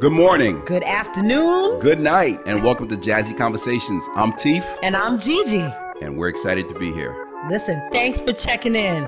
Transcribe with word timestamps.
Good 0.00 0.12
morning, 0.12 0.62
Good 0.64 0.82
afternoon. 0.82 1.78
good 1.80 2.00
night, 2.00 2.40
and 2.46 2.62
welcome 2.64 2.88
to 2.88 2.96
Jazzy 2.96 3.36
Conversations. 3.36 4.08
I'm 4.14 4.32
Teef, 4.32 4.64
And 4.82 4.96
I'm 4.96 5.18
Gigi. 5.18 5.66
and 6.00 6.16
we're 6.16 6.28
excited 6.28 6.68
to 6.70 6.74
be 6.78 6.90
here. 6.92 7.14
Listen, 7.50 7.82
thanks 7.92 8.18
for 8.20 8.32
checking 8.32 8.74
in. 8.74 9.04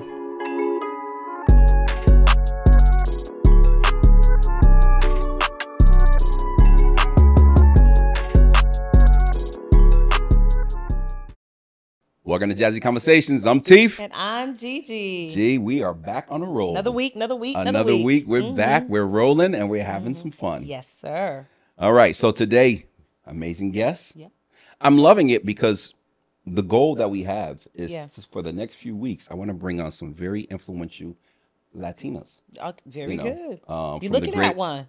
Welcome 12.33 12.49
to 12.49 12.55
Jazzy 12.57 12.81
Conversations. 12.81 13.45
I'm 13.47 13.61
Teef. 13.61 14.01
And 14.01 14.11
I'm 14.15 14.57
Gigi. 14.57 15.29
Gee, 15.29 15.59
we 15.59 15.83
are 15.83 15.93
back 15.93 16.29
on 16.31 16.41
a 16.41 16.47
roll. 16.47 16.71
Another 16.71 16.91
week, 16.91 17.15
another 17.15 17.37
week, 17.37 17.55
another, 17.55 17.69
Another 17.69 17.95
week. 17.95 18.07
week. 18.07 18.25
We're 18.27 18.41
Mhm. 18.41 18.57
back. 18.57 18.89
We're 18.89 19.05
rolling, 19.05 19.55
and 19.55 19.69
we're 19.69 19.85
having 19.85 20.15
some 20.15 20.31
fun. 20.31 20.65
Yes, 20.65 20.89
sir. 20.89 21.47
All 21.79 21.93
right. 21.93 22.17
So 22.17 22.31
today, 22.31 22.87
amazing 23.27 23.73
guest. 23.73 24.17
Yep. 24.17 24.33
I'm 24.81 24.97
loving 24.97 25.29
it 25.29 25.45
because 25.45 25.93
the 26.47 26.63
goal 26.63 26.95
that 26.95 27.11
we 27.11 27.25
have 27.25 27.67
is 27.75 27.91
Yes. 27.91 28.19
for 28.31 28.41
the 28.41 28.51
next 28.55 28.77
few 28.77 28.97
weeks. 28.97 29.29
I 29.31 29.35
want 29.35 29.49
to 29.49 29.55
bring 29.55 29.79
on 29.79 29.91
some 29.91 30.15
very 30.15 30.45
influential 30.45 31.15
Latinas. 31.77 32.41
Oh, 32.63 32.73
very 32.87 33.11
You 33.13 33.17
know, 33.19 33.25
good. 33.25 33.61
um, 33.71 33.99
You're 34.01 34.11
looking 34.11 34.33
great- 34.33 34.47
at 34.47 34.57
one. 34.57 34.89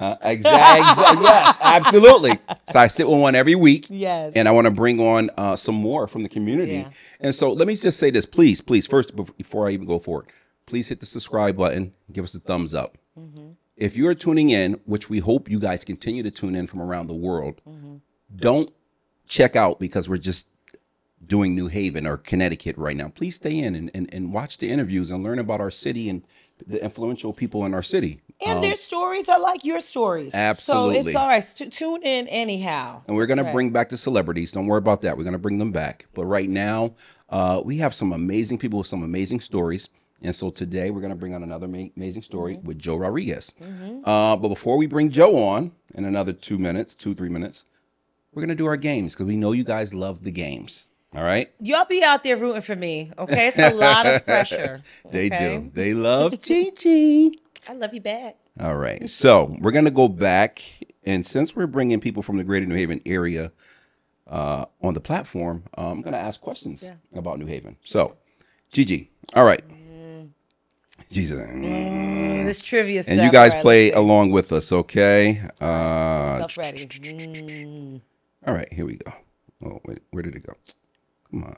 Uh, 0.00 0.16
exactly. 0.22 1.22
yes, 1.24 1.56
absolutely. 1.60 2.38
So 2.72 2.78
I 2.80 2.86
sit 2.86 3.06
with 3.08 3.20
one 3.20 3.34
every 3.34 3.54
week. 3.54 3.86
Yes. 3.90 4.32
and 4.34 4.48
I 4.48 4.50
want 4.50 4.64
to 4.64 4.70
bring 4.70 4.98
on 4.98 5.30
uh, 5.36 5.54
some 5.56 5.74
more 5.74 6.06
from 6.08 6.22
the 6.22 6.28
community. 6.28 6.72
Yeah. 6.72 6.90
And 7.20 7.34
so 7.34 7.52
let 7.52 7.68
me 7.68 7.76
just 7.76 7.98
say 7.98 8.10
this, 8.10 8.24
please, 8.26 8.60
please, 8.60 8.86
first 8.86 9.14
before 9.36 9.68
I 9.68 9.72
even 9.72 9.86
go 9.86 9.98
forward, 9.98 10.26
please 10.66 10.88
hit 10.88 11.00
the 11.00 11.06
subscribe 11.06 11.56
button, 11.56 11.92
give 12.12 12.24
us 12.24 12.34
a 12.34 12.40
thumbs 12.40 12.74
up. 12.74 12.96
Mm-hmm. 13.18 13.50
If 13.76 13.96
you're 13.96 14.14
tuning 14.14 14.50
in, 14.50 14.74
which 14.86 15.08
we 15.10 15.18
hope 15.20 15.50
you 15.50 15.58
guys 15.60 15.84
continue 15.84 16.22
to 16.22 16.30
tune 16.30 16.54
in 16.54 16.66
from 16.66 16.80
around 16.82 17.06
the 17.06 17.14
world, 17.14 17.60
Mm-hmm. 17.68 17.96
don't 18.36 18.72
check 19.26 19.54
out 19.56 19.78
because 19.80 20.08
we're 20.08 20.16
just 20.16 20.48
doing 21.26 21.54
New 21.54 21.68
Haven 21.68 22.06
or 22.06 22.16
Connecticut 22.16 22.76
right 22.78 22.96
now. 22.96 23.08
Please 23.08 23.34
stay 23.36 23.58
in 23.58 23.74
and, 23.74 23.90
and, 23.94 24.12
and 24.14 24.32
watch 24.32 24.58
the 24.58 24.70
interviews 24.70 25.10
and 25.10 25.22
learn 25.22 25.38
about 25.38 25.60
our 25.60 25.70
city 25.70 26.08
and 26.08 26.22
the 26.66 26.82
influential 26.82 27.32
people 27.32 27.64
in 27.66 27.74
our 27.74 27.82
city. 27.82 28.20
And 28.44 28.56
Um, 28.56 28.62
their 28.62 28.76
stories 28.76 29.28
are 29.28 29.40
like 29.40 29.64
your 29.64 29.80
stories. 29.80 30.32
So 30.32 30.38
Absolutely. 30.38 31.10
it's 31.12 31.16
all 31.16 31.28
right. 31.28 31.44
Stu- 31.44 31.68
tune 31.70 32.02
in 32.02 32.26
anyhow. 32.28 33.02
And 33.06 33.16
we're 33.16 33.26
going 33.26 33.36
That's 33.38 33.48
to 33.48 33.52
bring 33.52 33.70
back 33.70 33.88
the 33.88 33.96
celebrities. 33.96 34.52
Don't 34.52 34.66
worry 34.66 34.78
about 34.78 35.02
that. 35.02 35.16
We're 35.16 35.24
going 35.24 35.32
to 35.32 35.38
bring 35.38 35.58
them 35.58 35.72
back. 35.72 36.06
But 36.14 36.24
right 36.26 36.48
now, 36.48 36.94
uh, 37.28 37.60
we 37.64 37.76
have 37.78 37.94
some 37.94 38.12
amazing 38.12 38.58
people 38.58 38.78
with 38.78 38.88
some 38.88 39.02
amazing 39.02 39.40
stories. 39.40 39.88
And 40.22 40.34
so 40.36 40.50
today 40.50 40.90
we're 40.90 41.00
going 41.00 41.12
to 41.12 41.16
bring 41.18 41.34
on 41.34 41.42
another 41.42 41.66
ma- 41.68 41.88
amazing 41.96 42.22
story 42.22 42.56
Mm-hmm. 42.56 42.66
with 42.66 42.78
Joe 42.78 42.96
Rodriguez. 42.96 43.52
Uh, 44.04 44.36
but 44.36 44.48
before 44.48 44.76
we 44.76 44.86
bring 44.86 45.10
Joe 45.10 45.36
on 45.42 45.72
in 45.94 46.04
another 46.04 46.32
two 46.32 46.58
minutes, 46.58 46.94
two, 46.94 47.14
three 47.14 47.30
minutes, 47.30 47.64
we're 48.32 48.40
going 48.42 48.50
to 48.50 48.54
do 48.54 48.66
our 48.66 48.76
games 48.76 49.14
because 49.14 49.26
we 49.26 49.36
know 49.36 49.52
you 49.52 49.64
guys 49.64 49.94
love 49.94 50.22
the 50.22 50.30
games. 50.30 50.86
All 51.14 51.24
right? 51.24 51.50
Y'all 51.60 51.84
be 51.86 52.04
out 52.04 52.22
there 52.22 52.36
rooting 52.36 52.62
for 52.62 52.76
me, 52.76 53.10
okay? 53.18 53.48
It's 53.48 53.58
a 53.58 53.74
lot 53.74 54.06
of 54.06 54.24
pressure. 54.24 54.82
They 55.10 55.26
okay? 55.26 55.58
do. 55.58 55.70
They 55.74 55.92
love 55.92 56.32
Chi 56.46 56.70
Chi. 56.70 57.30
I 57.68 57.74
love 57.74 57.92
you 57.92 58.00
back. 58.00 58.36
All 58.60 58.76
right. 58.76 59.08
So 59.10 59.56
we're 59.60 59.72
going 59.72 59.84
to 59.86 59.90
go 59.90 60.08
back. 60.08 60.62
And 61.04 61.26
since 61.26 61.56
we're 61.56 61.66
bringing 61.66 61.98
people 62.00 62.22
from 62.22 62.36
the 62.36 62.44
greater 62.44 62.66
New 62.66 62.76
Haven 62.76 63.00
area 63.06 63.50
uh, 64.28 64.66
on 64.82 64.94
the 64.94 65.00
platform, 65.00 65.64
uh, 65.76 65.90
I'm 65.90 66.02
going 66.02 66.12
to 66.12 66.18
ask 66.18 66.40
questions 66.40 66.82
Yeah. 66.84 66.94
about 67.14 67.38
New 67.40 67.46
Haven. 67.46 67.76
So, 67.84 68.16
Gigi, 68.72 69.10
all 69.34 69.44
right. 69.44 69.62
Jesus. 71.10 71.40
Mm, 71.40 72.44
this 72.44 72.62
trivia 72.62 73.02
stuff. 73.02 73.16
And 73.16 73.24
you 73.24 73.32
guys 73.32 73.52
all 73.52 73.56
right, 73.56 73.62
play 73.62 73.92
along 73.92 74.30
with 74.30 74.52
us, 74.52 74.70
okay? 74.70 75.42
Uh, 75.60 76.38
Self 76.38 76.56
ready. 76.56 76.86
Mm. 76.86 78.00
all 78.46 78.54
right, 78.54 78.72
here 78.72 78.86
we 78.86 78.96
go. 78.96 79.12
Oh, 79.64 79.80
wait, 79.86 79.98
where 80.10 80.22
did 80.22 80.36
it 80.36 80.46
go? 80.46 80.54
Come 81.30 81.44
on. 81.44 81.56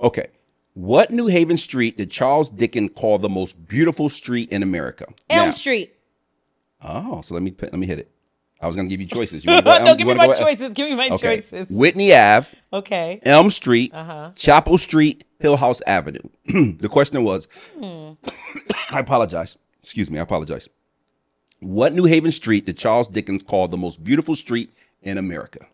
Okay. 0.00 0.28
What 0.74 1.10
New 1.10 1.26
Haven 1.26 1.56
street 1.56 1.96
did 1.96 2.10
Charles 2.10 2.50
Dickens 2.50 2.90
call 2.94 3.18
the 3.18 3.28
most 3.30 3.66
beautiful 3.66 4.08
street 4.08 4.50
in 4.50 4.62
America? 4.62 5.06
Elm 5.30 5.46
Now- 5.46 5.50
Street. 5.52 5.94
Oh, 6.82 7.22
so 7.22 7.34
let 7.34 7.42
me 7.42 7.54
let 7.62 7.74
me 7.74 7.86
hit 7.86 7.98
it. 7.98 8.10
I 8.60 8.66
was 8.66 8.76
gonna 8.76 8.88
give 8.88 9.00
you 9.00 9.06
choices. 9.18 9.44
You 9.44 9.62
go, 9.62 9.84
no, 9.84 9.94
give 9.94 10.06
me 10.06 10.14
my 10.14 10.26
choices. 10.32 10.70
Give 10.70 10.90
me 10.90 10.94
my 10.96 11.08
Okay. 11.08 11.36
choices. 11.38 11.68
Whitney 11.70 12.14
Ave, 12.14 12.48
Okay. 12.72 13.20
Elm 13.24 13.50
Street, 13.50 13.92
Uh 13.94 14.04
huh. 14.04 14.30
Chapel 14.34 14.76
Street, 14.76 15.24
Hill 15.40 15.56
House 15.56 15.80
Avenue. 15.86 16.20
the 16.46 16.88
question 16.90 17.24
was, 17.24 17.48
Hmm. 17.78 18.12
I 18.90 19.00
apologize. 19.00 19.56
Excuse 19.82 20.10
me, 20.10 20.18
I 20.18 20.22
apologize. 20.22 20.68
What 21.60 21.94
New 21.94 22.04
Haven 22.04 22.30
street 22.32 22.66
did 22.66 22.76
Charles 22.76 23.08
Dickens 23.08 23.42
call 23.42 23.66
the 23.68 23.78
most 23.78 24.04
beautiful 24.04 24.36
street 24.36 24.70
in 25.02 25.16
America? 25.16 25.66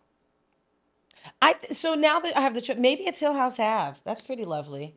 I 1.41 1.55
so 1.71 1.95
now 1.95 2.19
that 2.19 2.35
I 2.37 2.41
have 2.41 2.53
the 2.53 2.61
trip, 2.61 2.77
maybe 2.77 3.03
it's 3.03 3.19
Hill 3.19 3.33
House 3.33 3.59
Ave. 3.59 3.99
That's 4.03 4.21
pretty 4.21 4.45
lovely. 4.45 4.95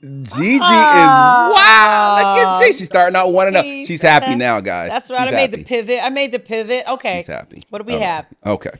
Gigi 0.00 0.54
is 0.54 0.60
wow. 0.60 2.16
Look 2.18 2.46
at 2.46 2.60
Gigi. 2.60 2.78
She's 2.78 2.86
starting 2.86 3.16
out 3.16 3.32
one 3.32 3.48
and 3.48 3.56
up. 3.56 3.64
She's 3.64 4.02
happy 4.02 4.34
now, 4.34 4.60
guys. 4.60 4.90
That's 4.90 5.10
right. 5.10 5.26
She's 5.26 5.28
I 5.28 5.36
made 5.36 5.50
happy. 5.50 5.62
the 5.62 5.64
pivot. 5.64 6.00
I 6.02 6.10
made 6.10 6.32
the 6.32 6.38
pivot. 6.38 6.84
Okay. 6.86 7.18
She's 7.18 7.26
happy. 7.26 7.62
What 7.70 7.78
do 7.78 7.84
we 7.86 7.94
right. 7.94 8.02
have? 8.02 8.26
Okay. 8.44 8.72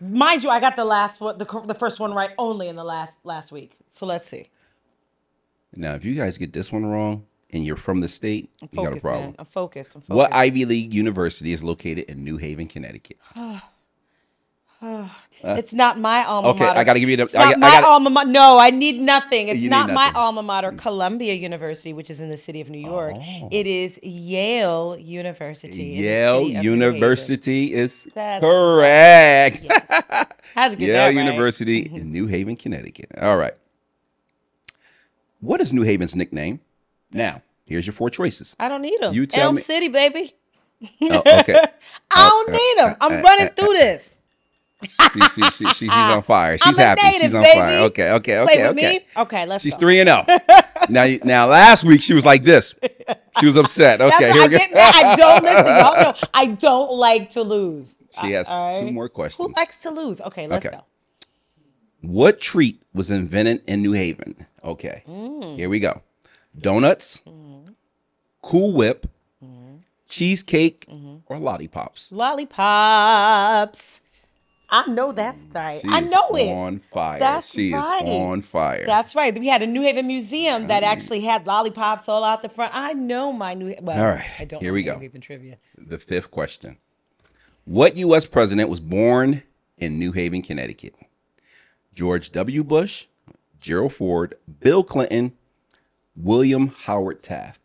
Mind 0.00 0.42
you, 0.42 0.50
I 0.50 0.60
got 0.60 0.76
the 0.76 0.84
last 0.84 1.20
one, 1.22 1.38
the, 1.38 1.62
the 1.64 1.74
first 1.74 1.98
one 1.98 2.12
right 2.12 2.30
only 2.36 2.68
in 2.68 2.76
the 2.76 2.84
last 2.84 3.18
last 3.24 3.50
week. 3.50 3.78
So 3.86 4.04
let's 4.04 4.26
see. 4.26 4.50
Now, 5.74 5.94
if 5.94 6.04
you 6.04 6.14
guys 6.14 6.36
get 6.36 6.52
this 6.52 6.70
one 6.70 6.84
wrong 6.84 7.24
and 7.50 7.64
you're 7.64 7.76
from 7.76 8.00
the 8.00 8.08
state, 8.08 8.50
you 8.60 8.68
got 8.84 8.96
a 8.96 9.00
problem. 9.00 9.34
I'm 9.38 9.46
focused. 9.46 9.96
I'm 9.96 10.02
focused. 10.02 10.16
What 10.16 10.34
Ivy 10.34 10.66
League 10.66 10.92
university 10.92 11.52
is 11.52 11.64
located 11.64 12.04
in 12.10 12.22
New 12.22 12.36
Haven, 12.36 12.66
Connecticut? 12.66 13.18
Uh, 14.82 15.08
it's 15.42 15.72
not 15.72 15.98
my 15.98 16.22
alma 16.24 16.48
Okay, 16.48 16.58
mater. 16.60 16.70
Okay, 16.72 16.80
I 16.80 16.84
gotta 16.84 17.00
give 17.00 17.08
you 17.08 17.16
the- 17.16 17.22
It's 17.22 17.34
I 17.34 17.38
not 17.38 17.46
got- 17.46 17.56
I 17.56 17.58
my 17.60 17.70
gotta- 17.70 17.86
alma 17.86 18.10
mater. 18.10 18.28
No, 18.30 18.58
I 18.58 18.70
need 18.70 19.00
nothing. 19.00 19.48
It's 19.48 19.64
not 19.64 19.90
my 19.90 20.12
alma 20.14 20.42
mater, 20.42 20.70
mm. 20.72 20.78
Columbia 20.78 21.32
University, 21.34 21.92
which 21.94 22.10
is 22.10 22.20
in 22.20 22.28
the 22.28 22.36
city 22.36 22.60
of 22.60 22.68
New 22.68 22.78
York. 22.78 23.14
Oh. 23.16 23.48
It 23.50 23.66
is 23.66 23.98
Yale 24.02 24.96
University. 24.98 25.82
Yale 25.82 26.42
city 26.42 26.56
of 26.56 26.62
New 26.64 26.70
Haven. 26.70 26.80
University 26.94 27.74
is 27.74 28.04
That's 28.14 28.44
correct. 28.44 29.60
Yes. 29.62 30.34
How's 30.54 30.74
it 30.74 30.80
Yale 30.80 30.92
that 30.92 31.04
right? 31.06 31.16
Mm-hmm. 31.16 31.26
University 31.26 31.80
in 31.92 32.12
New 32.12 32.26
Haven, 32.26 32.56
Connecticut. 32.56 33.10
All 33.20 33.36
right. 33.38 33.54
What 35.40 35.60
is 35.60 35.72
New 35.72 35.82
Haven's 35.82 36.14
nickname? 36.14 36.60
Now, 37.12 37.42
here's 37.64 37.86
your 37.86 37.94
four 37.94 38.10
choices. 38.10 38.56
I 38.58 38.68
don't 38.68 38.82
need 38.82 39.00
them. 39.00 39.14
You 39.14 39.26
tell 39.26 39.46
Elm 39.48 39.54
me- 39.54 39.60
City, 39.62 39.88
baby. 39.88 40.34
Oh, 41.00 41.22
okay. 41.40 41.64
I 42.10 42.28
don't 42.28 42.52
need 42.52 42.74
them. 42.84 42.96
I'm 43.00 43.12
uh, 43.20 43.22
running 43.22 43.46
uh, 43.46 43.50
through 43.50 43.72
this. 43.74 44.15
She, 44.82 44.88
she, 44.88 45.20
she, 45.30 45.50
she- 45.50 45.70
she's 45.74 45.90
on 45.90 46.22
fire. 46.22 46.58
She's 46.64 46.76
happy. 46.76 47.00
native, 47.02 47.22
she's 47.22 47.34
on 47.34 47.42
baby. 47.42 47.58
fire. 47.58 47.78
Okay, 47.84 48.10
okay, 48.12 48.44
Play 48.44 48.54
okay, 48.54 48.68
with 48.68 48.76
okay. 48.78 48.98
me. 48.98 49.06
Okay, 49.22 49.46
let's 49.46 49.64
She's 49.64 49.72
go. 49.74 49.80
three 49.80 50.00
and 50.00 50.08
zero. 50.08 50.38
now, 50.90 51.02
you- 51.04 51.20
now, 51.24 51.46
last 51.46 51.82
week 51.84 52.02
she 52.02 52.12
was 52.12 52.26
like 52.26 52.44
this. 52.44 52.74
She 53.40 53.46
was 53.46 53.56
upset. 53.56 54.00
Okay, 54.02 54.32
here 54.32 54.42
I 54.42 54.46
we 54.46 54.50
go. 54.52 54.58
get. 54.58 54.70
I 54.76 55.16
don't 55.16 55.42
listen. 55.42 55.66
Y'all 55.66 56.02
know 56.02 56.14
I 56.34 56.46
don't 56.46 56.92
like 56.92 57.30
to 57.30 57.42
lose. 57.42 57.96
She 58.20 58.32
has 58.32 58.50
All 58.50 58.78
two 58.78 58.90
more 58.92 59.08
questions. 59.08 59.46
Who 59.46 59.52
likes 59.58 59.80
to 59.82 59.90
lose? 59.90 60.20
Okay, 60.20 60.46
let's 60.46 60.66
Okay. 60.66 60.76
go. 60.76 60.84
What 62.02 62.40
treat 62.40 62.82
was 62.94 63.10
invented 63.10 63.62
in 63.66 63.80
New 63.82 63.92
Haven? 63.92 64.46
Okay, 64.62 65.02
Mm. 65.08 65.56
here 65.56 65.68
we 65.70 65.80
go. 65.80 66.02
Donuts, 66.58 67.22
Cool 68.42 68.72
Whip, 68.74 69.06
Mm-hmm. 69.44 69.76
cheesecake, 70.08 70.86
or 71.26 71.38
lollipops. 71.38 72.12
Lollipops. 72.12 74.02
I 74.68 74.90
know 74.90 75.12
that's 75.12 75.44
right. 75.54 75.80
She 75.80 75.88
I 75.88 76.00
know 76.00 76.28
it. 76.30 76.50
On 76.52 76.80
fire. 76.92 77.20
That's 77.20 77.52
she 77.52 77.72
right. 77.72 78.02
is 78.02 78.08
on 78.08 78.42
fire. 78.42 78.84
That's 78.84 79.14
right. 79.14 79.36
We 79.38 79.46
had 79.46 79.62
a 79.62 79.66
New 79.66 79.82
Haven 79.82 80.06
museum 80.08 80.66
that 80.66 80.82
actually 80.82 81.20
had 81.20 81.46
lollipops 81.46 82.08
all 82.08 82.24
out 82.24 82.42
the 82.42 82.48
front. 82.48 82.72
I 82.74 82.92
know 82.94 83.32
my 83.32 83.54
New. 83.54 83.74
Well, 83.80 83.98
All 83.98 84.06
right, 84.14 84.28
I 84.40 84.44
don't. 84.44 84.60
here 84.60 84.72
know 84.72 84.74
we 84.74 84.82
New. 84.82 84.98
Haven 84.98 85.20
trivia. 85.20 85.58
the 85.78 85.98
fifth 85.98 86.30
question. 86.30 86.78
What 87.64 87.96
U.S. 87.96 88.24
president 88.26 88.68
was 88.68 88.80
born 88.80 89.42
in 89.78 89.98
New 89.98 90.12
Haven, 90.12 90.42
Connecticut? 90.42 90.94
George 91.94 92.30
W. 92.32 92.62
Bush, 92.62 93.06
Gerald 93.60 93.92
Ford, 93.92 94.34
Bill 94.60 94.84
Clinton, 94.84 95.32
William 96.16 96.68
Howard 96.68 97.22
Taft. 97.22 97.60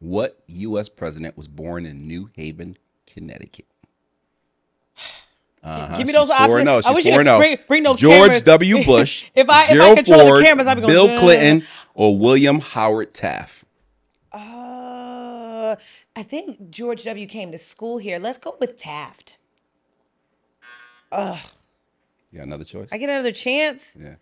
What 0.00 0.42
U.S. 0.46 0.88
president 0.88 1.36
was 1.36 1.48
born 1.48 1.84
in 1.86 2.06
New 2.06 2.30
Haven, 2.36 2.76
Connecticut? 3.06 3.66
Uh-huh. 5.62 5.96
Give 5.96 6.06
me 6.06 6.12
those 6.14 6.28
She's 6.28 6.36
four 6.36 6.44
options. 6.46 6.60
and 6.60 6.68
oh. 6.70 6.80
I 6.84 6.92
wish 6.92 7.04
you 7.04 7.12
four 7.12 7.18
could 7.20 7.26
and 7.26 7.36
oh. 7.36 7.38
bring- 7.38 7.58
bring 7.68 7.82
those 7.82 7.98
George 8.00 8.20
cameras. 8.20 8.42
W. 8.42 8.84
Bush, 8.86 9.30
If 9.34 9.50
I- 9.50 9.64
if 9.64 9.70
I 9.70 9.74
Gerald 9.74 9.96
control 9.98 10.34
the 10.36 10.42
cameras, 10.42 10.66
I'd 10.66 10.74
be 10.76 10.80
going, 10.80 10.92
Bill 10.92 11.10
"Uh." 11.10 11.20
Clinton, 11.20 11.66
or 11.94 12.18
William 12.18 12.60
Howard 12.60 13.12
Taft. 13.12 13.64
Uh, 14.32 15.76
I 16.16 16.22
think 16.22 16.70
George 16.70 17.04
W. 17.04 17.26
came 17.26 17.52
to 17.52 17.58
school 17.58 17.98
here. 17.98 18.18
Let's 18.18 18.38
go 18.38 18.56
with 18.58 18.76
Taft. 18.78 19.38
Ugh. 21.12 21.38
You 22.30 22.38
got 22.38 22.46
another 22.46 22.64
choice? 22.64 22.88
I 22.92 22.96
get 22.98 23.10
another 23.10 23.32
chance. 23.32 23.96
yeah. 24.00 24.14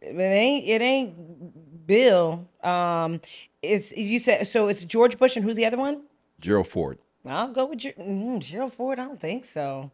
It 0.00 0.18
ain't. 0.18 0.66
It 0.68 0.82
ain't 0.82 1.86
Bill. 1.86 2.46
Um, 2.62 3.20
it's 3.62 3.96
you 3.96 4.18
said 4.18 4.46
so. 4.46 4.68
It's 4.68 4.84
George 4.84 5.18
Bush 5.18 5.36
and 5.36 5.44
who's 5.44 5.56
the 5.56 5.64
other 5.64 5.78
one? 5.78 6.02
Gerald 6.40 6.68
Ford. 6.68 6.98
I'll 7.24 7.48
go 7.48 7.64
with 7.66 7.78
Ger- 7.78 7.92
mm, 7.98 8.38
Gerald 8.40 8.74
Ford. 8.74 8.98
I 8.98 9.04
don't 9.06 9.20
think 9.20 9.46
so. 9.46 9.90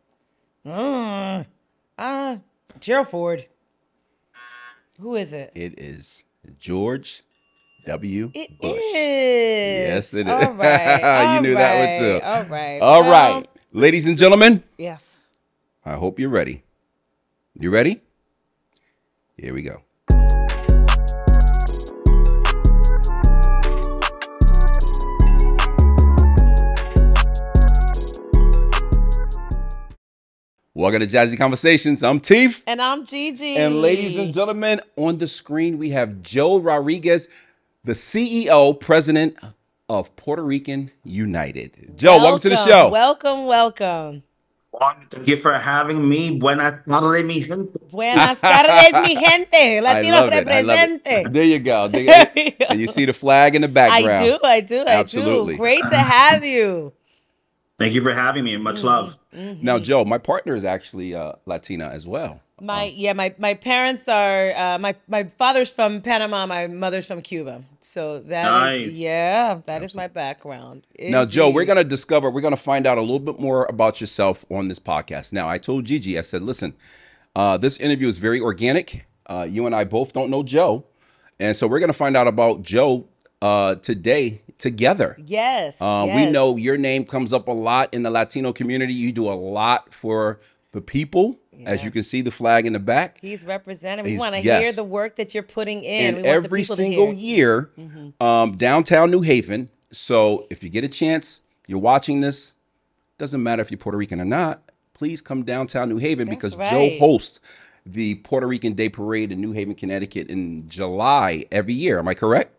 Mm, 0.67 1.47
uh, 1.99 2.37
Gerald 2.81 3.09
Ford. 3.09 3.47
Who 5.01 5.17
is 5.17 5.33
it? 5.33 5.53
It 5.55 5.79
is 5.79 6.23
George 6.59 7.23
W. 7.87 8.31
It 8.35 8.59
Bush. 8.61 8.79
is. 8.95 9.89
Yes, 9.89 10.15
it 10.15 10.27
is. 10.29 10.33
All 10.33 10.53
right. 10.53 11.35
You 11.37 11.41
knew 11.41 11.55
that 11.55 11.79
one, 11.79 11.99
too. 11.99 12.12
right, 12.15 12.23
All 12.23 12.45
right. 12.45 12.81
All 12.81 13.03
right, 13.11 13.33
well, 13.33 13.45
ladies 13.73 14.07
and 14.07 14.19
gentlemen, 14.19 14.62
Yes. 14.77 15.27
I 15.85 15.95
hope 15.95 16.19
you're 16.19 16.29
ready. 16.29 16.63
You 17.59 17.71
ready? 17.71 18.03
Here 19.39 19.55
we 19.55 19.63
go. 19.63 19.83
Welcome 30.81 31.00
to 31.00 31.06
Jazzy 31.06 31.37
Conversations. 31.37 32.03
I'm 32.03 32.21
Teef. 32.21 32.62
And 32.67 32.81
I'm 32.81 33.05
Gigi. 33.05 33.59
And 33.59 33.82
ladies 33.82 34.17
and 34.17 34.32
gentlemen, 34.32 34.81
on 34.97 35.19
the 35.19 35.29
screen 35.29 35.77
we 35.77 35.91
have 35.91 36.23
Joe 36.23 36.59
Rodriguez, 36.59 37.29
the 37.85 37.93
CEO, 37.93 38.81
president 38.81 39.37
of 39.91 40.17
Puerto 40.17 40.43
Rican 40.43 40.91
United. 41.05 41.99
Joe, 41.99 42.17
welcome, 42.17 42.41
to 42.41 42.49
the 42.49 42.56
show. 42.65 42.88
Welcome, 42.88 43.44
welcome. 43.44 44.23
Thank 45.11 45.29
you 45.29 45.37
for 45.37 45.53
having 45.53 46.09
me. 46.09 46.38
Buenas 46.38 46.82
tardes, 46.88 47.27
mi 47.27 47.41
gente. 47.41 47.79
Buenas 47.91 48.41
tardes, 48.41 48.93
mi 49.03 49.17
gente. 49.17 49.82
Latino 49.82 50.17
I 50.17 50.21
love 50.21 50.32
it. 50.32 50.49
I 50.49 50.61
love 50.62 50.79
it. 50.79 51.05
represente. 51.05 51.31
There 51.31 51.44
you 51.44 51.59
go. 51.59 51.88
There 51.88 52.00
you 52.00 52.06
go. 52.35 52.41
you 52.41 52.50
go. 52.53 52.67
And 52.71 52.81
you 52.81 52.87
see 52.87 53.05
the 53.05 53.12
flag 53.12 53.55
in 53.55 53.61
the 53.61 53.69
background. 53.69 54.19
I 54.19 54.27
do, 54.27 54.38
I 54.43 54.61
do, 54.61 54.79
I 54.87 54.93
Absolutely. 54.93 55.56
do. 55.56 55.59
Great 55.59 55.82
to 55.82 55.99
have 55.99 56.43
you. 56.43 56.94
Thank 57.81 57.94
you 57.94 58.03
for 58.03 58.12
having 58.12 58.44
me. 58.44 58.55
And 58.55 58.62
much 58.62 58.82
love. 58.85 59.19
Now, 59.32 59.79
Joe, 59.79 60.05
my 60.05 60.19
partner 60.19 60.55
is 60.55 60.65
actually 60.65 61.15
uh, 61.15 61.32
Latina 61.47 61.88
as 61.88 62.06
well. 62.06 62.41
My 62.62 62.93
yeah, 62.94 63.15
my 63.15 63.35
my 63.38 63.55
parents 63.55 64.06
are 64.06 64.53
uh, 64.55 64.79
my 64.79 64.94
my 65.09 65.25
father's 65.25 65.73
from 65.73 66.03
Panama, 66.03 66.44
my 66.47 66.67
mother's 66.67 67.06
from 67.06 67.23
Cuba. 67.23 67.65
So 67.81 68.19
that 68.21 68.75
is 68.75 68.88
Nice. 68.88 68.97
yeah, 68.99 69.62
that 69.65 69.82
is 69.82 69.94
my 69.97 70.09
background. 70.09 70.87
Now, 71.00 71.25
Joe, 71.25 71.49
we're 71.49 71.65
going 71.65 71.79
to 71.79 71.85
discover, 71.85 72.31
we're 72.31 72.43
going 72.43 72.55
to 72.55 72.61
find 72.61 72.87
out 72.87 72.99
a 72.99 73.00
little 73.00 73.19
bit 73.19 73.41
more 73.41 73.65
about 73.71 73.99
yourself 73.99 74.44
on 74.50 74.69
this 74.69 74.79
podcast. 74.79 75.32
Now, 75.32 75.49
I 75.49 75.56
told 75.56 75.87
Gigi, 75.87 76.19
I 76.19 76.21
said, 76.21 76.43
listen, 76.43 76.75
uh, 77.35 77.56
this 77.56 77.81
interview 77.81 78.09
is 78.09 78.19
very 78.19 78.41
organic. 78.41 79.06
Uh, 79.25 79.47
you 79.49 79.65
and 79.65 79.75
I 79.75 79.85
both 79.85 80.12
don't 80.12 80.29
know 80.29 80.43
Joe. 80.43 80.85
And 81.38 81.56
so 81.56 81.67
we're 81.67 81.79
going 81.79 81.88
to 81.88 81.97
find 81.97 82.15
out 82.15 82.27
about 82.27 82.61
Joe 82.61 83.09
uh, 83.43 83.77
today 83.77 84.43
together. 84.59 85.17
yes, 85.25 85.77
Uh, 85.81 86.05
yes. 86.07 86.17
We 86.27 86.31
know 86.31 86.57
your 86.57 86.77
name 86.77 87.05
comes 87.05 87.33
up 87.33 87.49
a 87.49 87.53
lot 87.53 87.95
in 87.95 88.03
the 88.03 88.11
Latino 88.11 88.53
community. 88.53 88.93
You 88.93 89.13
do 89.13 89.29
a 89.29 89.33
lot 89.33 89.93
for 89.95 90.41
the 90.73 90.81
people, 90.81 91.39
as 91.65 91.85
you 91.85 91.91
can 91.91 92.03
see 92.03 92.21
the 92.21 92.31
flag 92.31 92.67
in 92.67 92.73
the 92.75 92.79
back. 92.79 93.19
he's 93.21 93.45
representing. 93.45 94.05
We 94.05 94.19
want 94.19 94.35
to 94.35 94.41
yes. 94.41 94.63
hear 94.63 94.73
the 94.73 94.85
work 94.85 95.17
that 95.17 95.35
you're 95.35 95.43
putting 95.43 95.83
in. 95.83 96.15
and 96.15 96.17
we 96.19 96.23
want 96.23 96.43
the 96.43 96.47
every 96.47 96.65
to 96.65 96.77
single 96.77 97.11
hear. 97.13 97.71
Mm-hmm. 97.79 97.97
year, 98.05 98.13
um, 98.21 98.57
downtown 98.57 99.11
New 99.11 99.23
Haven. 99.23 99.71
So 99.93 100.47
if 100.51 100.63
you 100.63 100.69
get 100.69 100.85
a 100.85 100.89
chance, 100.89 101.43
you're 101.67 101.79
watching 101.81 102.21
this, 102.21 102.55
doesn't 103.19 103.43
matter 103.43 103.63
if 103.63 103.71
you're 103.71 103.79
Puerto 103.79 103.99
Rican 103.99 104.21
or 104.21 104.25
not, 104.25 104.63
please 104.95 105.21
come 105.21 105.43
downtown 105.45 105.89
New 105.89 105.99
Haven 105.99 106.29
That's 106.29 106.37
because 106.37 106.57
right. 106.57 106.71
Joe 106.71 106.99
hosts 106.99 107.41
the 107.87 108.17
Puerto 108.17 108.47
Rican 108.47 108.75
Day 108.75 108.89
Parade 108.89 109.33
in 109.33 109.41
New 109.41 109.53
Haven, 109.53 109.75
Connecticut 109.75 110.29
in 110.29 110.69
July 110.69 111.45
every 111.51 111.75
year. 111.75 111.99
Am 111.99 112.07
I 112.07 112.15
correct? 112.15 112.55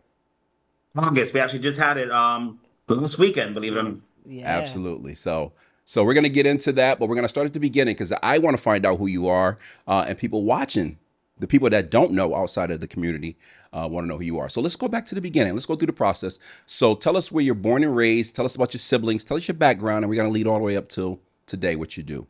August. 0.96 1.34
We 1.34 1.40
actually 1.40 1.60
just 1.60 1.80
had 1.80 1.98
it 1.98 2.12
um 2.12 2.60
last 2.88 3.18
weekend, 3.18 3.54
believe 3.54 3.76
it 3.76 3.80
or 3.80 3.84
not. 3.84 3.98
Yeah. 4.26 4.48
Absolutely. 4.48 5.16
So, 5.16 5.54
so 5.86 6.04
we're 6.04 6.14
gonna 6.14 6.30
get 6.30 6.46
into 6.46 6.72
that, 6.74 7.00
but 7.00 7.10
we're 7.10 7.16
gonna 7.16 7.30
start 7.30 7.48
at 7.48 7.54
the 7.54 7.60
beginning 7.60 7.94
because 7.94 8.14
I 8.22 8.38
want 8.38 8.56
to 8.56 8.62
find 8.62 8.86
out 8.86 8.98
who 8.98 9.08
you 9.08 9.28
are, 9.28 9.58
uh, 9.88 10.06
and 10.08 10.18
people 10.18 10.44
watching, 10.44 10.98
the 11.40 11.48
people 11.48 11.70
that 11.70 11.90
don't 11.90 12.12
know 12.12 12.36
outside 12.36 12.70
of 12.72 12.82
the 12.82 12.88
community, 12.88 13.38
uh, 13.74 13.88
want 13.90 14.06
to 14.06 14.08
know 14.08 14.18
who 14.18 14.24
you 14.24 14.38
are. 14.40 14.50
So 14.50 14.62
let's 14.62 14.76
go 14.76 14.88
back 14.88 15.06
to 15.08 15.16
the 15.16 15.22
beginning. 15.22 15.54
Let's 15.54 15.66
go 15.66 15.76
through 15.76 15.88
the 15.88 15.94
process. 15.94 16.40
So 16.66 16.94
tell 16.94 17.18
us 17.18 17.32
where 17.32 17.44
you're 17.44 17.56
born 17.56 17.84
and 17.84 17.96
raised. 17.96 18.36
Tell 18.36 18.46
us 18.46 18.56
about 18.56 18.74
your 18.74 18.80
siblings. 18.80 19.24
Tell 19.24 19.38
us 19.38 19.48
your 19.48 19.56
background, 19.56 20.04
and 20.04 20.10
we're 20.10 20.18
gonna 20.18 20.30
lead 20.30 20.48
all 20.48 20.58
the 20.58 20.64
way 20.64 20.78
up 20.78 20.90
till 20.90 21.20
today 21.48 21.76
what 21.76 21.98
you 21.98 22.04
do. 22.04 22.28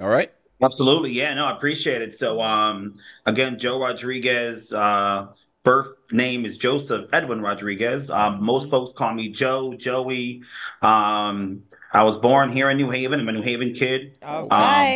All 0.00 0.08
right. 0.08 0.30
Absolutely. 0.62 1.12
Yeah, 1.12 1.34
no, 1.34 1.46
I 1.46 1.56
appreciate 1.56 2.02
it. 2.02 2.14
So 2.16 2.40
um 2.40 2.94
again, 3.26 3.58
Joe 3.58 3.80
Rodriguez, 3.80 4.72
uh 4.72 5.28
birth 5.64 5.88
name 6.12 6.44
is 6.46 6.56
Joseph 6.58 7.08
Edwin 7.12 7.40
Rodriguez. 7.40 8.10
Um 8.10 8.42
most 8.44 8.70
folks 8.70 8.92
call 8.92 9.12
me 9.14 9.28
Joe, 9.30 9.74
Joey. 9.74 10.42
Um 10.82 11.64
I 11.92 12.02
was 12.02 12.18
born 12.18 12.50
here 12.50 12.70
in 12.70 12.76
New 12.76 12.90
Haven. 12.90 13.20
I'm 13.20 13.28
a 13.28 13.32
New 13.32 13.40
Haven 13.42 13.72
kid. 13.72 14.18
Um, 14.20 14.48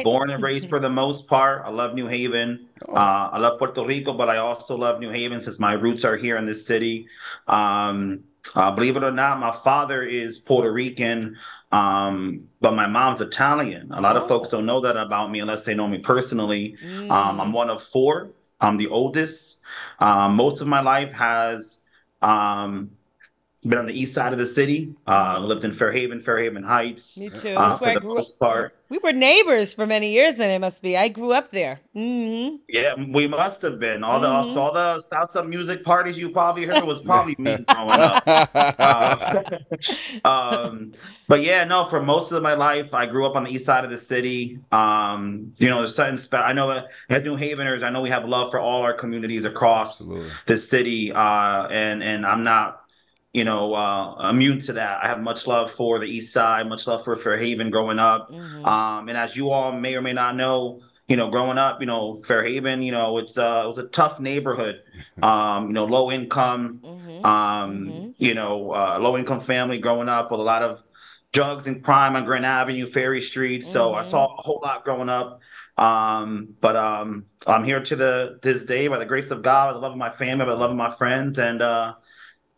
born 0.02 0.30
and 0.30 0.42
raised 0.42 0.68
for 0.68 0.80
the 0.80 0.88
most 0.90 1.28
part. 1.28 1.62
I 1.64 1.70
love 1.70 1.94
New 1.94 2.08
Haven. 2.08 2.66
Oh. 2.88 2.92
Uh, 2.92 3.30
I 3.34 3.38
love 3.38 3.60
Puerto 3.60 3.84
Rico, 3.84 4.12
but 4.12 4.28
I 4.28 4.38
also 4.38 4.76
love 4.76 4.98
New 4.98 5.10
Haven 5.10 5.40
since 5.40 5.60
my 5.60 5.74
roots 5.74 6.04
are 6.04 6.16
here 6.16 6.36
in 6.38 6.44
this 6.44 6.66
city. 6.66 7.06
Um, 7.46 8.24
uh, 8.56 8.72
believe 8.72 8.96
it 8.96 9.04
or 9.04 9.12
not, 9.12 9.38
my 9.38 9.52
father 9.52 10.02
is 10.02 10.40
Puerto 10.40 10.72
Rican, 10.72 11.36
um, 11.70 12.48
but 12.60 12.74
my 12.74 12.88
mom's 12.88 13.20
Italian. 13.20 13.92
A 13.92 14.00
lot 14.00 14.16
Oh. 14.16 14.22
of 14.22 14.26
folks 14.26 14.48
don't 14.48 14.66
know 14.66 14.80
that 14.80 14.96
about 14.96 15.30
me 15.30 15.38
unless 15.38 15.64
they 15.64 15.74
know 15.76 15.86
me 15.86 15.98
personally. 15.98 16.76
Mm. 16.84 17.12
Um, 17.12 17.40
I'm 17.40 17.52
one 17.52 17.70
of 17.70 17.80
four. 17.80 18.30
I'm 18.60 18.76
the 18.76 18.88
oldest. 18.88 19.60
Um, 19.98 20.34
most 20.36 20.60
of 20.60 20.66
my 20.68 20.80
life 20.80 21.12
has 21.12 21.78
um, 22.22 22.97
been 23.66 23.78
on 23.78 23.86
the 23.86 23.98
east 24.00 24.14
side 24.14 24.32
of 24.32 24.38
the 24.38 24.46
city. 24.46 24.94
Uh, 25.06 25.38
lived 25.40 25.64
in 25.64 25.72
Fairhaven, 25.72 26.20
Fairhaven 26.20 26.62
Heights. 26.62 27.18
Me 27.18 27.28
too. 27.28 27.54
Uh, 27.56 27.68
That's 27.68 27.80
where 27.80 27.90
I 27.90 27.94
for 27.94 28.00
the 28.00 28.06
grew 28.06 28.12
up. 28.12 28.18
most 28.18 28.38
part. 28.38 28.74
We 28.90 28.98
were 28.98 29.12
neighbors 29.12 29.74
for 29.74 29.86
many 29.86 30.12
years. 30.12 30.36
Then 30.36 30.50
it 30.50 30.60
must 30.60 30.82
be. 30.82 30.96
I 30.96 31.08
grew 31.08 31.32
up 31.32 31.50
there. 31.50 31.80
hmm 31.92 32.56
Yeah, 32.68 32.94
we 32.94 33.26
must 33.26 33.60
have 33.62 33.78
been. 33.78 34.02
All 34.04 34.20
the 34.20 34.28
Mhm. 34.28 34.56
all 34.56 34.72
the 34.72 35.02
salsa 35.10 35.46
music 35.46 35.84
parties 35.84 36.16
you 36.16 36.30
probably 36.30 36.64
heard 36.64 36.84
was 36.84 37.00
probably 37.02 37.34
me 37.38 37.56
growing 37.68 37.98
up. 38.00 38.22
Uh, 38.26 39.42
um, 40.24 40.92
but 41.26 41.42
yeah, 41.42 41.64
no, 41.64 41.84
for 41.84 42.00
most 42.02 42.32
of 42.32 42.42
my 42.42 42.54
life, 42.54 42.94
I 42.94 43.06
grew 43.06 43.26
up 43.26 43.36
on 43.36 43.44
the 43.44 43.50
east 43.50 43.66
side 43.66 43.84
of 43.84 43.90
the 43.90 43.98
city. 43.98 44.58
Um, 44.72 45.52
you 45.58 45.68
know, 45.68 45.78
there's 45.78 45.94
something 45.96 46.16
spe- 46.16 46.34
I 46.34 46.52
know 46.52 46.84
as 47.10 47.22
New 47.24 47.36
Haveners, 47.36 47.82
I 47.82 47.90
know 47.90 48.00
we 48.00 48.10
have 48.10 48.26
love 48.26 48.50
for 48.50 48.60
all 48.60 48.82
our 48.82 48.94
communities 48.94 49.44
across 49.44 50.00
Absolutely. 50.00 50.30
the 50.46 50.56
city, 50.58 51.12
uh, 51.12 51.66
and 51.68 52.02
and 52.02 52.24
I'm 52.24 52.42
not, 52.42 52.87
you 53.32 53.44
know, 53.44 53.74
uh, 53.74 54.30
immune 54.30 54.60
to 54.62 54.74
that. 54.74 55.04
I 55.04 55.08
have 55.08 55.20
much 55.20 55.46
love 55.46 55.70
for 55.70 55.98
the 55.98 56.06
east 56.06 56.32
side, 56.32 56.68
much 56.68 56.86
love 56.86 57.04
for 57.04 57.14
Fairhaven 57.16 57.70
growing 57.70 57.98
up. 57.98 58.30
hmm 58.30 58.64
Um, 58.66 59.08
and 59.08 59.16
as 59.16 59.36
you 59.36 59.50
all 59.50 59.72
may 59.72 59.94
or 59.94 60.02
may 60.02 60.12
not 60.12 60.34
know, 60.36 60.80
you 61.06 61.16
know, 61.16 61.30
growing 61.30 61.58
up, 61.58 61.80
you 61.80 61.86
know, 61.86 62.20
Fairhaven, 62.24 62.82
you 62.82 62.92
know, 62.92 63.18
it's 63.18 63.38
uh, 63.38 63.62
it 63.64 63.68
was 63.68 63.78
a 63.78 63.88
tough 63.88 64.20
neighborhood. 64.20 64.82
Um, 65.22 65.66
you 65.68 65.72
know, 65.72 65.84
low 65.84 66.12
income, 66.12 66.78
hmm 66.82 67.26
um, 67.26 67.86
Mhm. 67.86 68.14
you 68.18 68.34
know, 68.34 68.70
uh, 68.70 68.98
low 69.00 69.16
income 69.16 69.40
family 69.40 69.78
growing 69.78 70.08
up 70.08 70.30
with 70.30 70.38
a 70.38 70.44
lot 70.44 70.62
of 70.62 70.82
drugs 71.32 71.66
and 71.66 71.82
crime 71.82 72.14
on 72.14 72.24
Grand 72.24 72.46
Avenue, 72.46 72.86
Ferry 72.86 73.20
Street. 73.20 73.64
So 73.64 73.94
I 73.94 74.02
Mhm. 74.02 74.06
saw 74.06 74.24
a 74.26 74.42
whole 74.42 74.60
lot 74.62 74.84
growing 74.84 75.08
up. 75.08 75.40
Um, 75.76 76.54
but 76.60 76.76
um, 76.76 77.26
I'm 77.46 77.64
here 77.64 77.80
to 77.82 77.96
the 77.96 78.38
this 78.42 78.64
day 78.64 78.88
by 78.88 78.98
the 78.98 79.06
grace 79.06 79.30
of 79.30 79.42
God, 79.42 79.68
by 79.68 79.72
the 79.74 79.78
love 79.80 79.92
of 79.92 79.98
my 79.98 80.10
family, 80.10 80.44
by 80.44 80.52
the 80.52 80.56
love 80.58 80.70
of 80.70 80.76
my 80.76 80.90
friends, 80.94 81.38
and 81.38 81.60
uh, 81.62 81.94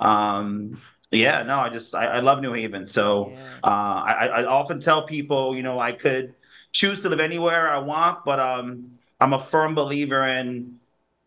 um, 0.01 0.81
yeah, 1.13 1.43
no, 1.43 1.59
I 1.59 1.69
just 1.69 1.95
I, 1.95 2.07
I 2.07 2.21
love 2.21 2.41
New 2.41 2.53
Haven. 2.53 2.87
So. 2.87 3.31
Yeah. 3.31 3.47
Uh, 3.63 3.69
I, 4.07 4.27
I 4.27 4.45
often 4.47 4.81
tell 4.81 5.03
people, 5.03 5.55
you 5.55 5.63
know, 5.63 5.79
I 5.79 5.93
could 5.93 6.35
choose 6.73 7.03
to 7.03 7.09
live 7.09 7.21
anywhere 7.21 7.69
I 7.69 7.79
want, 7.79 8.25
but 8.25 8.41
um, 8.41 8.93
I'm 9.21 9.33
a 9.33 9.39
firm 9.39 9.75
believer 9.75 10.27
in 10.27 10.81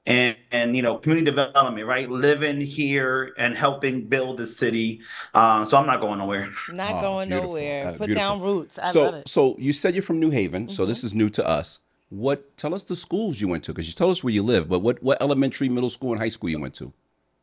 and 0.06 0.36
and 0.52 0.76
you 0.76 0.82
know 0.82 0.98
community 0.98 1.26
development, 1.26 1.88
right? 1.88 2.10
Living 2.10 2.60
here 2.60 3.34
and 3.38 3.56
helping 3.56 4.06
build 4.06 4.38
the 4.38 4.48
city. 4.48 5.02
Uh, 5.34 5.64
so 5.64 5.78
I'm 5.78 5.86
not 5.86 6.02
going 6.02 6.20
nowhere. 6.20 6.50
Not 6.70 6.96
Oh, 6.96 7.02
going 7.02 7.30
beautiful. 7.30 7.50
nowhere. 7.52 7.88
Uh, 7.88 7.92
Put 7.92 8.08
beautiful. 8.08 8.16
down 8.16 8.42
roots. 8.42 8.80
I 8.80 8.86
love 8.86 8.94
so, 8.94 9.06
it. 9.06 9.12
Mm-hmm. 9.12 9.22
so 9.28 9.56
you 9.60 9.74
said 9.74 9.94
you're 9.94 10.04
from 10.04 10.20
New 10.20 10.30
Haven, 10.30 10.68
so 10.68 10.86
this 10.86 11.04
is 11.04 11.14
new 11.14 11.30
to 11.30 11.48
us. 11.48 11.80
What? 12.10 12.58
Tell 12.58 12.74
us 12.74 12.84
the 12.84 12.96
schools 12.96 13.40
you 13.40 13.48
went 13.48 13.64
to, 13.66 13.72
because 13.72 13.88
you 13.88 13.94
told 13.94 14.12
us 14.12 14.24
where 14.24 14.34
you 14.34 14.44
live, 14.44 14.68
but 14.68 14.80
what 14.80 15.02
what 15.02 15.22
elementary, 15.22 15.70
middle 15.70 15.90
school, 15.90 16.12
and 16.12 16.20
high 16.20 16.30
school 16.30 16.50
you 16.50 16.60
went 16.60 16.76
to? 16.76 16.92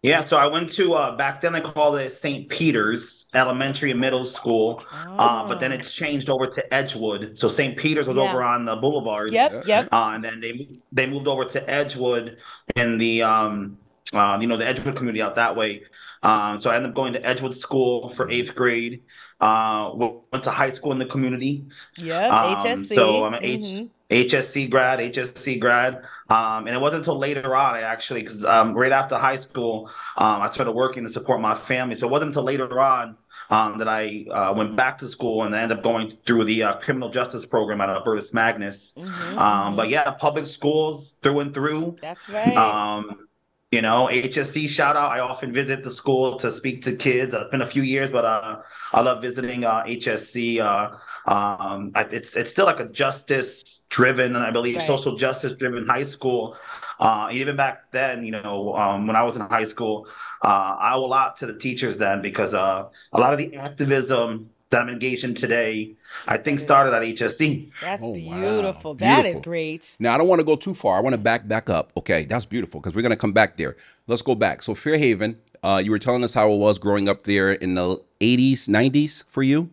Yeah, 0.03 0.23
so 0.23 0.39
I 0.39 0.47
went 0.47 0.73
to 0.73 0.95
uh, 0.95 1.15
back 1.17 1.43
then 1.43 1.53
they 1.53 1.61
called 1.61 1.97
it 1.99 2.11
St. 2.11 2.49
Peter's 2.49 3.27
Elementary 3.35 3.91
and 3.91 4.01
Middle 4.01 4.25
School, 4.25 4.83
uh, 4.91 5.47
but 5.47 5.61
then 5.61 5.73
Ah. 5.73 5.75
it's 5.75 5.93
changed 5.93 6.31
over 6.31 6.47
to 6.47 6.75
Edgewood. 6.75 7.39
So 7.39 7.51
St. 7.51 7.77
Peter's 7.77 8.07
was 8.09 8.17
Yeah. 8.17 8.23
over 8.31 8.43
on 8.43 8.65
the 8.65 8.77
boulevard. 8.77 9.31
Yep, 9.31 9.65
yep. 9.67 9.89
Uh, 9.93 10.13
and 10.15 10.25
then 10.25 10.41
they 10.41 10.69
they 10.91 11.07
moved 11.07 11.29
over 11.29 11.45
to 11.45 11.71
Edgewood 11.71 12.39
in 12.77 12.97
the 12.97 13.23
um 13.23 13.77
uh, 14.15 14.39
you 14.41 14.47
know 14.47 14.57
the 14.57 14.67
Edgewood 14.67 14.97
community 14.97 15.21
out 15.21 15.35
that 15.37 15.55
way. 15.55 15.83
Um, 16.23 16.59
so 16.61 16.71
I 16.71 16.77
ended 16.77 16.91
up 16.91 16.95
going 16.95 17.13
to 17.13 17.25
Edgewood 17.27 17.55
School 17.55 18.09
for 18.09 18.29
eighth 18.31 18.55
grade. 18.55 19.03
Uh, 19.39 19.91
went 19.95 20.45
to 20.45 20.51
high 20.51 20.71
school 20.71 20.93
in 20.93 20.99
the 20.99 21.07
community. 21.07 21.65
Yeah, 21.99 22.29
Um, 22.29 22.57
HSC. 22.57 22.95
so 22.95 23.25
I'm 23.25 23.35
an 23.35 23.45
H- 23.45 23.61
Mhm. 23.61 23.89
HSC 24.11 24.69
grad, 24.69 24.99
HSC 25.01 25.59
grad. 25.61 26.03
Um, 26.29 26.67
and 26.67 26.71
it 26.77 26.81
wasn't 26.81 27.01
until 27.01 27.19
later 27.19 27.55
on, 27.57 27.75
I 27.75 27.81
actually, 27.83 28.23
because 28.23 28.45
um, 28.45 28.75
right 28.75 28.93
after 28.93 29.17
high 29.17 29.37
school, 29.37 29.91
um, 30.17 30.43
I 30.43 30.49
started 30.49 30.73
working 30.73 31.03
to 31.05 31.09
support 31.09 31.41
my 31.41 31.55
family. 31.55 31.97
So 31.97 32.07
it 32.07 32.11
wasn't 32.11 32.29
until 32.31 32.45
later 32.45 32.81
on 32.81 33.17
um, 33.51 33.79
that 33.79 33.89
I 33.89 34.27
uh, 34.31 34.53
went 34.57 34.77
back 34.77 34.99
to 34.99 35.09
school 35.09 35.43
and 35.45 35.55
I 35.55 35.63
ended 35.63 35.79
up 35.79 35.83
going 35.85 36.17
through 36.25 36.45
the 36.45 36.63
uh, 36.63 36.75
criminal 36.79 37.09
justice 37.09 37.47
program 37.47 37.81
at 37.81 37.89
Albertus 37.89 38.33
Magnus. 38.33 38.95
Mhm, 38.97 39.39
Um, 39.39 39.77
but 39.77 39.89
yeah, 39.89 40.11
public 40.13 40.47
schools 40.47 41.17
through 41.23 41.41
and 41.41 41.55
through. 41.55 41.97
That's 42.01 42.29
right. 42.29 42.57
You 43.71 43.83
know, 43.83 44.09
HSC 44.11 44.67
shout 44.67 44.97
out. 44.97 45.13
I 45.13 45.21
often 45.21 45.53
visit 45.53 45.85
the 45.85 45.91
school 45.91 46.37
to 46.41 46.51
speak 46.51 46.83
to 46.85 46.97
kids. 46.97 47.33
It's 47.33 47.51
been 47.53 47.63
a 47.63 47.67
few 47.67 47.83
years, 47.83 48.11
but 48.11 48.25
uh, 48.25 48.63
I 48.93 49.01
love 49.01 49.23
visiting 49.23 49.65
uh, 49.65 49.85
HSC. 49.87 50.59
Uh, 50.59 50.97
um, 51.31 51.93
it's 51.95 52.35
it's 52.35 52.51
still 52.51 52.67
like 52.67 52.81
a 52.81 52.89
justice 52.89 53.87
driven, 53.89 54.35
and 54.35 54.45
I 54.45 54.51
believe 54.51 54.79
Right. 54.79 54.85
social 54.87 55.15
justice 55.17 55.53
driven 55.53 55.87
high 55.87 56.03
school. 56.03 56.57
Uh, 56.99 57.29
even 57.31 57.55
back 57.55 57.93
then, 57.93 58.25
you 58.25 58.33
know, 58.33 58.75
um, 58.75 59.07
when 59.07 59.15
I 59.15 59.23
was 59.23 59.37
in 59.37 59.43
high 59.43 59.65
school, 59.67 60.09
uh, 60.43 60.77
I 60.81 60.95
owe 60.95 61.05
a 61.05 61.07
lot 61.07 61.37
to 61.37 61.47
the 61.47 61.57
teachers 61.57 61.97
then 61.97 62.23
because 62.23 62.55
uh, 62.55 62.89
a 63.13 63.21
lot 63.21 63.33
of 63.33 63.39
the 63.39 63.55
activism 63.57 64.51
that 64.71 64.81
I'm 64.81 64.89
engaged 64.89 65.25
in 65.25 65.35
today, 65.35 65.95
I 66.29 66.37
think 66.37 66.61
started 66.61 66.93
at 66.95 67.03
HSC. 67.03 67.71
That's 67.83 68.03
Oh, 68.03 68.09
wow. 68.11 68.41
beautiful. 68.41 68.95
That 68.95 69.27
is 69.27 69.41
great. 69.41 69.97
Now 69.99 70.15
I 70.15 70.19
don't 70.19 70.29
want 70.29 70.41
to 70.41 70.45
go 70.47 70.57
too 70.57 70.75
far. 70.75 70.97
I 70.97 71.01
want 71.01 71.13
to 71.15 71.19
back 71.19 71.47
back 71.49 71.69
up. 71.69 71.93
Okay, 71.97 72.25
that's 72.25 72.47
beautiful 72.47 72.81
because 72.81 72.95
we're 72.95 73.03
gonna 73.03 73.17
come 73.17 73.33
back 73.33 73.57
there. 73.57 73.77
Let's 74.07 74.23
go 74.23 74.35
back. 74.35 74.63
So 74.63 74.75
Fairhaven, 74.75 75.37
uh, 75.63 75.83
you 75.85 75.91
were 75.91 75.99
telling 75.99 76.25
us 76.25 76.33
how 76.35 76.51
it 76.53 76.57
was 76.59 76.79
growing 76.79 77.09
up 77.09 77.23
there 77.25 77.53
in 77.53 77.75
the 77.75 78.01
'80s, 78.21 78.69
'90s 78.69 79.25
for 79.29 79.43
you. 79.43 79.71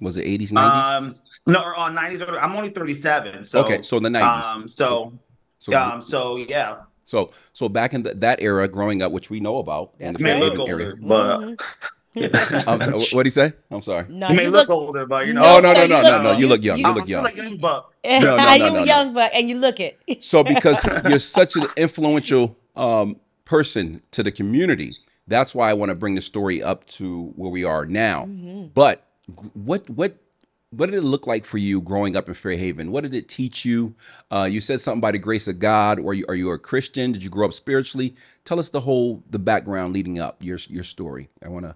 Was 0.00 0.16
it 0.18 0.26
'80s, 0.26 0.52
'90s? 0.52 0.94
Um, 0.94 1.14
no, 1.46 1.62
or, 1.62 1.78
uh, 1.78 1.88
90s. 1.90 2.20
or- 2.20 2.38
I'm 2.38 2.54
only 2.54 2.68
37, 2.68 3.44
so 3.44 3.60
okay, 3.64 3.80
so 3.82 3.98
the 3.98 4.10
'90s. 4.10 4.52
Um, 4.52 4.68
so, 4.68 5.12
so, 5.58 5.72
um, 5.74 6.02
so 6.02 6.36
yeah, 6.36 6.76
so 7.04 7.30
so 7.54 7.68
back 7.70 7.94
in 7.94 8.02
th- 8.02 8.16
that 8.16 8.42
era, 8.42 8.68
growing 8.68 9.00
up, 9.00 9.10
which 9.12 9.30
we 9.30 9.40
know 9.40 9.56
about 9.58 9.94
in 9.98 10.12
the 10.14 10.22
right. 10.24 10.40
Fairhaven 10.42 10.68
area. 10.68 10.86
older, 10.90 10.96
but 10.96 11.40
Mhm. 11.40 11.42
I'm 11.42 11.56
sorry, 11.56 11.56
what 12.16 13.12
do 13.12 13.20
you 13.24 13.30
say? 13.30 13.52
I'm 13.70 13.82
sorry. 13.82 14.06
No, 14.08 14.28
you 14.30 14.36
may 14.36 14.44
you 14.44 14.50
look 14.50 14.68
look. 14.68 14.78
older, 14.78 15.06
but 15.06 15.26
you 15.26 15.32
know. 15.34 15.44
Oh 15.44 15.60
no 15.60 15.72
no 15.72 15.82
you 15.82 15.88
no 15.88 16.02
no 16.02 16.22
no! 16.22 16.32
You 16.32 16.38
you- 16.38 16.46
look 16.48 16.62
young. 16.62 16.78
you- 16.78 16.82
You 16.84 16.88
I'm 16.88 16.94
look 16.96 17.04
still 17.04 17.10
young. 17.16 17.24
like 17.24 17.36
young 17.36 17.56
buck. 17.58 17.92
no, 18.04 18.18
no, 18.20 18.36
no, 18.36 18.52
you 18.54 18.58
no, 18.60 18.70
no. 18.70 18.84
young 18.84 19.14
buck, 19.14 19.30
and 19.34 19.48
you 19.48 19.56
look 19.58 19.80
it. 19.80 19.98
So 20.22 20.42
because 20.42 20.84
you're 21.08 21.18
such 21.18 21.56
an 21.56 21.66
influential 21.76 22.56
um, 22.74 23.16
person 23.44 24.00
to 24.12 24.22
the 24.22 24.32
community, 24.32 24.90
that's 25.28 25.54
why 25.54 25.70
I 25.70 25.74
want 25.74 25.90
to 25.90 25.94
bring 25.96 26.14
the 26.14 26.22
story 26.22 26.62
up 26.62 26.86
to 26.98 27.32
where 27.36 27.50
we 27.50 27.64
are 27.64 27.84
now. 27.86 28.24
Mm-hmm. 28.24 28.66
But 28.74 29.04
what 29.54 29.88
what 29.90 30.16
what 30.70 30.90
did 30.90 30.96
it 30.98 31.02
look 31.02 31.26
like 31.26 31.44
for 31.46 31.58
you 31.58 31.80
growing 31.80 32.16
up 32.16 32.28
in 32.28 32.34
Fairhaven? 32.34 32.90
What 32.90 33.02
did 33.02 33.14
it 33.14 33.28
teach 33.28 33.64
you? 33.64 33.94
Uh, 34.30 34.48
you 34.50 34.60
said 34.60 34.80
something 34.80 35.00
by 35.00 35.12
the 35.12 35.18
grace 35.18 35.48
of 35.48 35.58
God. 35.58 35.98
Or 36.00 36.12
you, 36.12 36.24
are 36.28 36.34
you 36.34 36.50
a 36.50 36.58
Christian? 36.58 37.12
Did 37.12 37.22
you 37.22 37.30
grow 37.30 37.46
up 37.46 37.52
spiritually? 37.54 38.14
Tell 38.44 38.58
us 38.58 38.70
the 38.70 38.80
whole 38.80 39.22
the 39.30 39.38
background 39.38 39.94
leading 39.94 40.18
up 40.18 40.42
your 40.42 40.58
your 40.68 40.84
story. 40.84 41.28
I 41.42 41.48
want 41.48 41.64
to. 41.66 41.74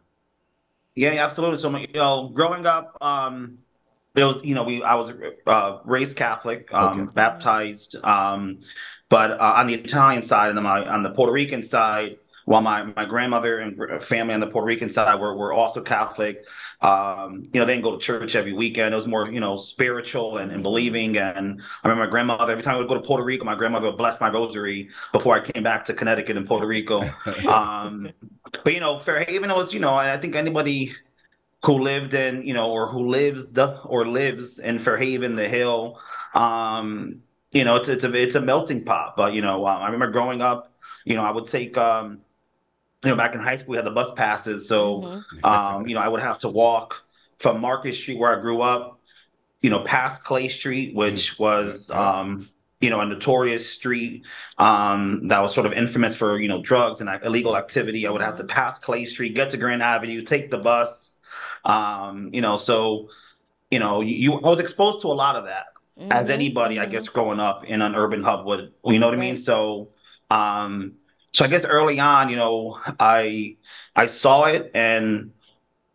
Yeah, 0.94 1.10
absolutely. 1.24 1.58
So, 1.58 1.74
you 1.76 1.86
know, 1.94 2.28
growing 2.28 2.66
up, 2.66 2.96
um, 3.00 3.58
it 4.14 4.24
was, 4.24 4.44
you 4.44 4.54
know, 4.54 4.64
we 4.64 4.82
I 4.82 4.94
was 4.96 5.12
uh, 5.46 5.78
raised 5.84 6.16
Catholic, 6.16 6.72
um, 6.74 7.06
Okay. 7.06 7.10
baptized, 7.10 7.96
um, 8.04 8.60
but 9.08 9.32
uh, 9.32 9.54
on 9.56 9.66
the 9.68 9.74
Italian 9.74 10.22
side 10.22 10.48
and 10.48 10.56
then 10.58 10.64
my 10.64 10.84
on 10.86 11.02
the 11.02 11.10
Puerto 11.10 11.32
Rican 11.32 11.62
side, 11.62 12.16
while 12.44 12.60
my 12.60 12.82
my 12.82 13.04
grandmother 13.04 13.60
and 13.60 14.02
family 14.02 14.34
on 14.34 14.40
the 14.40 14.48
Puerto 14.48 14.66
Rican 14.66 14.88
side 14.88 15.20
were 15.20 15.34
were 15.36 15.52
also 15.52 15.80
Catholic. 15.82 16.44
Um, 16.82 17.44
you 17.52 17.60
know, 17.60 17.66
they 17.66 17.74
didn't 17.74 17.84
go 17.84 17.92
to 17.92 17.98
church 17.98 18.34
every 18.34 18.52
weekend. 18.52 18.92
It 18.92 18.96
was 18.96 19.06
more, 19.06 19.30
you 19.30 19.38
know, 19.40 19.56
spiritual 19.58 20.38
and, 20.38 20.50
and 20.50 20.62
believing. 20.62 21.16
And 21.18 21.60
I 21.84 21.88
remember 21.88 22.06
my 22.06 22.10
grandmother 22.10 22.50
every 22.50 22.64
time 22.64 22.74
I 22.76 22.78
would 22.78 22.88
go 22.88 22.94
to 22.94 23.00
Puerto 23.02 23.22
Rico, 23.24 23.44
my 23.44 23.54
grandmother 23.54 23.86
would 23.88 23.98
bless 23.98 24.20
my 24.20 24.28
rosary 24.30 24.90
before 25.12 25.34
I 25.36 25.40
came 25.40 25.62
back 25.62 25.84
to 25.86 25.94
Connecticut 25.94 26.36
and 26.36 26.46
Puerto 26.46 26.66
Rico. 26.66 27.16
Um, 27.46 28.10
but 28.64 28.72
you 28.74 28.80
know, 28.80 28.98
Fairhaven 28.98 29.50
was, 29.50 29.72
you 29.72 29.80
know, 29.80 29.98
and 29.98 30.10
I 30.10 30.18
think 30.18 30.34
anybody 30.34 30.92
who 31.64 31.78
lived 31.80 32.14
in, 32.14 32.42
you 32.46 32.54
know, 32.54 32.70
or 32.70 32.88
who 32.88 33.08
lives 33.08 33.52
the 33.52 33.78
or 33.82 34.06
lives 34.06 34.58
in 34.58 34.78
Fairhaven, 34.78 35.36
the 35.36 35.48
Hill, 35.48 35.98
um, 36.34 37.22
you 37.52 37.64
know, 37.64 37.76
it's 37.76 37.88
it's 37.88 38.04
a 38.04 38.14
it's 38.14 38.34
a 38.34 38.40
melting 38.40 38.84
pot. 38.84 39.14
But 39.16 39.34
you 39.34 39.42
know, 39.42 39.66
um, 39.66 39.82
I 39.82 39.86
remember 39.86 40.10
growing 40.10 40.40
up, 40.42 40.72
you 41.04 41.14
know, 41.16 41.22
I 41.22 41.30
would 41.30 41.46
take, 41.46 41.76
um, 41.76 42.20
you 43.04 43.10
know, 43.10 43.16
back 43.16 43.34
in 43.34 43.40
high 43.40 43.56
school, 43.56 43.72
we 43.72 43.76
had 43.76 43.86
the 43.86 43.90
bus 43.90 44.12
passes, 44.12 44.68
so 44.68 45.00
Mhm. 45.02 45.44
um, 45.44 45.86
you 45.86 45.94
know, 45.94 46.00
I 46.00 46.08
would 46.08 46.20
have 46.20 46.38
to 46.40 46.48
walk 46.48 47.02
from 47.38 47.60
Market 47.60 47.94
Street 47.94 48.18
where 48.18 48.36
I 48.36 48.40
grew 48.40 48.60
up, 48.62 49.00
you 49.62 49.70
know, 49.70 49.80
past 49.80 50.24
Clay 50.24 50.48
Street, 50.48 50.94
which 50.94 51.38
was, 51.38 51.90
um, 51.90 52.48
you 52.80 52.90
know, 52.90 53.00
a 53.00 53.06
notorious 53.06 53.68
street 53.70 54.24
um, 54.58 55.28
that 55.28 55.40
was 55.40 55.54
sort 55.54 55.66
of 55.66 55.72
infamous 55.72 56.16
for, 56.16 56.40
you 56.40 56.48
know, 56.48 56.62
drugs 56.62 57.00
and 57.00 57.10
illegal 57.24 57.56
activity. 57.56 58.06
I 58.06 58.10
would 58.10 58.22
have 58.22 58.36
to 58.36 58.44
pass 58.44 58.78
Clay 58.78 59.04
Street, 59.04 59.34
get 59.34 59.50
to 59.50 59.56
Grand 59.58 59.82
Avenue, 59.82 60.22
take 60.22 60.50
the 60.50 60.58
bus, 60.58 61.14
um, 61.64 62.30
you 62.32 62.40
know, 62.40 62.56
so, 62.56 63.08
you 63.70 63.78
know, 63.78 64.00
you, 64.00 64.14
you 64.16 64.34
I 64.34 64.48
was 64.48 64.60
exposed 64.60 65.00
to 65.02 65.08
a 65.08 65.14
lot 65.14 65.36
of 65.36 65.44
that 65.46 65.66
as 66.10 66.28
Mhm, 66.28 66.34
anybody, 66.34 66.78
I 66.78 66.86
guess, 66.86 67.08
growing 67.08 67.40
up 67.40 67.64
in 67.64 67.82
an 67.82 67.94
urban 67.94 68.22
hub 68.22 68.46
would. 68.46 68.72
You 68.84 68.98
know 68.98 69.06
what 69.08 69.14
I 69.14 69.20
mean? 69.20 69.36
So, 69.36 69.90
um, 70.30 70.94
so 71.32 71.44
I 71.44 71.48
guess 71.48 71.64
early 71.64 72.00
on, 72.00 72.28
you 72.30 72.36
know, 72.36 72.80
I 73.00 73.56
I 73.94 74.06
saw 74.08 74.44
it, 74.46 74.70
and 74.74 75.32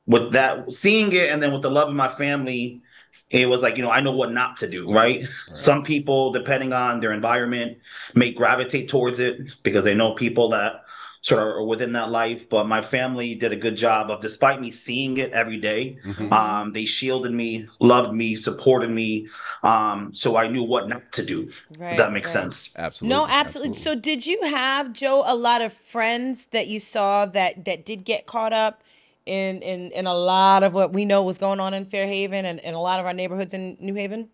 with 0.05 0.33
that, 0.33 0.71
seeing 0.73 1.11
it, 1.13 1.29
and 1.29 1.41
then 1.41 1.51
with 1.53 1.61
the 1.63 1.71
love 1.71 1.89
of 1.89 1.95
my 1.95 2.07
family, 2.07 2.81
it 3.29 3.47
was 3.47 3.61
like, 3.61 3.77
you 3.77 3.83
know, 3.83 3.91
I 3.91 4.01
know 4.01 4.11
what 4.11 4.31
not 4.31 4.57
to 4.57 4.69
do. 4.69 4.91
Right? 4.91 5.27
Some 5.53 5.83
people, 5.83 6.31
depending 6.31 6.73
on 6.73 6.99
their 6.99 7.13
environment, 7.13 7.77
may 8.13 8.31
gravitate 8.31 8.89
towards 8.89 9.19
it 9.19 9.63
because 9.63 9.83
they 9.83 9.93
know 9.93 10.13
people 10.13 10.49
that 10.49 10.81
sort 11.25 11.41
of 11.41 11.47
are 11.47 11.63
within 11.63 11.93
that 11.93 12.11
life. 12.11 12.47
But 12.49 12.67
my 12.67 12.81
family 12.83 13.33
did 13.33 13.51
a 13.51 13.55
good 13.55 13.75
job 13.75 14.11
of, 14.11 14.21
despite 14.21 14.61
me 14.61 14.69
seeing 14.69 15.17
it 15.17 15.31
every 15.31 15.57
day, 15.57 15.97
Mhm. 16.05 16.31
um, 16.31 16.71
they 16.71 16.85
shielded 16.85 17.31
me, 17.33 17.65
loved 17.79 18.13
me, 18.13 18.35
supported 18.35 18.91
me, 18.91 19.27
um, 19.63 20.13
so 20.13 20.37
I 20.37 20.47
knew 20.47 20.61
what 20.61 20.87
not 20.87 21.11
to 21.13 21.25
do. 21.25 21.49
Right, 21.79 21.93
if 21.93 21.97
that 21.97 22.11
makes 22.11 22.33
right. 22.35 22.43
sense. 22.43 22.69
Absolutely. 22.77 23.17
No, 23.17 23.27
absolutely. 23.27 23.73
So, 23.73 23.95
did 23.95 24.27
you 24.27 24.39
have 24.43 24.93
Joe 24.93 25.23
a 25.25 25.33
lot 25.35 25.63
of 25.63 25.73
friends 25.73 26.45
that 26.47 26.67
you 26.67 26.79
saw 26.79 27.25
that 27.25 27.65
that 27.65 27.85
did 27.85 28.05
get 28.05 28.27
caught 28.27 28.53
up 28.53 28.83
in 29.25 29.61
in 29.61 29.91
in 29.91 30.07
a 30.07 30.13
lot 30.13 30.63
of 30.63 30.73
what 30.73 30.93
we 30.93 31.05
know 31.05 31.23
was 31.23 31.37
going 31.37 31.59
on 31.59 31.73
in 31.73 31.85
Fairhaven 31.85 32.45
and, 32.45 32.59
and 32.59 32.75
a 32.75 32.79
lot 32.79 32.99
of 32.99 33.05
our 33.05 33.13
neighborhoods 33.13 33.53
in 33.53 33.77
New 33.79 33.95
Haven? 33.95 34.29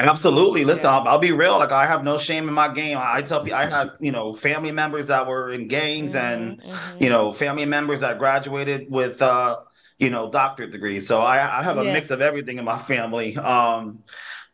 Absolutely. 0.00 0.64
Listen, 0.64 0.86
Yeah. 0.86 0.96
I'll, 0.98 1.08
I'll 1.08 1.18
be 1.18 1.32
real. 1.32 1.58
Like 1.58 1.72
I 1.72 1.86
have 1.86 2.04
no 2.04 2.18
shame 2.18 2.46
in 2.46 2.54
my 2.54 2.72
game. 2.72 2.98
I 3.00 3.20
tell 3.22 3.42
people 3.42 3.58
I 3.58 3.66
had, 3.66 3.90
you 3.98 4.12
know, 4.12 4.32
family 4.32 4.70
members 4.70 5.08
that 5.08 5.26
were 5.26 5.50
in 5.50 5.66
gangs 5.66 6.14
and, 6.14 6.62
Mhm, 6.62 7.00
you 7.00 7.08
know, 7.08 7.32
family 7.32 7.64
members 7.64 8.00
that 8.00 8.18
graduated 8.18 8.86
with, 8.90 9.20
uh, 9.20 9.56
you 9.98 10.10
know, 10.10 10.30
doctorate 10.30 10.70
degrees. 10.70 11.08
So 11.08 11.20
I, 11.20 11.58
I 11.60 11.64
have 11.64 11.78
a 11.78 11.84
Yeah. 11.84 11.92
mix 11.92 12.10
of 12.10 12.20
everything 12.20 12.58
in 12.58 12.64
my 12.64 12.78
family. 12.78 13.36
Um, 13.36 14.04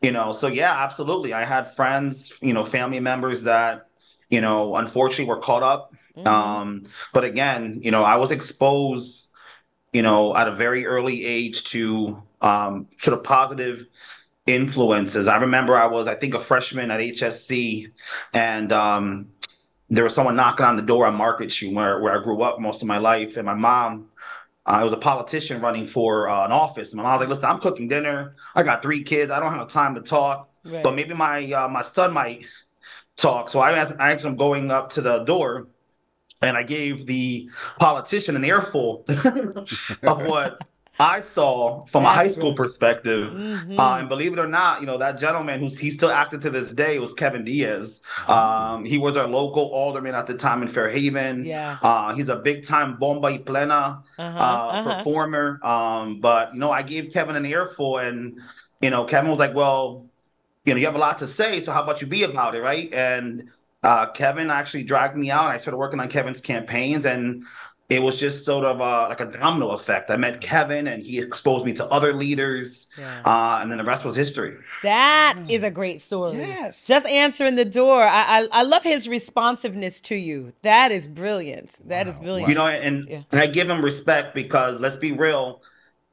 you 0.00 0.12
know, 0.12 0.32
so 0.32 0.48
yeah, 0.48 0.72
absolutely. 0.82 1.34
I 1.34 1.44
had 1.44 1.74
friends, 1.74 2.32
you 2.40 2.54
know, 2.54 2.64
family 2.64 3.00
members 3.00 3.44
that, 3.44 3.86
you 4.30 4.40
know, 4.40 4.76
unfortunately 4.76 5.26
were 5.26 5.40
caught 5.40 5.62
up. 5.62 5.92
mhm. 6.16 6.26
Um, 6.26 6.86
but 7.12 7.24
again, 7.24 7.80
you 7.82 7.90
know, 7.90 8.02
I 8.02 8.16
was 8.16 8.30
exposed, 8.30 9.28
you 9.94 10.02
know, 10.02 10.36
at 10.36 10.48
a 10.48 10.54
very 10.54 10.84
early 10.84 11.24
age 11.24 11.64
to 11.64 12.20
um, 12.42 12.88
sort 12.98 13.16
of 13.16 13.24
positive 13.24 13.86
influences. 14.46 15.26
I 15.28 15.36
remember 15.36 15.76
I 15.76 15.86
was, 15.86 16.06
I 16.08 16.16
think, 16.16 16.34
a 16.34 16.38
freshman 16.38 16.90
at 16.90 17.00
HSC, 17.00 17.92
and 18.34 18.72
um, 18.72 19.28
there 19.88 20.04
was 20.04 20.14
someone 20.14 20.36
knocking 20.36 20.66
on 20.66 20.76
the 20.76 20.82
door 20.82 21.06
on 21.06 21.14
Market 21.14 21.50
Street 21.52 21.72
where, 21.72 22.00
where 22.00 22.18
I 22.18 22.22
grew 22.22 22.42
up 22.42 22.60
most 22.60 22.82
of 22.82 22.88
my 22.88 22.98
life, 22.98 23.38
and 23.38 23.46
my 23.46 23.54
mom. 23.54 24.08
Uh, 24.66 24.78
I 24.80 24.84
was 24.84 24.94
a 24.94 24.96
politician 24.96 25.60
running 25.60 25.86
for 25.86 26.26
uh, 26.26 26.46
an 26.46 26.50
office. 26.50 26.92
And 26.92 26.96
my 26.96 27.02
mom 27.02 27.12
was 27.18 27.20
like, 27.20 27.28
"Listen, 27.28 27.50
I'm 27.50 27.60
cooking 27.60 27.86
dinner. 27.86 28.32
I 28.54 28.62
got 28.62 28.82
three 28.82 29.02
kids. 29.04 29.30
I 29.30 29.38
don't 29.38 29.52
have 29.52 29.68
time 29.68 29.94
to 29.94 30.00
talk, 30.00 30.48
Right. 30.64 30.82
but 30.82 30.94
maybe 30.94 31.12
my 31.12 31.52
uh, 31.52 31.68
my 31.68 31.82
son 31.82 32.14
might 32.14 32.46
talk." 33.14 33.50
So 33.50 33.60
I 33.60 33.72
I 33.72 34.12
asked 34.12 34.24
him 34.24 34.36
going 34.36 34.70
up 34.70 34.88
to 34.92 35.02
the 35.02 35.18
door, 35.24 35.68
and 36.44 36.56
I 36.56 36.62
gave 36.62 37.06
the 37.06 37.50
politician 37.78 38.36
an 38.36 38.44
earful 38.44 39.04
of 40.06 40.26
what 40.26 40.60
I 40.98 41.18
saw 41.20 41.84
from 41.86 42.04
a 42.04 42.12
high 42.12 42.28
school 42.28 42.52
great. 42.52 42.56
perspective. 42.56 43.32
Mhm. 43.32 43.78
Uh, 43.78 43.96
and 43.98 44.08
believe 44.08 44.32
it 44.32 44.38
or 44.38 44.46
not, 44.46 44.80
you 44.80 44.86
know, 44.86 44.98
that 44.98 45.18
gentleman 45.18 45.58
who's 45.58 45.76
he's 45.78 45.94
still 45.94 46.10
active 46.10 46.40
to 46.42 46.50
this 46.50 46.72
day 46.72 47.00
was 47.00 47.12
Kevin 47.14 47.44
Diaz. 47.44 48.00
Um, 48.28 48.84
he 48.84 48.98
was 48.98 49.16
our 49.16 49.26
local 49.26 49.64
alderman 49.72 50.14
at 50.14 50.28
the 50.28 50.34
time 50.34 50.62
in 50.62 50.68
Fairhaven. 50.68 51.44
Yeah. 51.44 51.78
Uh, 51.82 52.14
he's 52.14 52.28
a 52.28 52.36
big 52.36 52.64
time 52.64 52.96
bomba 52.98 53.28
y 53.28 53.38
plena 53.38 54.04
Uh-huh, 54.18 54.38
uh, 54.38 54.68
uh-huh. 54.68 54.98
performer. 54.98 55.58
Um, 55.64 56.20
but 56.20 56.54
you 56.54 56.60
know, 56.60 56.70
I 56.70 56.82
gave 56.82 57.12
Kevin 57.12 57.34
an 57.36 57.46
earful, 57.46 57.98
and 57.98 58.38
you 58.80 58.90
know, 58.90 59.04
Kevin 59.04 59.30
was 59.30 59.40
like, 59.40 59.54
"Well, 59.54 60.06
you 60.64 60.74
know, 60.74 60.80
you 60.80 60.86
have 60.86 60.94
a 60.94 60.98
lot 60.98 61.18
to 61.18 61.26
say, 61.26 61.60
so 61.60 61.72
how 61.72 61.82
about 61.82 62.00
you 62.00 62.06
be 62.06 62.22
about 62.22 62.54
it, 62.54 62.62
right?" 62.62 62.92
And 62.94 63.50
uh, 63.84 64.06
Kevin 64.12 64.50
actually 64.50 64.82
dragged 64.84 65.16
me 65.16 65.30
out. 65.30 65.46
I 65.46 65.58
started 65.58 65.78
working 65.78 66.00
on 66.00 66.08
Kevin's 66.08 66.40
campaigns, 66.40 67.04
and 67.06 67.44
it 67.90 68.00
was 68.02 68.18
just 68.18 68.44
sort 68.46 68.64
of 68.64 68.80
uh, 68.80 69.06
like 69.10 69.20
a 69.20 69.26
domino 69.26 69.70
effect. 69.72 70.10
I 70.10 70.16
met 70.16 70.40
Kevin, 70.40 70.88
and 70.88 71.02
he 71.02 71.18
exposed 71.20 71.64
me 71.66 71.74
to 71.74 71.84
other 71.86 72.14
leaders, 72.14 72.88
Yeah. 72.98 73.20
uh, 73.24 73.58
and 73.60 73.70
then 73.70 73.78
the 73.78 73.84
rest 73.84 74.04
was 74.04 74.16
history. 74.16 74.56
That 74.82 75.36
is 75.48 75.62
a 75.62 75.70
great 75.70 76.00
story. 76.00 76.38
Yes. 76.38 76.86
Just 76.86 77.06
answering 77.06 77.56
the 77.56 77.64
door. 77.66 78.02
I, 78.02 78.24
I 78.36 78.48
I 78.60 78.62
love 78.62 78.82
his 78.82 79.06
responsiveness 79.08 80.00
to 80.02 80.14
you. 80.16 80.52
That 80.62 80.90
is 80.92 81.06
brilliant. 81.06 81.80
That 81.86 82.08
is 82.08 82.16
Wow. 82.18 82.24
brilliant. 82.24 82.48
You 82.48 82.54
know, 82.54 82.66
and 82.66 83.06
Yeah. 83.08 83.22
I 83.32 83.46
give 83.48 83.68
him 83.68 83.84
respect 83.84 84.34
because 84.34 84.80
let's 84.80 84.96
be 84.96 85.12
real, 85.12 85.60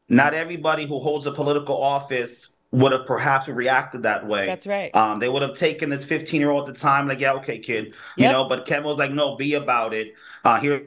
not 0.10 0.34
everybody 0.34 0.86
who 0.86 1.00
holds 1.00 1.26
a 1.26 1.32
political 1.32 1.82
office 1.82 2.51
would 2.72 2.92
have 2.94 3.06
perhaps 3.06 3.48
reacted 3.48 4.04
that 4.04 4.26
way. 4.26 4.46
That's 4.46 4.66
right. 4.66 4.96
Um, 4.96 5.20
they 5.20 5.30
would 5.30 5.42
have 5.42 5.56
taken 5.56 5.90
this 5.90 6.06
15 6.06 6.40
year 6.40 6.50
old 6.50 6.68
at 6.70 6.74
the 6.74 6.80
time, 6.80 7.08
like, 7.08 7.20
yeah, 7.20 7.34
okay, 7.34 7.60
kid, 7.60 7.88
you 8.16 8.24
Yep. 8.24 8.32
know. 8.32 8.46
But 8.46 8.66
Kevin 8.66 8.86
was 8.86 8.98
like, 8.98 9.12
no, 9.12 9.36
be 9.36 9.56
about 9.56 9.94
it. 9.94 10.14
Uh, 10.46 10.60
here's 10.60 10.82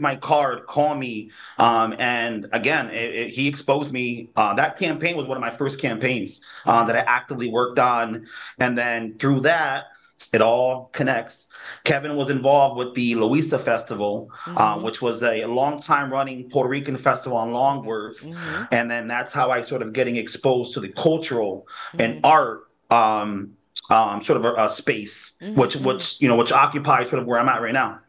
my 0.00 0.16
card. 0.16 0.66
Call 0.66 0.94
me. 0.94 1.30
Um, 1.58 1.94
and 1.98 2.48
again, 2.52 2.90
it, 2.90 3.14
it- 3.14 3.30
he 3.30 3.46
exposed 3.48 3.92
me. 3.92 4.30
Uh, 4.36 4.54
that 4.54 4.78
campaign 4.78 5.16
was 5.16 5.26
one 5.26 5.36
of 5.36 5.40
my 5.40 5.50
first 5.50 5.80
campaigns 5.80 6.40
uh, 6.66 6.84
that 6.84 6.96
I 6.96 7.00
actively 7.00 7.48
worked 7.48 7.78
on, 7.78 8.26
and 8.58 8.76
then 8.76 9.16
through 9.18 9.40
that, 9.40 9.84
it 10.32 10.42
all 10.42 10.90
connects. 10.92 11.46
Kevin 11.84 12.16
was 12.16 12.28
involved 12.30 12.76
with 12.76 12.94
the 12.94 13.14
Louisa 13.14 13.58
Festival, 13.58 14.30
uh, 14.46 14.76
Mhm. 14.76 14.82
which 14.82 15.00
was 15.00 15.22
a 15.22 15.44
long 15.46 15.80
time 15.80 16.12
running 16.12 16.48
Puerto 16.50 16.68
Rican 16.68 16.96
festival 16.98 17.38
on 17.38 17.52
Long 17.52 17.84
Wharf. 17.84 18.20
Mhm. 18.20 18.68
And 18.70 18.90
then 18.90 19.08
that's 19.08 19.32
how 19.32 19.50
I 19.50 19.62
sort 19.62 19.82
of 19.82 19.92
getting 19.92 20.16
exposed 20.16 20.74
to 20.74 20.80
the 20.80 20.88
cultural 20.90 21.66
Mm-hmm. 21.92 22.00
and 22.00 22.20
art 22.24 22.64
um, 22.90 23.52
um, 23.88 24.22
sort 24.22 24.36
of 24.36 24.44
a, 24.44 24.54
a 24.66 24.70
space, 24.70 25.34
Mhm, 25.40 25.54
which 25.54 25.76
mhm. 25.76 25.84
which 25.86 26.20
you 26.20 26.28
know 26.28 26.36
which 26.36 26.50
occupies 26.52 27.08
sort 27.08 27.20
of 27.22 27.26
where 27.26 27.38
I'm 27.38 27.48
at 27.48 27.62
right 27.62 27.72
now. 27.72 28.00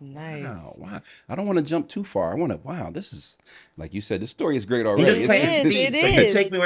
Nice. 0.00 0.44
Wow, 0.44 0.74
wow. 0.78 1.00
I 1.28 1.34
don't 1.34 1.44
want 1.46 1.58
to 1.58 1.64
jump 1.64 1.88
too 1.88 2.04
far. 2.04 2.30
I 2.30 2.34
want 2.36 2.52
to. 2.52 2.58
Wow, 2.58 2.90
this 2.92 3.12
is 3.12 3.36
like 3.76 3.92
you 3.92 4.00
said. 4.00 4.20
This 4.20 4.30
story 4.30 4.56
is 4.56 4.64
great 4.64 4.86
already. 4.86 5.06
just 5.06 5.20
It 5.22 5.26
plant 5.26 5.42
It's- 5.42 5.66
is, 5.66 5.72
seeds. 5.72 5.96
it 5.96 6.00
So 6.00 6.06
you 6.06 6.12
can 6.14 6.22
is. 6.24 6.32
take 6.34 6.52
me 6.52 6.58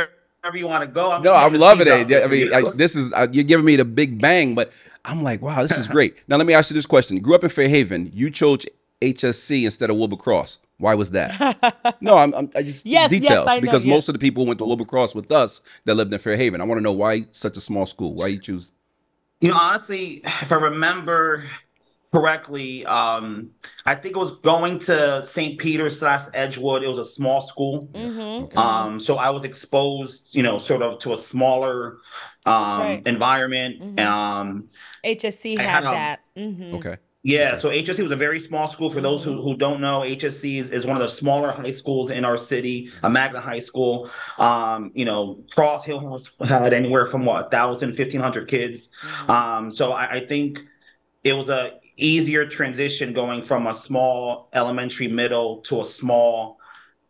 wherever 0.42 0.56
you 0.58 0.66
want 0.66 0.82
to 0.82 0.88
go. 0.88 1.12
I'm 1.12 1.22
No, 1.22 1.34
I'm 1.34 1.54
loving 1.54 1.86
it. 1.86 2.12
out 2.12 2.24
I 2.24 2.26
mean. 2.26 2.52
I, 2.52 2.62
this 2.74 2.96
is 2.96 3.12
uh, 3.12 3.28
you're 3.30 3.44
giving 3.44 3.64
me 3.64 3.76
the 3.76 3.84
big 3.84 4.20
bang, 4.20 4.54
but 4.54 4.72
I'm 5.04 5.22
like, 5.22 5.40
wow, 5.40 5.62
this 5.62 5.76
is 5.78 5.86
great. 5.96 6.16
now 6.28 6.36
let 6.36 6.46
me 6.46 6.54
ask 6.54 6.70
you 6.70 6.74
this 6.74 6.86
question: 6.86 7.16
You 7.16 7.22
grew 7.22 7.34
up 7.34 7.44
in 7.44 7.50
Fairhaven. 7.50 8.10
You 8.12 8.30
chose 8.30 8.66
HSC 9.00 9.64
instead 9.64 9.90
of 9.90 9.96
Wilbur 9.96 10.16
Cross. 10.16 10.58
Why 10.78 10.94
was 10.94 11.12
that? 11.12 11.96
no, 12.00 12.16
I'm, 12.18 12.34
I'm 12.34 12.50
I 12.56 12.62
just 12.64 12.84
Yes, 12.84 13.10
yes, 13.12 13.20
details 13.20 13.46
know, 13.46 13.60
because 13.60 13.84
yes. 13.84 13.94
most 13.94 14.08
of 14.08 14.14
the 14.14 14.18
people 14.18 14.46
went 14.46 14.58
to 14.58 14.64
Wilbur 14.64 14.84
Cross 14.84 15.14
with 15.14 15.30
us 15.30 15.60
that 15.84 15.94
lived 15.94 16.12
in 16.12 16.18
Fairhaven. 16.18 16.60
I 16.60 16.64
want 16.64 16.78
to 16.78 16.82
know 16.82 16.92
why 16.92 17.24
such 17.30 17.56
a 17.56 17.60
small 17.60 17.86
school. 17.86 18.14
Why 18.14 18.28
you 18.28 18.38
choose? 18.40 18.72
You 19.40 19.48
know, 19.50 19.56
honestly, 19.56 20.22
if 20.24 20.50
I 20.50 20.56
remember 20.56 21.44
correctly, 22.12 22.84
um, 22.84 23.50
I 23.86 23.94
think 23.94 24.14
it 24.14 24.18
was 24.18 24.38
going 24.40 24.78
to 24.80 25.22
St. 25.24 25.58
Peter's 25.58 25.98
slash 25.98 26.22
Edgewood. 26.34 26.82
It 26.82 26.88
was 26.88 26.98
a 26.98 27.04
small 27.04 27.40
school. 27.40 27.88
Mm-hmm. 27.92 28.56
Um, 28.56 29.00
so 29.00 29.16
I 29.16 29.30
was 29.30 29.44
exposed, 29.44 30.34
you 30.34 30.42
know, 30.42 30.58
sort 30.58 30.82
of 30.82 30.98
to 31.00 31.14
a 31.14 31.16
smaller 31.16 31.98
um, 32.44 32.78
right. 32.78 33.02
environment. 33.06 33.80
Mhm. 33.80 34.00
Um, 34.00 34.68
HSC 35.04 35.58
I 35.58 35.62
had 35.62 35.84
had, 35.84 35.94
that. 35.94 36.20
Mm-hmm. 36.36 36.74
Okay. 36.74 36.96
yeah, 37.22 37.54
so 37.54 37.70
HSC 37.70 38.02
was 38.02 38.12
a 38.12 38.16
very 38.16 38.40
small 38.40 38.68
school. 38.68 38.90
For 38.90 39.00
those 39.00 39.24
who, 39.24 39.40
who 39.40 39.56
don't 39.56 39.80
know, 39.80 40.00
HSC 40.00 40.58
is, 40.58 40.70
is 40.70 40.84
one 40.84 40.96
of 40.96 41.02
the 41.02 41.08
smaller 41.08 41.50
high 41.50 41.70
schools 41.70 42.10
in 42.10 42.26
our 42.26 42.36
city, 42.36 42.90
a 43.02 43.08
magnet 43.08 43.42
high 43.42 43.60
school. 43.60 44.10
Um, 44.38 44.90
you 44.94 45.06
know, 45.06 45.42
Cross 45.50 45.86
Hill 45.86 46.12
has 46.12 46.30
had 46.46 46.74
anywhere 46.74 47.06
from 47.06 47.24
what, 47.24 47.44
1,000, 47.44 47.90
1,500 47.90 48.48
kids. 48.48 48.90
Mm-hmm. 49.02 49.30
Um, 49.30 49.70
so 49.70 49.92
I, 49.92 50.16
I 50.16 50.26
think 50.26 50.60
it 51.24 51.32
was 51.32 51.48
a 51.48 51.78
easier 52.02 52.46
transition 52.46 53.12
going 53.12 53.42
from 53.42 53.66
a 53.66 53.74
small 53.74 54.48
elementary 54.52 55.08
middle 55.08 55.60
to 55.62 55.80
a 55.80 55.84
small, 55.84 56.58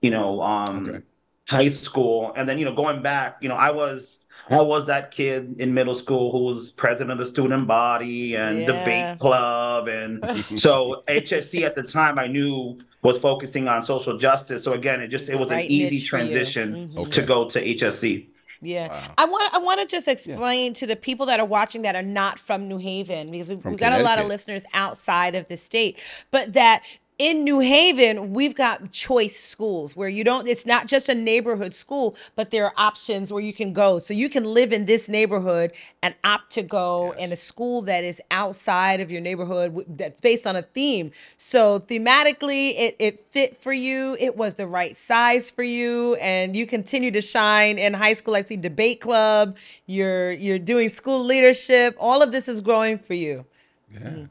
you 0.00 0.10
know, 0.10 0.40
um, 0.42 0.88
Okay. 0.88 1.00
high 1.48 1.68
school. 1.68 2.32
And 2.36 2.48
then, 2.48 2.58
you 2.58 2.64
know, 2.64 2.74
going 2.74 3.02
back, 3.02 3.38
you 3.40 3.48
know, 3.48 3.56
I 3.56 3.70
was 3.70 4.20
I 4.50 4.60
was 4.60 4.86
that 4.86 5.12
kid 5.12 5.56
in 5.60 5.72
middle 5.72 5.94
school 5.94 6.32
who 6.32 6.44
was 6.46 6.72
president 6.72 7.12
of 7.12 7.18
the 7.18 7.26
student 7.26 7.66
body 7.68 8.34
and 8.36 8.60
Yeah. 8.60 8.66
debate 8.66 9.18
club. 9.18 9.88
And 9.88 10.28
so 10.56 11.04
HSC 11.08 11.64
at 11.64 11.74
the 11.74 11.82
time 11.84 12.18
I 12.18 12.26
knew 12.26 12.78
was 13.02 13.18
focusing 13.18 13.68
on 13.68 13.82
social 13.82 14.18
justice. 14.18 14.64
So 14.64 14.72
again, 14.72 15.00
it 15.00 15.08
just 15.08 15.28
it 15.28 15.36
was 15.36 15.50
Right 15.50 15.64
an 15.64 15.70
easy 15.70 15.96
niche 15.96 16.10
for 16.10 16.18
you. 16.18 16.32
transition 16.32 16.72
Mhm. 16.94 16.98
Okay. 16.98 17.10
to 17.20 17.22
go 17.26 17.48
to 17.48 17.60
HSC. 17.60 18.31
Yeah. 18.62 18.88
Wow. 18.88 19.14
I 19.18 19.24
want 19.24 19.54
I 19.54 19.58
want 19.58 19.80
to 19.80 19.86
just 19.86 20.06
explain 20.06 20.72
to 20.74 20.86
the 20.86 20.96
people 20.96 21.26
that 21.26 21.40
are 21.40 21.46
watching 21.46 21.82
that 21.82 21.96
are 21.96 22.02
not 22.02 22.38
from 22.38 22.68
New 22.68 22.78
Haven 22.78 23.30
because 23.30 23.48
we've, 23.48 23.64
we've 23.64 23.76
got 23.76 24.00
a 24.00 24.02
lot 24.04 24.18
of 24.18 24.26
listeners 24.26 24.64
outside 24.72 25.34
of 25.34 25.48
the 25.48 25.56
state, 25.56 25.98
but 26.30 26.52
that 26.52 26.84
in 27.18 27.44
New 27.44 27.60
Haven 27.60 28.32
we've 28.32 28.54
got 28.54 28.90
choice 28.90 29.38
schools 29.38 29.94
where 29.94 30.08
you 30.08 30.24
don't 30.24 30.48
it's 30.48 30.66
not 30.66 30.86
just 30.86 31.08
a 31.08 31.14
neighborhood 31.14 31.74
school, 31.74 32.16
but 32.36 32.50
there 32.50 32.64
are 32.64 32.72
options 32.76 33.32
where 33.32 33.42
you 33.42 33.52
can 33.52 33.72
go. 33.72 33.98
So 33.98 34.14
you 34.14 34.28
can 34.28 34.44
live 34.44 34.72
in 34.72 34.86
this 34.86 35.08
neighborhood 35.08 35.72
and 36.02 36.14
opt 36.24 36.50
to 36.52 36.62
go 36.62 37.12
in 37.18 37.30
a 37.32 37.36
school 37.36 37.82
that 37.82 38.02
is 38.04 38.20
outside 38.30 39.00
of 39.00 39.10
your 39.10 39.20
neighborhood 39.20 39.84
that's 39.88 40.20
based 40.20 40.46
on 40.46 40.56
a 40.56 40.62
theme. 40.62 41.12
So 41.36 41.78
thematically 41.80 42.74
it 42.76 42.96
it 42.98 43.20
fit 43.30 43.56
for 43.56 43.72
you. 43.72 44.16
It 44.18 44.36
was 44.36 44.54
the 44.54 44.66
right 44.66 44.96
size 44.96 45.50
for 45.50 45.62
you 45.62 46.14
and 46.16 46.56
you 46.56 46.66
continue 46.66 47.10
to 47.10 47.20
shine 47.20 47.78
in 47.78 47.92
high 47.94 48.14
school. 48.14 48.34
I 48.34 48.42
see 48.42 48.56
debate 48.56 49.00
club, 49.00 49.56
you're 49.86 50.32
you're 50.32 50.58
doing 50.58 50.88
school 50.88 51.22
leadership. 51.22 51.96
All 51.98 52.22
of 52.22 52.32
this 52.32 52.48
is 52.48 52.60
growing 52.60 52.98
for 52.98 53.14
you. 53.14 53.44
Yeah. 53.92 54.16
Yeah. 54.16 54.26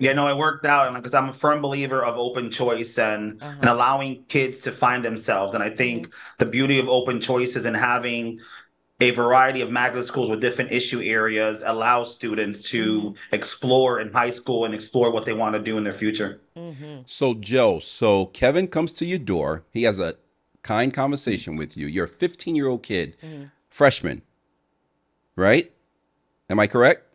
Yeah, 0.00 0.14
no, 0.14 0.26
it 0.28 0.36
worked 0.36 0.64
out, 0.64 0.88
and 0.88 0.96
because 0.96 1.14
I'm 1.14 1.28
a 1.28 1.32
firm 1.32 1.60
believer 1.60 2.02
of 2.02 2.16
open 2.16 2.50
choice 2.50 2.98
and 2.98 3.40
Uh-huh. 3.40 3.54
and 3.60 3.68
allowing 3.68 4.24
kids 4.28 4.58
to 4.60 4.72
find 4.72 5.04
themselves. 5.04 5.52
And 5.54 5.62
I 5.62 5.68
mm-hmm. 5.68 5.76
think 5.76 6.14
the 6.38 6.46
beauty 6.46 6.78
of 6.78 6.88
open 6.88 7.20
choice 7.20 7.54
is 7.54 7.66
in 7.66 7.74
having 7.74 8.40
a 9.02 9.10
variety 9.10 9.60
of 9.60 9.70
magnet 9.70 10.06
schools 10.06 10.28
with 10.30 10.40
different 10.40 10.72
issue 10.72 11.00
areas 11.02 11.62
allows 11.64 12.14
students 12.14 12.68
to 12.70 13.00
mm-hmm. 13.00 13.34
explore 13.34 14.00
in 14.00 14.10
high 14.12 14.30
school 14.30 14.64
and 14.64 14.74
explore 14.74 15.10
what 15.10 15.26
they 15.26 15.32
want 15.34 15.54
to 15.54 15.60
do 15.60 15.76
in 15.76 15.84
their 15.84 15.92
future. 15.92 16.40
Mm-hmm. 16.56 17.02
So 17.06 17.34
Joe, 17.34 17.78
so 17.78 18.26
Kevin 18.26 18.68
comes 18.68 18.92
to 18.94 19.04
your 19.04 19.18
door. 19.18 19.64
He 19.70 19.82
has 19.84 19.98
a 19.98 20.14
kind 20.62 20.92
conversation 20.92 21.56
with 21.56 21.76
you. 21.76 21.86
You're 21.86 22.06
a 22.06 22.08
15 22.08 22.56
year 22.56 22.68
old 22.68 22.82
kid, 22.82 23.16
freshman, 23.68 24.22
right? 25.36 25.70
Am 26.48 26.58
I 26.58 26.66
correct? 26.66 27.06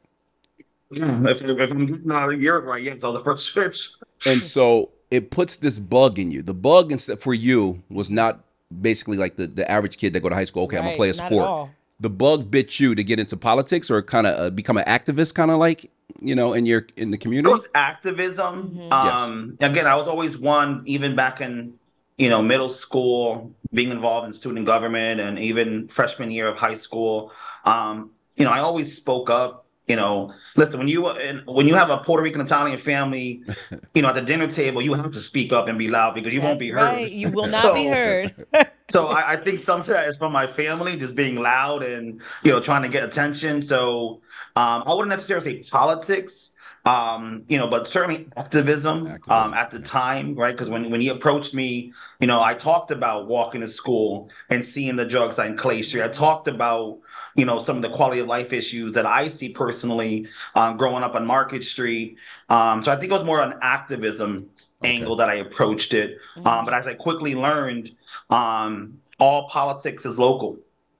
Yeah, 0.91 1.29
if, 1.29 1.41
if 1.43 1.71
I'm 1.71 1.85
getting 1.85 2.11
out 2.11 2.31
of 2.31 2.41
year 2.41 2.59
right, 2.59 2.81
yeah, 2.81 2.95
so 2.97 3.11
the 3.11 3.23
first 3.23 3.51
switch. 3.51 3.91
And 4.25 4.43
so 4.43 4.91
it 5.11 5.31
puts 5.31 5.57
this 5.57 5.79
bug 5.79 6.19
in 6.19 6.31
you. 6.31 6.41
The 6.41 6.53
bug 6.53 6.91
instead 6.91 7.19
for 7.19 7.33
you 7.33 7.81
was 7.89 8.09
not 8.09 8.43
basically 8.81 9.17
like 9.17 9.35
the, 9.35 9.47
the 9.47 9.69
average 9.69 9.97
kid 9.97 10.13
that 10.13 10.21
go 10.21 10.29
to 10.29 10.35
high 10.35 10.45
school. 10.45 10.63
Okay, 10.63 10.77
I'm 10.77 10.83
gonna 10.83 10.95
play 10.95 11.09
a 11.09 11.13
sport. 11.13 11.69
The 11.99 12.09
bug 12.09 12.51
bit 12.51 12.79
you 12.79 12.93
to 12.93 13.03
get 13.03 13.19
into 13.19 13.37
politics 13.37 13.89
or 13.89 14.01
kind 14.01 14.27
of 14.27 14.39
uh, 14.39 14.49
become 14.49 14.77
an 14.77 14.85
activist, 14.85 15.33
kind 15.33 15.49
of 15.49 15.57
like 15.57 15.89
you 16.21 16.35
know 16.35 16.53
in 16.53 16.65
your 16.65 16.87
in 16.97 17.11
the 17.11 17.17
community. 17.17 17.49
It 17.49 17.53
community. 17.53 17.67
was 17.67 17.69
activism. 17.73 18.91
Um, 18.91 19.57
again, 19.61 19.87
I 19.87 19.95
was 19.95 20.07
always 20.07 20.37
one, 20.37 20.83
even 20.85 21.15
back 21.15 21.39
in 21.41 21.73
you 22.17 22.29
know 22.29 22.41
middle 22.41 22.69
school, 22.69 23.53
being 23.73 23.91
involved 23.91 24.27
in 24.27 24.33
student 24.33 24.65
government, 24.65 25.21
and 25.21 25.39
even 25.39 25.87
freshman 25.87 26.31
year 26.31 26.47
of 26.47 26.57
high 26.57 26.73
school. 26.73 27.31
Um, 27.63 28.11
you 28.35 28.43
know, 28.43 28.51
I 28.51 28.59
always 28.59 28.95
spoke 28.95 29.29
up. 29.29 29.64
You 29.87 29.95
know, 29.95 30.33
listen 30.55 30.79
when 30.79 30.87
you 30.87 31.03
when 31.45 31.67
you 31.67 31.75
have 31.75 31.91
a 31.91 31.97
Puerto 31.99 32.23
Rican 32.23 32.41
Italian 32.41 32.79
family, 32.79 33.43
you 33.93 34.01
know, 34.01 34.09
at 34.09 34.15
the 34.15 34.21
dinner 34.21 34.47
table, 34.47 34.81
you 34.81 34.93
have 34.93 35.11
to 35.11 35.19
speak 35.19 35.53
up 35.53 35.67
and 35.67 35.77
be 35.77 35.89
loud 35.89 36.15
because 36.15 36.33
you 36.33 36.41
won't 36.41 36.59
That's 36.59 36.67
be 36.67 36.71
right. 36.71 36.99
heard. 37.01 37.11
You 37.11 37.29
will 37.29 37.47
not 37.51 37.75
be 37.75 37.85
heard. 37.85 38.47
so 38.89 39.07
I, 39.07 39.33
I 39.33 39.35
think 39.35 39.59
some 39.59 39.81
of 39.81 39.87
that 39.87 40.07
is 40.09 40.17
from 40.17 40.31
my 40.31 40.47
family, 40.47 40.97
just 40.97 41.15
being 41.15 41.35
loud 41.35 41.83
and 41.83 42.19
you 42.43 42.51
know 42.51 42.59
trying 42.59 42.81
to 42.81 42.89
get 42.89 43.03
attention. 43.03 43.61
So 43.61 44.21
um, 44.55 44.83
I 44.87 44.93
wouldn't 44.93 45.09
necessarily 45.09 45.63
say 45.63 45.69
politics, 45.69 46.51
um, 46.85 47.43
you 47.47 47.57
know, 47.57 47.67
but 47.67 47.87
certainly 47.87 48.27
activism, 48.37 49.07
Activism, 49.07 49.31
um, 49.31 49.53
at 49.53 49.71
the 49.71 49.79
yes. 49.79 49.89
time, 49.89 50.35
right? 50.35 50.55
Because 50.55 50.69
when 50.69 50.89
when 50.89 51.01
he 51.01 51.09
approached 51.09 51.53
me, 51.53 51.93
you 52.19 52.27
know, 52.27 52.41
I 52.41 52.53
talked 52.53 52.91
about 52.91 53.27
walking 53.27 53.61
to 53.61 53.67
school 53.67 54.29
and 54.49 54.65
seeing 54.65 54.95
the 54.95 55.05
drugs 55.05 55.39
on 55.39 55.57
Clay 55.57 55.81
Street. 55.81 56.03
I 56.03 56.07
talked 56.07 56.47
about 56.47 56.99
you 57.35 57.45
know 57.45 57.59
some 57.59 57.75
of 57.75 57.81
the 57.81 57.89
quality 57.89 58.19
of 58.21 58.27
life 58.27 58.53
issues 58.53 58.93
that 58.93 59.05
I 59.05 59.27
see 59.27 59.49
personally 59.49 60.27
um, 60.55 60.77
growing 60.77 61.03
up 61.03 61.15
on 61.15 61.25
Market 61.25 61.63
Street. 61.63 62.17
Um, 62.49 62.81
so 62.81 62.91
I 62.91 62.95
think 62.95 63.11
it 63.11 63.15
was 63.15 63.25
more 63.25 63.41
an 63.41 63.55
activism 63.61 64.49
Okay. 64.83 64.93
angle 64.93 65.15
that 65.15 65.29
I 65.29 65.35
approached 65.35 65.93
it. 65.93 66.19
Um, 66.43 66.65
but 66.65 66.73
as 66.73 66.85
I 66.85 66.93
quickly 66.95 67.33
learned, 67.33 67.95
um, 68.29 68.97
all 69.19 69.47
politics 69.47 70.05
is 70.05 70.19
local. 70.19 70.57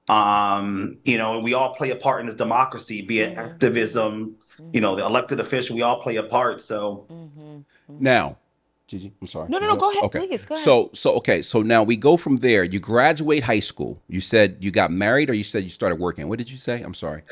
Um, 0.08 0.96
you 1.04 1.18
know, 1.18 1.40
we 1.40 1.52
all 1.52 1.74
play 1.74 1.90
a 1.90 1.96
part 1.96 2.20
in 2.20 2.26
this 2.26 2.36
democracy, 2.36 3.02
be 3.02 3.20
it 3.20 3.34
Mhm. 3.36 3.44
activism, 3.44 4.36
you 4.72 4.80
know, 4.80 4.96
the 4.96 5.04
elected 5.04 5.40
official, 5.40 5.76
we 5.76 5.82
all 5.82 6.00
play 6.00 6.16
a 6.16 6.22
part. 6.22 6.60
So 6.60 7.06
Now, 7.98 8.36
Gigi, 8.88 9.12
I'm 9.20 9.26
sorry. 9.26 9.48
No, 9.48 9.58
no, 9.58 9.66
no, 9.66 9.76
go 9.76 9.90
ahead, 9.90 10.04
Okay. 10.04 10.26
please, 10.26 10.46
go 10.46 10.54
ahead. 10.54 10.64
So, 10.64 10.90
so 10.94 11.14
okay, 11.16 11.42
so 11.42 11.60
now 11.60 11.82
we 11.82 11.96
go 11.96 12.16
from 12.16 12.36
there. 12.36 12.62
You 12.62 12.78
graduate 12.78 13.42
high 13.42 13.58
school. 13.58 14.00
You 14.08 14.20
said 14.20 14.58
you 14.60 14.70
got 14.70 14.92
married, 14.92 15.28
or 15.28 15.34
you 15.34 15.42
said 15.42 15.64
you 15.64 15.70
started 15.70 15.96
working. 15.96 16.28
What 16.28 16.38
did 16.38 16.48
you 16.50 16.56
say? 16.56 16.82
I'm 16.82 16.94
sorry. 16.94 17.22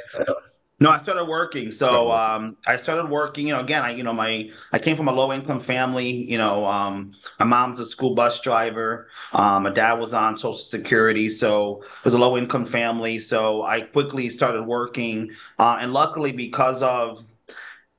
No, 0.80 0.90
I 0.90 0.98
started 0.98 1.26
working. 1.26 1.70
So 1.70 1.86
Started 1.86 2.08
working. 2.08 2.46
um, 2.48 2.56
I 2.66 2.76
started 2.76 3.08
working. 3.08 3.46
You 3.46 3.54
know, 3.54 3.60
again, 3.60 3.82
I 3.82 3.90
you 3.94 4.02
know 4.02 4.12
my 4.12 4.50
I 4.72 4.80
came 4.80 4.96
from 4.96 5.06
a 5.06 5.12
low 5.12 5.32
income 5.32 5.60
family. 5.60 6.10
You 6.10 6.38
know, 6.38 6.66
um, 6.66 7.12
my 7.38 7.44
mom's 7.46 7.78
a 7.78 7.86
school 7.86 8.16
bus 8.16 8.40
driver. 8.40 9.06
Um, 9.32 9.62
my 9.62 9.70
dad 9.70 9.92
was 9.94 10.12
on 10.12 10.36
Social 10.36 10.54
Security, 10.56 11.28
so 11.28 11.82
it 11.82 12.04
was 12.04 12.14
a 12.14 12.18
low 12.18 12.36
income 12.36 12.66
family. 12.66 13.20
So 13.20 13.62
I 13.62 13.82
quickly 13.82 14.28
started 14.28 14.64
working, 14.64 15.30
uh, 15.60 15.78
and 15.80 15.92
luckily 15.92 16.32
because 16.32 16.82
of 16.82 17.22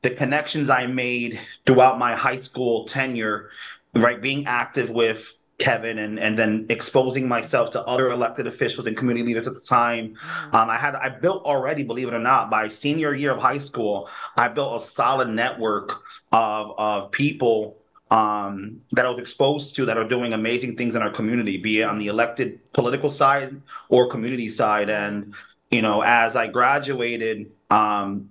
the 0.06 0.12
connections 0.12 0.70
I 0.70 0.86
made 0.86 1.40
throughout 1.66 1.98
my 1.98 2.14
high 2.14 2.36
school 2.36 2.86
tenure, 2.86 3.50
right, 3.96 4.22
being 4.22 4.46
active 4.46 4.92
with 4.92 5.34
Kevin 5.58 5.98
and 5.98 6.20
and 6.20 6.38
then 6.38 6.68
exposing 6.70 7.28
myself 7.28 7.72
to 7.72 7.82
other 7.86 8.12
elected 8.12 8.46
officials 8.46 8.86
and 8.86 8.96
community 8.96 9.26
leaders 9.26 9.48
at 9.48 9.56
the 9.56 9.66
time. 9.68 10.16
Um, 10.54 10.70
I 10.70 10.78
had 10.78 10.94
I 10.94 11.10
built 11.10 11.44
already, 11.44 11.82
believe 11.82 12.08
it 12.08 12.14
or 12.14 12.20
not, 12.20 12.52
by 12.52 12.68
senior 12.68 13.16
year 13.16 13.32
of 13.32 13.40
high 13.40 13.58
school, 13.58 14.08
I 14.38 14.48
built 14.48 14.80
a 14.80 14.86
solid 14.86 15.30
network 15.30 16.04
of 16.32 16.76
of 16.78 17.10
people 17.10 17.78
um, 18.12 18.82
that 18.92 19.08
I 19.08 19.10
was 19.10 19.18
exposed 19.18 19.76
to 19.78 19.86
that 19.86 19.98
are 19.98 20.08
doing 20.08 20.34
amazing 20.34 20.78
things 20.78 20.94
in 20.96 21.02
our 21.02 21.10
community, 21.10 21.58
be 21.58 21.82
it 21.82 21.86
on 21.86 21.98
the 21.98 22.08
elected 22.08 22.60
political 22.74 23.10
side 23.10 23.60
or 23.90 24.08
community 24.08 24.50
side. 24.50 24.92
And 24.92 25.34
you 25.72 25.82
know, 25.82 26.02
as 26.02 26.36
I 26.36 26.48
graduated, 26.48 27.50
um, 27.72 28.30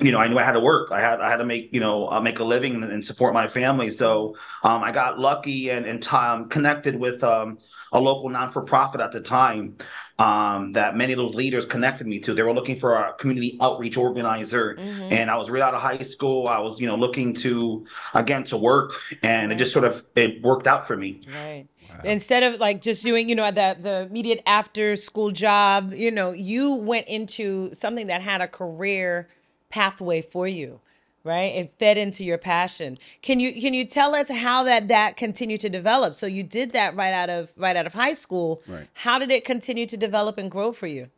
you 0.00 0.10
know, 0.10 0.18
I 0.18 0.28
knew 0.28 0.38
I 0.38 0.42
had 0.42 0.52
to 0.52 0.60
work. 0.60 0.90
I 0.90 1.00
had 1.00 1.20
I 1.20 1.30
had 1.30 1.36
to 1.36 1.44
make 1.44 1.72
you 1.72 1.80
know 1.80 2.08
uh, 2.10 2.20
make 2.20 2.38
a 2.40 2.44
living 2.44 2.74
and, 2.74 2.84
and 2.84 3.04
support 3.04 3.32
my 3.32 3.46
family. 3.46 3.90
So 3.90 4.36
um, 4.62 4.82
I 4.82 4.90
got 4.92 5.18
lucky 5.18 5.70
and 5.70 5.86
and 5.86 6.02
time 6.02 6.48
connected 6.48 6.96
with 6.96 7.22
um, 7.22 7.58
a 7.92 8.00
local 8.00 8.28
non 8.28 8.50
for 8.50 8.62
profit 8.62 9.00
at 9.00 9.12
the 9.12 9.20
time 9.20 9.76
um, 10.18 10.72
that 10.72 10.96
many 10.96 11.12
of 11.12 11.18
those 11.18 11.34
leaders 11.36 11.64
connected 11.64 12.06
me 12.08 12.18
to. 12.20 12.34
They 12.34 12.42
were 12.42 12.52
looking 12.52 12.76
for 12.76 12.94
a 12.96 13.12
community 13.14 13.56
outreach 13.60 13.96
organizer, 13.96 14.76
Mhm. 14.76 15.12
and 15.12 15.30
I 15.30 15.36
was 15.36 15.48
right 15.48 15.62
out 15.62 15.74
of 15.74 15.80
high 15.80 15.98
school. 15.98 16.48
I 16.48 16.58
was 16.58 16.80
you 16.80 16.88
know 16.88 16.96
looking 16.96 17.32
to 17.34 17.86
again 18.14 18.42
to 18.44 18.56
work, 18.56 18.94
and 19.22 19.52
it 19.52 19.56
just 19.56 19.72
sort 19.72 19.84
of 19.84 20.04
it 20.16 20.42
worked 20.42 20.66
out 20.66 20.88
for 20.88 20.96
me. 20.96 21.20
Right. 21.26 21.66
Instead 22.02 22.42
of 22.42 22.60
like 22.60 22.82
just 22.82 23.02
doing, 23.02 23.28
you 23.28 23.34
know, 23.34 23.50
the 23.50 23.76
the 23.78 24.06
immediate 24.10 24.42
after 24.46 24.96
school 24.96 25.30
job, 25.30 25.92
you 25.94 26.10
know, 26.10 26.32
you 26.32 26.74
went 26.74 27.06
into 27.08 27.72
something 27.74 28.08
that 28.08 28.22
had 28.22 28.40
a 28.40 28.48
career 28.48 29.28
pathway 29.74 30.22
for 30.22 30.46
you, 30.46 30.80
right? 31.24 31.52
It 31.56 31.72
fed 31.80 31.98
into 31.98 32.24
your 32.24 32.38
passion. 32.38 32.96
Can 33.22 33.40
you 33.40 33.60
can 33.60 33.74
you 33.74 33.84
tell 33.84 34.14
us 34.14 34.28
how 34.30 34.62
that 34.62 34.86
that 34.86 35.16
continued 35.16 35.60
to 35.62 35.68
develop? 35.68 36.14
So 36.14 36.26
you 36.26 36.44
did 36.44 36.72
that 36.74 36.94
right 36.94 37.12
out 37.12 37.28
of 37.28 37.52
right 37.56 37.76
out 37.76 37.84
of 37.86 37.92
high 37.92 38.14
school. 38.14 38.62
Right. 38.68 38.86
How 38.92 39.18
did 39.18 39.32
it 39.32 39.44
continue 39.44 39.86
to 39.86 39.96
develop 39.96 40.38
and 40.38 40.48
grow 40.50 40.72
for 40.72 40.86
you? 40.86 41.10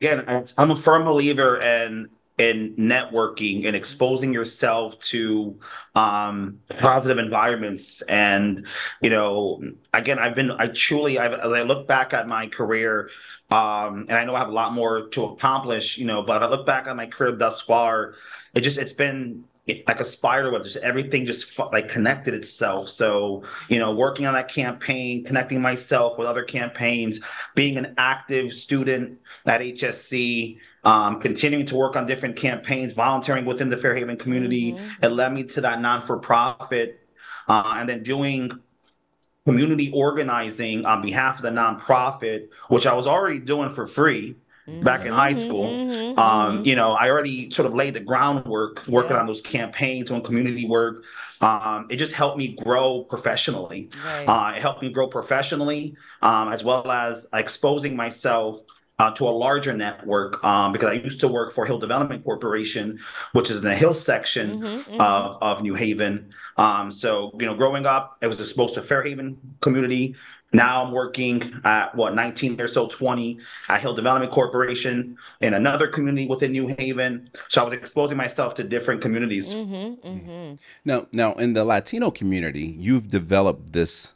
again, 0.00 0.24
I- 0.28 0.44
I'm 0.58 0.70
a 0.70 0.76
firm 0.76 1.04
believer 1.04 1.58
in 1.60 2.08
in 2.38 2.74
networking 2.76 3.66
and 3.66 3.74
exposing 3.74 4.32
yourself 4.32 4.98
to 5.00 5.58
um, 5.94 6.60
positive 6.78 7.18
environments. 7.18 8.02
And 8.02 8.66
you 9.00 9.10
know, 9.10 9.62
again, 9.94 10.18
I've 10.18 10.34
been, 10.34 10.50
I 10.50 10.68
truly, 10.68 11.18
I've, 11.18 11.32
as 11.32 11.52
I 11.52 11.62
look 11.62 11.88
back 11.88 12.12
at 12.12 12.28
my 12.28 12.46
career, 12.46 13.10
um, 13.50 14.06
and 14.08 14.12
I 14.12 14.24
know 14.24 14.34
I 14.34 14.40
have 14.40 14.48
a 14.48 14.52
lot 14.52 14.74
more 14.74 15.08
to 15.08 15.24
accomplish, 15.24 15.96
you 15.96 16.04
know, 16.04 16.22
but 16.22 16.36
if 16.36 16.42
I 16.42 16.50
look 16.50 16.66
back 16.66 16.86
at 16.86 16.96
my 16.96 17.06
career 17.06 17.32
thus 17.32 17.62
far, 17.62 18.14
it 18.54 18.60
just, 18.60 18.78
it's 18.78 18.92
been 18.92 19.44
like 19.66 20.00
a 20.00 20.04
spider 20.04 20.52
web, 20.52 20.62
just 20.62 20.76
everything 20.76 21.26
just 21.26 21.58
like 21.58 21.88
connected 21.88 22.34
itself. 22.34 22.88
So, 22.88 23.42
you 23.68 23.78
know, 23.78 23.92
working 23.94 24.26
on 24.26 24.34
that 24.34 24.48
campaign, 24.48 25.24
connecting 25.24 25.60
myself 25.60 26.18
with 26.18 26.28
other 26.28 26.44
campaigns, 26.44 27.20
being 27.54 27.76
an 27.76 27.94
active 27.98 28.52
student 28.52 29.18
at 29.44 29.60
HSC, 29.60 30.58
um, 30.86 31.20
continuing 31.20 31.66
to 31.66 31.76
work 31.76 31.96
on 31.96 32.06
different 32.06 32.36
campaigns, 32.36 32.94
volunteering 32.94 33.44
within 33.44 33.70
the 33.70 33.76
Fairhaven 33.78 34.18
community. 34.18 34.78
It 35.02 35.08
led 35.08 35.32
me 35.34 35.44
to 35.44 35.62
that 35.62 35.80
non 35.82 36.02
for 36.06 36.18
profit, 36.18 37.00
uh, 37.48 37.74
and 37.78 37.88
then 37.90 38.02
doing 38.04 38.52
community 39.46 39.90
organizing 39.92 40.84
on 40.86 41.02
behalf 41.02 41.36
of 41.36 41.42
the 41.42 41.50
nonprofit, 41.50 42.48
which 42.68 42.86
I 42.86 42.94
was 42.94 43.06
already 43.06 43.38
doing 43.38 43.70
for 43.70 43.86
free 43.86 44.36
back 44.82 45.06
in 45.06 45.12
high 45.12 45.34
school. 45.34 45.86
Mhm, 45.86 46.18
Um, 46.18 46.64
mhm. 46.64 46.66
you 46.66 46.74
know, 46.74 46.92
I 46.92 47.10
already 47.10 47.50
sort 47.50 47.66
of 47.66 47.74
laid 47.74 47.94
the 47.94 48.00
groundwork 48.00 48.84
working 48.88 49.14
Yeah. 49.14 49.20
on 49.20 49.26
those 49.26 49.40
campaigns, 49.40 50.08
doing 50.08 50.22
community 50.22 50.66
work. 50.66 51.04
Um, 51.40 51.86
it 51.90 51.96
just 51.96 52.14
helped 52.14 52.38
me 52.38 52.56
grow 52.64 53.04
professionally. 53.04 53.90
Right. 54.04 54.28
Uh, 54.28 54.52
it 54.56 54.62
helped 54.62 54.82
me 54.82 54.90
grow 54.90 55.06
professionally, 55.08 55.96
um, 56.22 56.52
as 56.52 56.64
well 56.64 56.90
as 56.90 57.26
exposing 57.32 57.96
myself 57.96 58.60
uh, 58.98 59.10
to 59.12 59.28
a 59.28 59.30
larger 59.30 59.72
network 59.74 60.42
um, 60.44 60.72
because 60.72 60.88
I 60.88 60.94
used 60.94 61.20
to 61.20 61.28
work 61.28 61.52
for 61.52 61.66
Hill 61.66 61.78
Development 61.78 62.24
Corporation, 62.24 62.98
which 63.32 63.50
is 63.50 63.58
in 63.58 63.64
the 63.64 63.74
Hill 63.74 63.92
section 63.94 64.60
Mhm, 64.60 64.84
mhm. 64.84 65.00
of, 65.00 65.38
of 65.42 65.62
New 65.62 65.74
Haven. 65.74 66.30
Um, 66.56 66.90
so, 66.90 67.30
you 67.38 67.46
know, 67.46 67.54
growing 67.54 67.84
up, 67.84 68.16
it 68.22 68.26
was 68.26 68.40
exposed 68.40 68.74
to 68.74 68.82
Fairhaven 68.82 69.36
community. 69.60 70.14
Now 70.52 70.82
I'm 70.84 70.92
working 70.92 71.60
at 71.64 71.94
what 71.94 72.14
19 72.14 72.58
or 72.60 72.68
so 72.68 72.86
20 72.86 73.38
at 73.68 73.80
Hill 73.82 73.94
Development 73.94 74.32
Corporation 74.32 75.18
in 75.42 75.52
another 75.52 75.88
community 75.88 76.26
within 76.26 76.52
New 76.52 76.68
Haven. 76.68 77.28
So 77.48 77.60
I 77.60 77.64
was 77.64 77.74
exposing 77.74 78.16
myself 78.16 78.54
to 78.54 78.64
different 78.64 79.02
communities. 79.02 79.48
Mhm, 79.52 79.98
mhm. 80.00 80.58
Now, 80.84 81.06
now 81.12 81.34
in 81.34 81.52
the 81.52 81.64
Latino 81.64 82.10
community, 82.10 82.74
you've 82.78 83.08
developed 83.08 83.72
this 83.74 84.14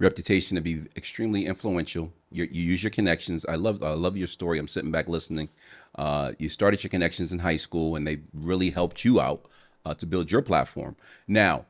reputation 0.00 0.56
to 0.56 0.60
be 0.60 0.82
extremely 0.96 1.46
influential. 1.46 2.12
You, 2.32 2.48
you 2.50 2.62
use 2.62 2.82
your 2.82 2.90
connections. 2.90 3.46
I 3.48 3.54
love, 3.54 3.82
I 3.82 3.92
love 3.92 4.16
your 4.16 4.26
story. 4.26 4.58
I'm 4.58 4.66
sitting 4.66 4.90
back 4.90 5.08
listening. 5.08 5.48
Uh, 5.94 6.32
you 6.38 6.48
started 6.48 6.82
your 6.82 6.90
connections 6.90 7.32
in 7.32 7.38
high 7.38 7.58
school, 7.58 7.94
and 7.94 8.06
they 8.06 8.18
really 8.34 8.70
helped 8.70 9.04
you 9.04 9.20
out 9.20 9.44
uh, 9.84 9.94
to 9.94 10.06
build 10.06 10.32
your 10.32 10.42
platform. 10.42 10.96
Now, 11.28 11.66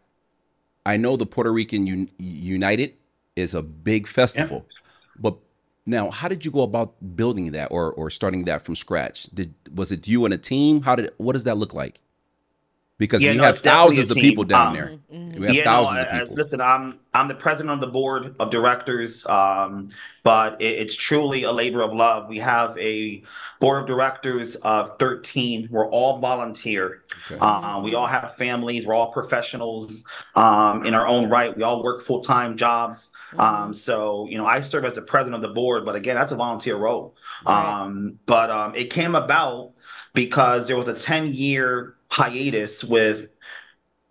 I 0.86 0.96
know 0.96 1.16
the 1.16 1.26
Puerto 1.26 1.52
Rican 1.52 1.86
Un- 1.88 2.10
United 2.18 2.94
is 3.36 3.54
a 3.54 3.62
big 3.62 4.06
festival, 4.06 4.64
but 5.18 5.36
now, 5.86 6.10
how 6.10 6.28
did 6.28 6.44
you 6.44 6.50
go 6.50 6.62
about 6.62 6.94
building 7.16 7.52
that 7.52 7.72
or 7.72 7.92
or 7.92 8.10
starting 8.10 8.44
that 8.44 8.62
from 8.62 8.76
scratch? 8.76 9.24
Did 9.34 9.54
was 9.74 9.90
it 9.90 10.06
you 10.06 10.24
and 10.24 10.32
a 10.32 10.38
team? 10.38 10.82
How 10.82 10.94
did 10.94 11.10
what 11.16 11.32
does 11.32 11.44
that 11.44 11.56
look 11.56 11.74
like? 11.74 12.00
Because 13.00 13.22
Yeah, 13.22 13.30
we 13.30 13.38
no, 13.38 13.44
have 13.44 13.58
thousands 13.58 14.10
of 14.10 14.18
people 14.18 14.44
down 14.44 14.66
Um, 14.68 14.74
there. 14.74 14.92
mhm. 15.10 15.38
We 15.38 15.46
have 15.46 15.54
yeah, 15.54 15.64
thousands 15.64 15.96
no, 15.96 16.00
of 16.02 16.06
as- 16.08 16.20
people. 16.28 16.36
listen, 16.36 16.60
I'm 16.60 16.98
I'm 17.14 17.28
the 17.28 17.34
president 17.34 17.72
of 17.72 17.80
the 17.80 17.86
board 17.86 18.34
of 18.38 18.50
directors, 18.50 19.26
um, 19.26 19.88
but 20.22 20.60
it, 20.60 20.78
it's 20.80 20.94
truly 20.94 21.44
a 21.44 21.50
labor 21.50 21.80
of 21.80 21.94
love. 21.94 22.28
We 22.28 22.36
have 22.40 22.76
a 22.76 23.22
board 23.58 23.80
of 23.80 23.86
directors 23.88 24.54
of 24.56 24.98
13. 24.98 25.68
We're 25.70 25.88
all 25.88 26.18
volunteer. 26.18 27.04
Okay. 27.30 27.38
Uh, 27.40 27.80
we 27.80 27.94
all 27.94 28.06
have 28.06 28.36
families. 28.36 28.84
We're 28.84 28.94
all 28.94 29.10
professionals 29.12 30.04
um, 30.36 30.84
in 30.84 30.92
our 30.92 31.06
own 31.06 31.30
right. 31.30 31.56
We 31.56 31.62
all 31.62 31.82
work 31.82 32.02
full 32.02 32.22
time 32.22 32.54
jobs. 32.58 33.08
Um, 33.38 33.72
so 33.72 34.26
you 34.28 34.36
know, 34.36 34.44
I 34.46 34.60
serve 34.60 34.84
as 34.84 34.96
the 34.96 35.02
president 35.02 35.42
of 35.42 35.48
the 35.48 35.54
board, 35.54 35.86
but 35.86 35.96
again, 35.96 36.16
that's 36.16 36.32
a 36.32 36.36
volunteer 36.36 36.76
role. 36.76 37.16
Right. 37.46 37.80
Um, 37.80 38.18
but 38.26 38.50
um, 38.50 38.74
it 38.74 38.90
came 38.90 39.14
about 39.14 39.72
because 40.12 40.66
there 40.66 40.76
was 40.76 40.88
a 40.88 40.94
10 40.94 41.32
year 41.32 41.94
hiatus 42.10 42.84
with 42.84 43.32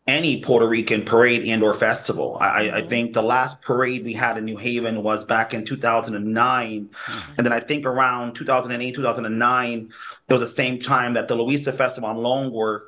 any 0.07 0.41
Puerto 0.41 0.67
Rican 0.67 1.03
parade 1.05 1.43
and 1.45 1.62
or 1.62 1.73
festival. 1.75 2.38
I, 2.41 2.47
I- 2.69 2.81
Mhm. 2.81 2.89
think 2.89 3.13
the 3.13 3.21
last 3.21 3.62
parade 3.62 4.03
we 4.03 4.13
had 4.13 4.38
in 4.39 4.45
New 4.45 4.57
Haven 4.57 5.03
was 5.03 5.23
back 5.23 5.53
in 5.53 5.63
2009. 5.63 6.89
And 7.38 7.45
then 7.45 7.53
I 7.53 7.59
think 7.59 7.85
around 7.85 8.33
2008, 8.33 8.95
2009, 8.95 9.89
it 10.27 10.33
was 10.33 10.41
the 10.41 10.47
same 10.47 10.79
time 10.79 11.13
that 11.13 11.27
the 11.27 11.35
Louisa 11.35 11.71
Festival 11.71 12.09
in 12.09 12.17
Long 12.17 12.51
Wharf 12.51 12.83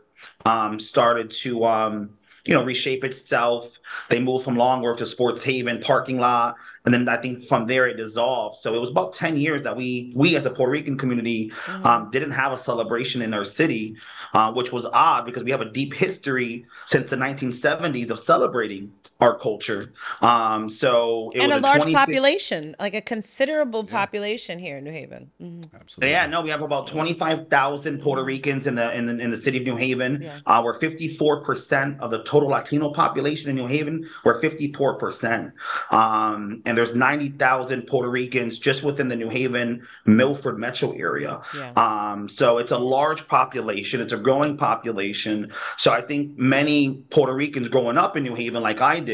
um, 0.45 0.79
started 0.79 1.29
to, 1.29 1.63
um, 1.65 2.09
you 2.45 2.55
know, 2.55 2.63
reshape 2.63 3.03
itself. 3.03 3.77
They 4.09 4.19
moved 4.19 4.43
from 4.45 4.55
Long 4.55 4.81
Wharf 4.81 4.97
to 4.97 5.05
Sports 5.05 5.43
Haven 5.43 5.79
parking 5.79 6.19
lot. 6.19 6.55
And 6.85 6.93
then 6.93 7.07
I 7.07 7.17
think 7.17 7.43
from 7.43 7.67
there 7.67 7.87
it 7.87 7.97
dissolved. 7.97 8.57
So 8.57 8.73
it 8.73 8.81
was 8.81 8.89
about 8.89 9.13
10 9.13 9.37
years 9.37 9.61
that 9.61 9.75
we, 9.75 10.11
we 10.15 10.35
as 10.35 10.45
a 10.45 10.49
Puerto 10.49 10.71
Rican 10.71 10.97
community, 10.97 11.51
um, 11.83 12.09
didn't 12.11 12.31
have 12.31 12.51
a 12.51 12.57
celebration 12.57 13.21
in 13.21 13.33
our 13.33 13.45
city, 13.45 13.95
uh, 14.33 14.51
which 14.51 14.71
was 14.71 14.85
odd 14.87 15.25
because 15.25 15.43
we 15.43 15.51
have 15.51 15.61
a 15.61 15.69
deep 15.69 15.93
history 15.93 16.65
since 16.85 17.09
the 17.09 17.15
1970s 17.15 18.09
of 18.09 18.17
celebrating 18.17 18.91
our 19.21 19.37
culture. 19.37 19.93
Um, 20.21 20.67
so 20.67 21.31
it 21.35 21.41
and 21.41 21.51
a 21.51 21.55
was 21.55 21.63
large 21.63 21.81
25th 21.83 21.93
population, 21.93 22.75
like 22.79 22.95
a 22.95 23.01
considerable 23.01 23.85
Yeah. 23.87 23.91
population 23.99 24.57
here 24.59 24.77
in 24.77 24.83
New 24.83 24.91
Haven. 24.91 25.29
Mhm. 25.41 25.63
Absolutely. 25.79 26.09
Yeah, 26.11 26.25
no, 26.25 26.41
we 26.41 26.49
have 26.49 26.63
about 26.63 26.87
twenty 26.87 27.13
five 27.13 27.47
thousand 27.49 28.01
Puerto 28.01 28.23
Ricans 28.23 28.65
in 28.67 28.75
the 28.75 28.91
in 28.95 29.05
the 29.05 29.17
in 29.19 29.29
the 29.29 29.37
city 29.37 29.59
of 29.59 29.63
New 29.63 29.75
Haven. 29.77 30.21
Yeah. 30.23 30.37
Uh, 30.47 30.61
we're 30.65 30.77
fifty 30.79 31.07
four 31.07 31.41
percent 31.43 32.01
of 32.01 32.09
the 32.09 32.23
total 32.23 32.49
Latino 32.49 32.91
population 32.91 33.49
in 33.51 33.55
New 33.55 33.67
Haven. 33.67 34.09
We're 34.23 34.41
fifty 34.41 34.73
four 34.73 34.95
percent, 34.95 35.51
um, 35.91 36.61
and 36.65 36.77
there's 36.77 36.95
ninety 36.95 37.29
thousand 37.29 37.83
Puerto 37.87 38.09
Ricans 38.09 38.57
just 38.59 38.81
within 38.83 39.07
the 39.07 39.15
New 39.15 39.29
Haven 39.29 39.85
Milford 40.05 40.57
metro 40.57 40.91
area. 40.93 41.41
Yeah. 41.55 41.71
Um, 41.75 42.27
so 42.27 42.57
it's 42.57 42.71
a 42.71 42.77
large 42.79 43.27
population. 43.27 44.01
It's 44.01 44.13
a 44.13 44.17
growing 44.17 44.57
population. 44.57 45.51
So 45.77 45.91
I 45.91 46.01
think 46.01 46.37
many 46.37 47.03
Puerto 47.11 47.33
Ricans 47.35 47.69
growing 47.69 47.97
up 47.97 48.17
in 48.17 48.23
New 48.23 48.35
Haven, 48.35 48.63
like 48.63 48.81
I 48.81 48.99
did, 48.99 49.10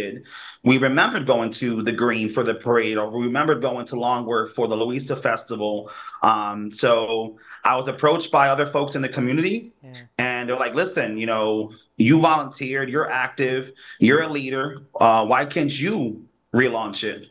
we 0.64 0.78
remembered 0.78 1.26
going 1.26 1.50
to 1.52 1.82
the 1.84 1.92
Green 1.92 2.30
for 2.30 2.44
the 2.44 2.56
parade, 2.56 2.98
or 2.98 3.10
we 3.10 3.26
remembered 3.26 3.62
going 3.62 3.86
to 3.88 4.00
Long 4.00 4.26
Wharf 4.26 4.52
for 4.52 4.68
the 4.68 4.76
Louisa 4.76 5.16
Festival. 5.16 5.90
Um, 6.24 6.72
so 6.72 7.38
I 7.64 7.76
was 7.76 7.88
approached 7.88 8.32
by 8.32 8.50
other 8.50 8.66
folks 8.66 8.96
in 8.96 9.02
the 9.02 9.10
community, 9.10 9.72
Yeah. 9.84 10.02
and 10.18 10.50
they're 10.50 10.58
like, 10.60 10.76
"Listen, 10.76 11.18
you 11.18 11.26
know, 11.26 11.72
you 11.98 12.20
volunteered, 12.22 12.90
you're 12.90 13.10
active, 13.10 13.72
you're 14.00 14.22
a 14.24 14.28
leader. 14.30 14.84
Uh, 15.00 15.26
why 15.26 15.46
can't 15.46 15.78
you 15.78 16.26
relaunch 16.54 17.04
it?" 17.04 17.28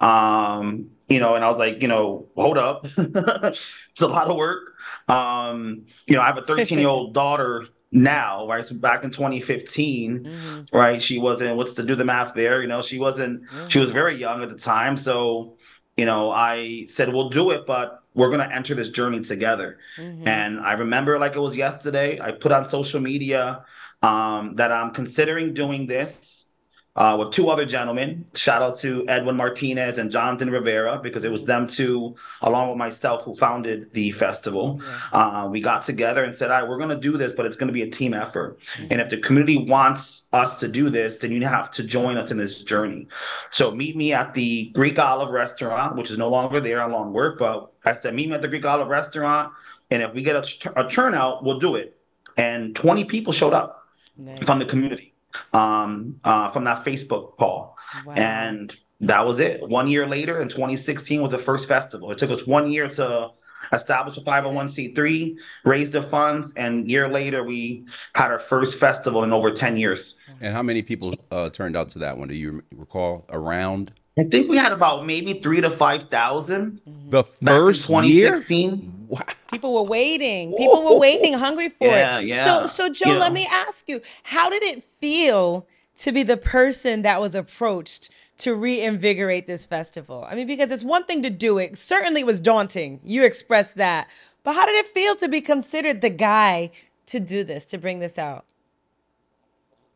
Um, 0.00 0.88
you 1.08 1.20
know, 1.20 1.34
and 1.34 1.44
I 1.44 1.48
was 1.48 1.58
like, 1.58 1.82
you 1.82 1.88
know, 1.88 2.26
hold 2.36 2.58
up, 2.58 2.86
it's 2.96 4.00
a 4.02 4.06
lot 4.06 4.28
of 4.30 4.36
work. 4.36 4.74
Um, 5.08 5.84
you 6.06 6.14
know, 6.16 6.22
I 6.22 6.26
have 6.26 6.38
a 6.38 6.42
13 6.42 6.78
year 6.78 6.88
old 6.88 7.12
daughter 7.22 7.66
now, 7.92 8.48
right? 8.48 8.64
So 8.64 8.74
back 8.74 9.04
in 9.04 9.10
2015, 9.10 10.24
Mhm. 10.24 10.66
right? 10.72 11.00
She 11.02 11.18
wasn't, 11.18 11.56
what's 11.56 11.74
to 11.74 11.82
do 11.82 11.94
the 11.94 12.04
math 12.04 12.34
there? 12.34 12.62
You 12.62 12.68
know, 12.68 12.82
she 12.82 12.98
wasn't, 12.98 13.42
she 13.68 13.78
was 13.78 13.90
very 13.90 14.16
young 14.16 14.42
at 14.42 14.48
the 14.48 14.56
time. 14.58 14.96
So, 14.96 15.58
you 15.96 16.06
know, 16.06 16.30
I 16.30 16.86
said, 16.88 17.12
we'll 17.12 17.28
do 17.28 17.50
it, 17.50 17.66
but 17.66 18.00
we're 18.14 18.28
going 18.28 18.46
to 18.46 18.54
enter 18.54 18.74
this 18.74 18.88
journey 18.88 19.20
together. 19.20 19.78
Mhm. 19.98 20.26
And 20.26 20.60
I 20.60 20.72
remember 20.72 21.18
like 21.18 21.36
it 21.36 21.40
was 21.40 21.54
yesterday, 21.54 22.18
I 22.20 22.32
put 22.32 22.50
on 22.50 22.64
social 22.64 23.00
media 23.00 23.64
um, 24.02 24.56
that 24.56 24.72
I'm 24.72 24.90
considering 24.90 25.54
doing 25.54 25.86
this 25.86 26.46
uh, 26.94 27.16
with 27.18 27.30
two 27.30 27.48
other 27.48 27.64
gentlemen. 27.64 28.24
Shout 28.34 28.60
out 28.60 28.76
to 28.80 29.08
Edwin 29.08 29.36
Martinez 29.36 29.98
and 29.98 30.10
Jonathan 30.10 30.50
Rivera, 30.50 31.00
because 31.02 31.24
it 31.24 31.30
was 31.30 31.44
them 31.44 31.66
two, 31.66 32.14
along 32.42 32.68
with 32.68 32.76
myself, 32.78 33.24
who 33.24 33.34
founded 33.34 33.92
the 33.94 34.10
festival. 34.12 34.80
Uh, 35.12 35.48
we 35.50 35.60
got 35.60 35.82
together 35.82 36.22
and 36.22 36.34
said, 36.34 36.50
all 36.50 36.60
right, 36.60 36.68
we're 36.68 36.76
going 36.76 36.90
to 36.90 36.96
do 36.96 37.16
this, 37.16 37.32
but 37.32 37.46
it's 37.46 37.56
going 37.56 37.68
to 37.68 37.72
be 37.72 37.82
a 37.82 37.90
team 37.90 38.12
effort. 38.12 38.58
And 38.90 39.00
if 39.00 39.08
the 39.08 39.16
community 39.16 39.58
wants 39.58 40.24
us 40.32 40.60
to 40.60 40.68
do 40.68 40.90
this, 40.90 41.18
then 41.18 41.32
you 41.32 41.46
have 41.46 41.70
to 41.72 41.82
join 41.82 42.18
us 42.18 42.30
in 42.30 42.36
this 42.36 42.62
journey. 42.62 43.08
So 43.50 43.70
meet 43.70 43.96
me 43.96 44.12
at 44.12 44.34
the 44.34 44.66
Greek 44.74 44.98
Olive 44.98 45.30
Restaurant, 45.30 45.96
which 45.96 46.10
is 46.10 46.18
no 46.18 46.28
longer 46.28 46.60
there 46.60 46.82
on 46.82 46.92
Long 46.92 47.12
Wharf, 47.12 47.38
but 47.38 47.72
I 47.84 47.94
said, 47.94 48.14
meet 48.14 48.28
me 48.28 48.34
at 48.34 48.42
the 48.42 48.48
Greek 48.48 48.66
Olive 48.66 48.88
Restaurant. 48.88 49.52
And 49.90 50.02
if 50.02 50.12
we 50.12 50.22
get 50.22 50.36
a, 50.36 50.80
a 50.80 50.88
turnout, 50.88 51.42
we'll 51.42 51.58
do 51.58 51.76
it. 51.76 51.96
And 52.36 52.74
20 52.76 53.04
people 53.04 53.32
showed 53.32 53.52
up 53.52 53.86
Nice. 54.16 54.44
from 54.44 54.58
the 54.58 54.64
community 54.64 55.12
um, 55.52 56.20
uh, 56.24 56.48
from 56.50 56.64
that 56.64 56.84
Facebook 56.84 57.36
call. 57.36 57.76
Wow. 58.06 58.14
And 58.14 58.74
that 59.00 59.26
was 59.26 59.40
it. 59.40 59.68
One 59.68 59.88
year 59.88 60.06
later, 60.06 60.40
in 60.40 60.48
2016, 60.48 61.22
was 61.22 61.32
the 61.32 61.38
first 61.38 61.68
festival. 61.68 62.10
It 62.12 62.18
took 62.18 62.30
us 62.30 62.46
one 62.46 62.70
year 62.70 62.88
to 62.88 63.30
establish 63.72 64.16
a 64.16 64.20
501c3, 64.20 65.36
raise 65.64 65.92
the 65.92 66.02
funds, 66.02 66.52
and 66.56 66.86
a 66.86 66.90
year 66.90 67.08
later, 67.08 67.44
we 67.44 67.84
had 68.14 68.30
our 68.30 68.38
first 68.38 68.78
festival 68.78 69.24
in 69.24 69.32
over 69.32 69.50
10 69.50 69.76
years. 69.76 70.18
And 70.40 70.54
how 70.54 70.62
many 70.62 70.82
people 70.82 71.14
uh, 71.30 71.50
turned 71.50 71.76
out 71.76 71.88
to 71.90 71.98
that 72.00 72.16
one? 72.16 72.28
Do 72.28 72.34
you 72.34 72.62
recall 72.74 73.24
around 73.30 73.92
I 74.18 74.24
think 74.24 74.50
we 74.50 74.58
had 74.58 74.72
about 74.72 75.06
maybe 75.06 75.34
three 75.40 75.60
to 75.62 75.70
5,000 75.70 76.80
mm-hmm. 76.86 77.10
the 77.10 77.24
first 77.24 77.86
2016. 77.86 79.06
Wow. 79.08 79.22
People 79.50 79.74
were 79.74 79.82
waiting. 79.82 80.54
People 80.56 80.82
were 80.84 80.98
waiting, 80.98 81.32
hungry 81.34 81.68
for 81.68 81.86
Yeah, 81.86 82.20
it. 82.20 82.26
yeah. 82.26 82.44
So, 82.44 82.66
so 82.66 82.92
Joe, 82.92 83.12
You 83.12 83.18
let 83.18 83.32
me 83.32 83.46
ask 83.50 83.88
you: 83.88 84.00
How 84.22 84.48
did 84.48 84.62
it 84.62 84.82
feel 84.82 85.66
to 85.98 86.12
be 86.12 86.22
the 86.22 86.36
person 86.38 87.02
that 87.02 87.20
was 87.20 87.34
approached 87.34 88.10
to 88.38 88.54
reinvigorate 88.54 89.46
this 89.46 89.66
festival? 89.66 90.26
I 90.28 90.34
mean, 90.34 90.46
because 90.46 90.70
it's 90.70 90.84
one 90.84 91.04
thing 91.04 91.22
to 91.22 91.30
do 91.30 91.58
it. 91.58 91.76
Certainly, 91.76 92.22
it 92.22 92.26
was 92.26 92.40
daunting. 92.40 93.00
You 93.04 93.24
expressed 93.24 93.76
that, 93.76 94.08
but 94.44 94.54
how 94.54 94.64
did 94.64 94.76
it 94.76 94.86
feel 94.86 95.14
to 95.16 95.28
be 95.28 95.42
considered 95.42 96.00
the 96.00 96.10
guy 96.10 96.70
to 97.06 97.20
do 97.20 97.44
this, 97.44 97.66
to 97.66 97.78
bring 97.78 98.00
this 98.00 98.16
out? 98.18 98.46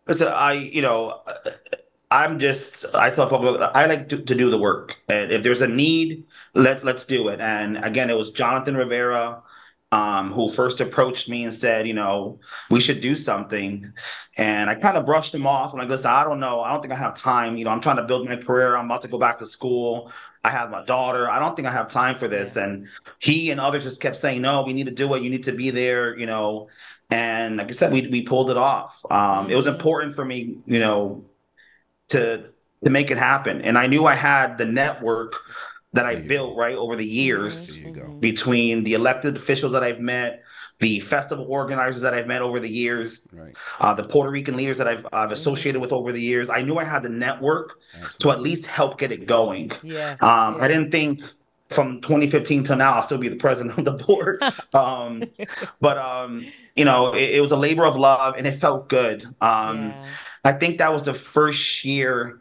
Listen, 0.06 0.28
I, 0.28 0.52
you 0.52 0.82
know, 0.82 1.20
I'm 2.10 2.38
just, 2.38 2.84
I 2.94 3.10
tell 3.10 3.28
people, 3.28 3.68
I 3.74 3.86
like 3.86 4.08
to, 4.10 4.18
to 4.18 4.34
do 4.34 4.50
the 4.50 4.58
work. 4.58 4.94
And 5.08 5.32
if 5.32 5.42
there's 5.42 5.62
a 5.62 5.66
need, 5.66 6.24
let, 6.54 6.84
let's 6.84 7.04
do 7.04 7.28
it. 7.28 7.40
And 7.40 7.78
again, 7.84 8.10
it 8.10 8.16
was 8.16 8.30
Jonathan 8.30 8.76
Rivera 8.76 9.42
um, 9.92 10.32
who 10.32 10.48
first 10.48 10.80
approached 10.80 11.28
me 11.28 11.44
and 11.44 11.54
said, 11.54 11.86
you 11.86 11.94
know, 11.94 12.38
we 12.70 12.80
should 12.80 13.00
do 13.00 13.16
something. 13.16 13.92
And 14.36 14.68
I 14.70 14.74
kind 14.74 14.96
of 14.96 15.06
brushed 15.06 15.34
him 15.34 15.46
off. 15.46 15.72
I'm 15.72 15.78
like, 15.78 15.88
listen, 15.88 16.10
I 16.10 16.24
don't 16.24 16.40
know. 16.40 16.60
I 16.60 16.72
don't 16.72 16.80
think 16.80 16.92
I 16.92 16.96
have 16.96 17.16
time. 17.16 17.56
You 17.56 17.64
know, 17.64 17.70
I'm 17.70 17.80
trying 17.80 17.96
to 17.96 18.04
build 18.04 18.28
my 18.28 18.36
career. 18.36 18.76
I'm 18.76 18.86
about 18.86 19.02
to 19.02 19.08
go 19.08 19.18
back 19.18 19.38
to 19.38 19.46
school. 19.46 20.12
I 20.44 20.50
have 20.50 20.70
my 20.70 20.84
daughter. 20.84 21.28
I 21.28 21.38
don't 21.38 21.56
think 21.56 21.66
I 21.66 21.72
have 21.72 21.88
time 21.88 22.16
for 22.18 22.28
this. 22.28 22.56
And 22.56 22.88
he 23.18 23.50
and 23.50 23.60
others 23.60 23.84
just 23.84 24.00
kept 24.00 24.16
saying, 24.16 24.42
no, 24.42 24.62
we 24.62 24.72
need 24.72 24.86
to 24.86 24.92
do 24.92 25.12
it. 25.14 25.22
You 25.22 25.30
need 25.30 25.44
to 25.44 25.52
be 25.52 25.70
there, 25.70 26.16
you 26.16 26.26
know. 26.26 26.68
And 27.10 27.56
like 27.56 27.68
I 27.68 27.72
said, 27.72 27.92
we, 27.92 28.06
we 28.08 28.22
pulled 28.22 28.50
it 28.50 28.56
off. 28.56 29.04
Um, 29.10 29.50
it 29.50 29.56
was 29.56 29.66
important 29.66 30.14
for 30.14 30.24
me, 30.24 30.58
you 30.66 30.80
know, 30.80 31.24
to 32.08 32.48
to 32.84 32.90
make 32.90 33.10
it 33.10 33.18
happen. 33.18 33.62
And 33.62 33.78
I 33.78 33.86
knew 33.86 34.06
I 34.06 34.14
had 34.14 34.58
the 34.58 34.64
network 34.66 35.34
that 35.92 36.04
I 36.04 36.14
There 36.14 36.22
you 36.22 36.28
built 36.28 36.56
right 36.56 36.74
over 36.76 36.94
the 36.94 37.06
years 37.06 37.74
There 37.74 37.86
you 37.88 37.92
go. 37.94 38.08
between 38.20 38.84
the 38.84 38.92
elected 38.94 39.34
officials 39.36 39.72
that 39.72 39.82
I've 39.82 39.98
met, 39.98 40.42
the 40.78 41.00
festival 41.00 41.46
organizers 41.48 42.02
that 42.02 42.12
I've 42.12 42.26
met 42.26 42.42
over 42.42 42.60
the 42.60 42.68
years, 42.68 43.26
Right. 43.32 43.56
uh, 43.80 43.94
the 43.94 44.04
Puerto 44.04 44.30
Rican 44.30 44.56
leaders 44.56 44.76
that 44.78 44.86
I've 44.86 45.06
I've 45.12 45.32
associated 45.32 45.80
with 45.80 45.92
over 45.92 46.12
the 46.12 46.20
years. 46.20 46.50
I 46.50 46.60
knew 46.62 46.76
I 46.76 46.84
had 46.84 47.02
the 47.02 47.08
network 47.08 47.78
to 48.18 48.30
at 48.30 48.40
least 48.42 48.66
help 48.66 48.98
get 48.98 49.10
it 49.10 49.26
going. 49.26 49.72
Yes. 49.82 50.22
Um, 50.22 50.56
yeah. 50.58 50.64
I 50.64 50.68
didn't 50.68 50.90
think 50.90 51.22
from 51.68 52.00
2015 52.00 52.64
till 52.64 52.76
now 52.76 52.94
I'll 52.94 53.02
still 53.02 53.18
be 53.18 53.28
the 53.28 53.36
president 53.36 53.78
of 53.78 53.84
the 53.84 53.92
board. 54.04 54.42
um, 54.74 55.22
but 55.80 55.98
um, 55.98 56.44
you 56.74 56.84
know, 56.84 57.14
it, 57.14 57.36
it 57.36 57.40
was 57.40 57.50
a 57.50 57.56
labor 57.56 57.84
of 57.84 57.96
love 57.96 58.34
and 58.36 58.46
it 58.46 58.60
felt 58.60 58.88
good. 58.88 59.24
Um, 59.40 59.88
Yeah. 59.88 60.06
I 60.44 60.52
think 60.52 60.78
that 60.78 60.92
was 60.92 61.02
the 61.02 61.14
first 61.14 61.84
year, 61.84 62.40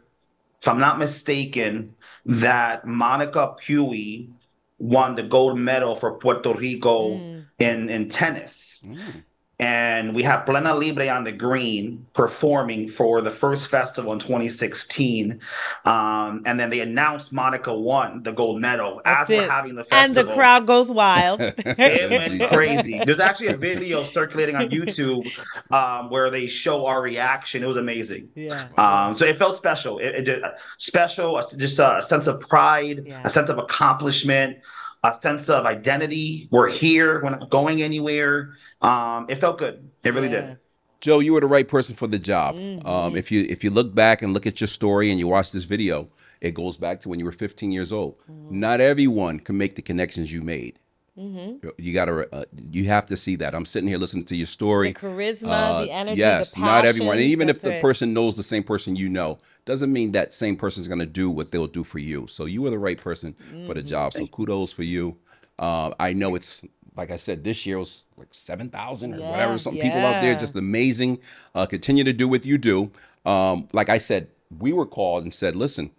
if 0.62 0.68
I'm 0.68 0.78
not 0.78 0.98
mistaken, 1.00 1.96
that 2.24 2.86
Monica 2.86 3.56
Puig 3.60 4.30
won 4.78 5.16
the 5.16 5.24
gold 5.24 5.58
medal 5.58 5.96
for 5.96 6.16
Puerto 6.18 6.54
Rico 6.54 7.16
Mm. 7.16 7.46
in, 7.58 7.88
in 7.88 8.08
tennis. 8.08 8.80
Mm. 8.86 9.24
And 9.58 10.14
we 10.14 10.22
have 10.24 10.44
Plena 10.44 10.74
Libre 10.74 11.08
on 11.08 11.24
the 11.24 11.32
green 11.32 12.06
performing 12.12 12.88
for 12.88 13.22
the 13.22 13.30
first 13.30 13.68
festival 13.68 14.12
in 14.12 14.18
2016. 14.18 15.40
Um, 15.86 16.42
and 16.44 16.60
then 16.60 16.68
they 16.68 16.80
announced 16.80 17.32
Monica 17.32 17.74
won 17.74 18.22
the 18.22 18.32
gold 18.32 18.60
medal 18.60 19.00
That's 19.02 19.30
as 19.30 19.36
we're 19.38 19.44
it. 19.44 19.50
having 19.50 19.74
the 19.74 19.84
festival, 19.84 20.04
And 20.04 20.28
the 20.28 20.34
crowd 20.34 20.66
goes 20.66 20.90
wild. 20.92 21.40
It 21.66 22.10
went 22.38 22.50
crazy. 22.52 23.00
There's 23.02 23.18
actually 23.20 23.46
a 23.48 23.56
video 23.56 24.04
circulating 24.04 24.56
on 24.56 24.68
YouTube 24.68 25.26
um, 25.70 26.10
where 26.10 26.28
they 26.28 26.48
show 26.48 26.84
our 26.84 27.00
reaction. 27.00 27.62
It 27.62 27.66
was 27.66 27.78
amazing. 27.78 28.28
yeah. 28.34 28.68
Um, 28.76 29.14
so 29.14 29.24
it 29.24 29.38
felt 29.38 29.56
special. 29.56 29.98
It, 30.00 30.16
it 30.16 30.24
did 30.26 30.42
uh, 30.44 30.50
special, 30.76 31.38
a- 31.38 31.56
just 31.56 31.78
a 31.78 32.02
sense 32.02 32.26
of 32.26 32.40
pride, 32.40 33.04
Yeah. 33.06 33.22
a 33.24 33.30
sense 33.30 33.48
of 33.48 33.56
accomplishment, 33.56 34.58
a 35.04 35.12
sense 35.14 35.48
of 35.48 35.66
identity. 35.66 36.48
We're 36.50 36.68
here. 36.68 37.22
We're 37.22 37.30
not 37.30 37.50
going 37.50 37.82
anywhere. 37.82 38.54
Um, 38.82 39.26
it 39.28 39.36
felt 39.36 39.58
good. 39.58 39.88
It 40.04 40.14
really 40.14 40.28
Yeah. 40.28 40.40
did. 40.40 40.56
Joe, 41.00 41.20
you 41.20 41.34
were 41.34 41.40
the 41.40 41.46
right 41.46 41.68
person 41.68 41.94
for 41.94 42.06
the 42.06 42.18
job. 42.18 42.56
Mm-hmm. 42.56 42.86
Um, 42.86 43.16
if 43.16 43.30
you 43.30 43.46
if 43.48 43.62
you 43.62 43.70
look 43.70 43.94
back 43.94 44.22
and 44.22 44.32
look 44.34 44.46
at 44.46 44.60
your 44.60 44.68
story 44.68 45.10
and 45.10 45.18
you 45.18 45.28
watch 45.28 45.52
this 45.52 45.64
video, 45.64 46.08
it 46.40 46.54
goes 46.54 46.76
back 46.76 47.00
to 47.00 47.08
when 47.08 47.18
you 47.18 47.24
were 47.26 47.32
15 47.32 47.70
years 47.70 47.92
old. 47.92 48.18
Mm-hmm. 48.20 48.60
Not 48.60 48.80
everyone 48.80 49.38
can 49.40 49.56
make 49.58 49.74
the 49.74 49.82
connections 49.82 50.32
you 50.32 50.42
made. 50.42 50.78
You 51.16 51.92
gotta, 51.94 52.28
uh, 52.34 52.44
you 52.70 52.84
have 52.84 53.06
to 53.06 53.16
see 53.16 53.36
that. 53.36 53.54
I'm 53.54 53.64
sitting 53.64 53.88
here 53.88 53.98
listening 53.98 54.24
to 54.26 54.36
your 54.36 54.46
story. 54.46 54.92
The 54.92 55.00
charisma, 55.00 55.46
Uh, 55.48 55.84
the 55.84 55.90
energy, 55.90 56.18
yes, 56.18 56.50
the 56.50 56.60
not 56.60 56.84
everyone. 56.84 57.14
And 57.14 57.20
passion. 57.20 57.30
even 57.30 57.48
if 57.48 57.62
the 57.62 57.70
right. 57.70 57.80
person 57.80 58.12
knows 58.12 58.36
the 58.36 58.42
same 58.42 58.62
person 58.62 58.96
you 58.96 59.08
know, 59.08 59.38
doesn't 59.64 59.92
mean 59.92 60.12
that 60.12 60.34
same 60.34 60.56
person 60.56 60.82
is 60.82 60.88
going 60.88 61.00
to 61.00 61.06
do 61.06 61.30
what 61.30 61.50
they'll 61.50 61.66
do 61.66 61.84
for 61.84 61.98
you. 61.98 62.26
So 62.26 62.44
you 62.44 62.64
are 62.66 62.70
the 62.70 62.78
right 62.78 62.98
person 62.98 63.32
for 63.34 63.44
Mm-hmm. 63.54 63.72
the 63.72 63.82
job. 63.82 64.12
So 64.12 64.26
kudos 64.26 64.72
for 64.72 64.82
you. 64.82 65.16
Uh, 65.58 65.92
I 65.98 66.12
know 66.12 66.34
it's 66.34 66.62
like 66.96 67.10
I 67.10 67.16
said, 67.16 67.44
this 67.44 67.64
year 67.66 67.78
was 67.78 68.02
like 68.16 68.28
seven 68.32 68.68
thousand 68.70 69.14
or 69.14 69.20
Yeah, 69.20 69.30
whatever. 69.30 69.58
Some 69.58 69.76
people 69.76 70.04
out 70.04 70.20
there 70.20 70.34
just 70.34 70.54
amazing. 70.56 71.18
Uh, 71.54 71.66
continue 71.66 72.04
to 72.04 72.12
do 72.12 72.28
what 72.28 72.44
you 72.44 72.58
do. 72.58 72.90
Um, 73.24 73.68
like 73.72 73.88
I 73.88 73.98
said, 73.98 74.28
we 74.58 74.72
were 74.72 74.86
called 74.86 75.22
and 75.24 75.32
said, 75.32 75.56
listen, 75.56 75.90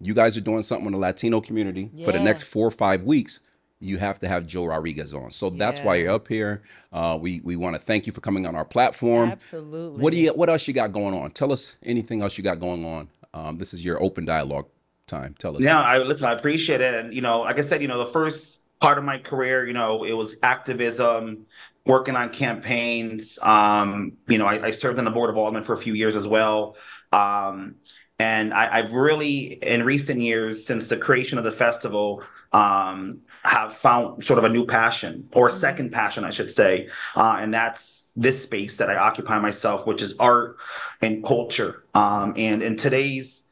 you 0.00 0.14
guys 0.14 0.36
are 0.36 0.40
doing 0.40 0.62
something 0.62 0.86
in 0.86 0.92
the 0.92 0.98
Latino 0.98 1.40
community 1.40 1.90
for 2.04 2.12
the 2.12 2.20
next 2.20 2.42
four 2.44 2.66
or 2.66 2.70
five 2.70 3.02
weeks. 3.04 3.40
You 3.82 3.98
have 3.98 4.18
to 4.20 4.28
have 4.28 4.46
Joe 4.46 4.66
Rodriguez 4.66 5.12
on. 5.12 5.30
So 5.32 5.50
that's 5.50 5.80
why 5.80 5.96
you're 5.96 6.12
up 6.12 6.28
here. 6.28 6.62
Uh, 6.92 7.18
we 7.20 7.40
we 7.42 7.56
want 7.56 7.74
to 7.74 7.80
thank 7.80 8.06
you 8.06 8.12
for 8.12 8.20
coming 8.20 8.46
on 8.46 8.54
our 8.54 8.64
platform. 8.64 9.30
Absolutely. 9.30 10.00
What 10.00 10.12
do 10.12 10.18
you 10.18 10.32
what 10.32 10.48
else 10.48 10.68
you 10.68 10.74
got 10.74 10.92
going 10.92 11.14
on? 11.14 11.32
Tell 11.32 11.52
us 11.52 11.76
anything 11.82 12.22
else 12.22 12.38
you 12.38 12.44
got 12.44 12.60
going 12.60 12.84
on. 12.84 13.08
Um, 13.34 13.56
this 13.56 13.74
is 13.74 13.84
your 13.84 14.02
open 14.02 14.24
dialogue 14.24 14.66
time. 15.06 15.34
Tell 15.38 15.56
us. 15.56 15.62
Yeah, 15.62 15.80
I 15.80 15.98
listen, 15.98 16.26
I 16.26 16.32
appreciate 16.32 16.80
it. 16.80 16.94
And, 16.94 17.14
you 17.14 17.20
know, 17.20 17.40
like 17.40 17.58
I 17.58 17.62
said, 17.62 17.82
you 17.82 17.88
know, 17.88 17.98
the 17.98 18.06
first 18.06 18.58
part 18.80 18.98
of 18.98 19.04
my 19.04 19.18
career, 19.18 19.66
you 19.66 19.72
know, 19.72 20.04
it 20.04 20.12
was 20.12 20.36
activism, 20.42 21.46
working 21.86 22.16
on 22.16 22.30
campaigns. 22.30 23.38
Um, 23.42 24.12
you 24.28 24.38
know, 24.38 24.46
I, 24.46 24.66
I 24.66 24.70
served 24.70 24.98
on 24.98 25.04
the 25.04 25.10
board 25.10 25.30
of 25.30 25.36
aldermen 25.36 25.64
for 25.64 25.72
a 25.72 25.78
few 25.78 25.94
years 25.94 26.16
as 26.16 26.26
well. 26.26 26.76
Um, 27.12 27.76
and 28.18 28.52
I, 28.54 28.78
I've 28.78 28.92
really, 28.92 29.54
in 29.62 29.82
recent 29.84 30.20
years, 30.20 30.64
since 30.64 30.88
the 30.88 30.96
creation 30.96 31.38
of 31.38 31.44
the 31.44 31.52
festival, 31.52 32.22
um, 32.52 33.20
have 33.44 33.76
found 33.76 34.24
sort 34.24 34.38
of 34.38 34.44
a 34.44 34.48
new 34.48 34.64
passion 34.64 35.28
or 35.32 35.48
a 35.48 35.52
second 35.52 35.90
passion, 35.92 36.24
I 36.24 36.30
should 36.30 36.50
say. 36.50 36.88
Uh, 37.16 37.38
and 37.40 37.52
that's 37.52 38.06
this 38.14 38.42
space 38.42 38.76
that 38.76 38.90
I 38.90 38.96
occupy 38.96 39.38
myself, 39.38 39.86
which 39.86 40.02
is 40.02 40.14
art 40.18 40.58
and 41.00 41.24
culture. 41.24 41.84
Um, 41.94 42.34
and 42.36 42.62
in 42.62 42.76
today's 42.76 43.44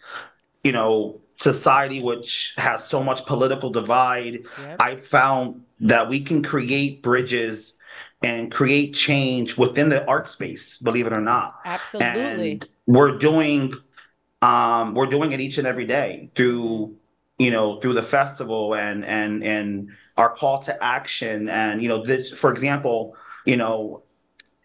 you 0.62 0.72
know, 0.72 1.20
society 1.36 2.02
which 2.02 2.54
has 2.58 2.86
so 2.86 3.02
much 3.02 3.24
political 3.26 3.70
divide, 3.70 4.40
Yep. 4.58 4.76
I 4.78 4.96
found 4.96 5.62
that 5.80 6.08
we 6.08 6.20
can 6.20 6.42
create 6.42 7.02
bridges 7.02 7.74
and 8.22 8.52
create 8.52 8.92
change 8.92 9.56
within 9.56 9.88
the 9.88 10.06
art 10.06 10.28
space, 10.28 10.76
believe 10.78 11.06
it 11.06 11.12
or 11.12 11.22
not. 11.22 11.54
Absolutely. 11.64 12.52
And 12.52 12.68
we're 12.86 13.16
doing 13.16 13.72
um 14.42 14.94
we're 14.94 15.06
doing 15.06 15.32
it 15.32 15.40
each 15.40 15.58
and 15.58 15.66
every 15.66 15.84
day 15.86 16.30
through 16.34 16.94
you 17.40 17.50
know 17.50 17.80
through 17.80 17.94
the 17.94 18.02
festival 18.02 18.74
and 18.74 19.04
and 19.04 19.42
and 19.42 19.88
our 20.18 20.28
call 20.40 20.58
to 20.60 20.84
action 20.84 21.48
and 21.48 21.82
you 21.82 21.88
know 21.88 22.04
this 22.04 22.30
for 22.30 22.50
example 22.50 23.16
you 23.46 23.56
know 23.56 24.02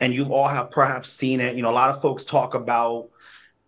and 0.01 0.13
you 0.13 0.25
all 0.33 0.49
have 0.49 0.69
perhaps 0.71 1.07
seen 1.09 1.39
it 1.39 1.55
you 1.55 1.63
know 1.63 1.71
a 1.71 1.77
lot 1.81 1.89
of 1.89 2.01
folks 2.01 2.25
talk 2.25 2.53
about 2.53 3.09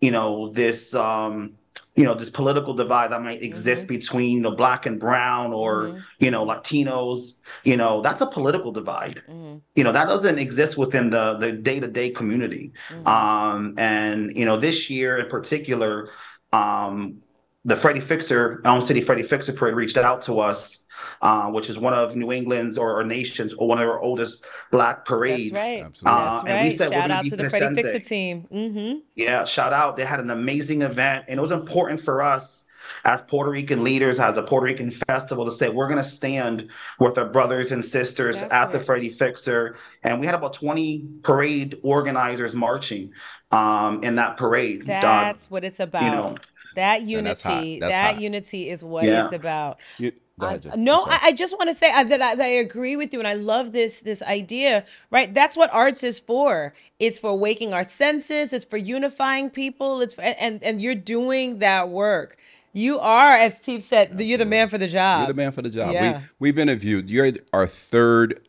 you 0.00 0.10
know 0.10 0.50
this 0.52 0.94
um 0.94 1.54
you 1.96 2.04
know 2.04 2.14
this 2.14 2.28
political 2.28 2.74
divide 2.74 3.10
that 3.12 3.22
might 3.22 3.42
exist 3.42 3.88
between 3.88 4.30
you 4.36 4.40
know 4.42 4.54
black 4.54 4.84
and 4.84 5.00
brown 5.00 5.54
or 5.54 5.72
Mhm. 5.88 6.02
you 6.18 6.30
know 6.30 6.44
latinos 6.44 7.18
you 7.64 7.76
know 7.78 8.02
that's 8.02 8.20
a 8.20 8.26
political 8.26 8.72
divide 8.72 9.22
Mhm. 9.26 9.62
you 9.74 9.84
know 9.84 9.92
that 9.92 10.06
doesn't 10.06 10.38
exist 10.38 10.76
within 10.76 11.08
the 11.08 11.24
the 11.38 11.50
day-to-day 11.52 12.10
community 12.10 12.72
Mhm. 12.90 13.06
um 13.16 13.74
and 13.78 14.36
you 14.36 14.44
know 14.44 14.58
this 14.58 14.90
year 14.90 15.16
in 15.16 15.28
particular 15.36 16.10
um 16.52 17.22
the 17.64 17.76
Freddie 17.76 18.00
Fixer 18.00 18.60
Elm 18.64 18.80
City 18.80 19.00
Freddie 19.00 19.22
Fixer 19.22 19.52
parade 19.52 19.74
reached 19.74 19.96
out 19.96 20.22
to 20.22 20.40
us 20.40 20.84
uh, 21.22 21.48
which 21.50 21.68
is 21.70 21.78
one 21.78 21.94
of 21.94 22.16
New 22.16 22.32
England's 22.32 22.78
or 22.78 22.96
our 22.96 23.04
nation's 23.04 23.52
or 23.54 23.68
one 23.68 23.80
of 23.80 23.88
our 23.88 24.00
oldest 24.00 24.44
black 24.70 25.04
parades 25.04 25.50
That's 25.50 25.66
right. 25.66 25.84
Absolutely. 25.84 26.24
That's 26.24 26.40
Uh, 26.40 26.44
and 26.46 26.62
we 26.62 26.68
right. 26.68 26.78
said 26.78 26.92
Shout 26.92 27.10
out 27.10 27.26
to 27.26 27.36
the 27.36 27.50
Freddie. 27.50 27.74
Fixer 27.74 27.98
team. 27.98 28.46
Mm-hmm. 28.52 28.98
yeah, 29.14 29.44
shout 29.44 29.72
out. 29.72 29.96
They 29.96 30.04
had 30.04 30.20
an 30.20 30.30
amazing 30.30 30.82
event, 30.82 31.26
and 31.28 31.38
it 31.38 31.40
was 31.40 31.52
important 31.52 32.00
for 32.00 32.22
us 32.22 32.64
as 33.04 33.22
Puerto 33.22 33.50
Rican 33.50 33.84
leaders, 33.84 34.18
as 34.18 34.36
a 34.38 34.42
Puerto 34.42 34.64
Rican 34.64 34.90
festival, 34.90 35.44
to 35.44 35.52
say 35.52 35.68
we're 35.68 35.88
going 35.88 35.98
to 35.98 36.04
stand 36.04 36.68
with 36.98 37.18
our 37.18 37.26
brothers 37.26 37.70
and 37.70 37.84
sisters 37.84 38.40
That's 38.40 38.52
at 38.52 38.70
the 38.70 38.78
right. 38.78 38.86
Freddie 38.86 39.10
Fixer. 39.10 39.76
And 40.04 40.20
we 40.20 40.26
had 40.26 40.34
about 40.34 40.54
20 40.54 41.06
parade 41.22 41.78
organizers 41.82 42.54
marching 42.54 43.12
um, 43.50 44.02
in 44.02 44.14
that 44.16 44.36
parade. 44.36 44.82
Uh, 44.82 45.00
That's 45.02 45.50
what 45.50 45.64
it's 45.64 45.80
about. 45.80 46.02
you 46.02 46.10
know, 46.10 46.36
that 46.78 47.00
And 47.02 47.26
that's 47.26 47.44
unity, 47.44 47.80
That's 47.80 47.92
that 47.92 48.12
hot. 48.14 48.20
unity 48.22 48.70
is 48.70 48.82
what 48.82 49.04
Yeah. 49.04 49.24
it's 49.24 49.34
about. 49.34 49.78
You, 49.98 50.12
go 50.40 50.46
I- 50.46 50.60
no, 50.76 51.04
I'm. 51.04 51.10
I, 51.12 51.18
I 51.24 51.32
just 51.32 51.56
want 51.58 51.68
to 51.70 51.76
say 51.76 51.90
that 51.92 52.22
I, 52.22 52.34
that 52.36 52.40
I 52.44 52.46
agree 52.46 52.96
with 52.96 53.12
you, 53.12 53.18
and 53.18 53.26
I 53.28 53.34
love 53.34 53.72
this 53.72 54.00
this 54.00 54.22
idea. 54.22 54.84
Right, 55.10 55.32
that's 55.34 55.56
what 55.56 55.68
arts 55.72 56.02
is 56.04 56.20
for. 56.20 56.74
It's 56.98 57.18
for 57.18 57.36
waking 57.38 57.72
our 57.74 57.84
senses. 57.84 58.52
It's 58.52 58.64
for 58.64 58.76
unifying 58.76 59.50
people. 59.50 60.00
It's 60.00 60.14
for, 60.14 60.22
and 60.22 60.62
and 60.62 60.80
you're 60.80 60.94
doing 60.94 61.58
that 61.58 61.88
work. 61.88 62.36
You 62.72 62.98
are, 63.00 63.32
as 63.34 63.56
Steve 63.56 63.82
said, 63.82 64.16
the, 64.18 64.24
you're 64.24 64.38
the 64.38 64.44
man 64.44 64.68
for 64.68 64.78
the 64.78 64.86
job. 64.86 65.20
You're 65.26 65.34
the 65.34 65.42
man 65.42 65.52
for 65.52 65.62
the 65.62 65.70
job. 65.70 65.92
yeah. 65.92 66.18
We, 66.38 66.50
we've 66.50 66.58
interviewed. 66.58 67.08
You're 67.10 67.32
our 67.52 67.66
third 67.66 68.46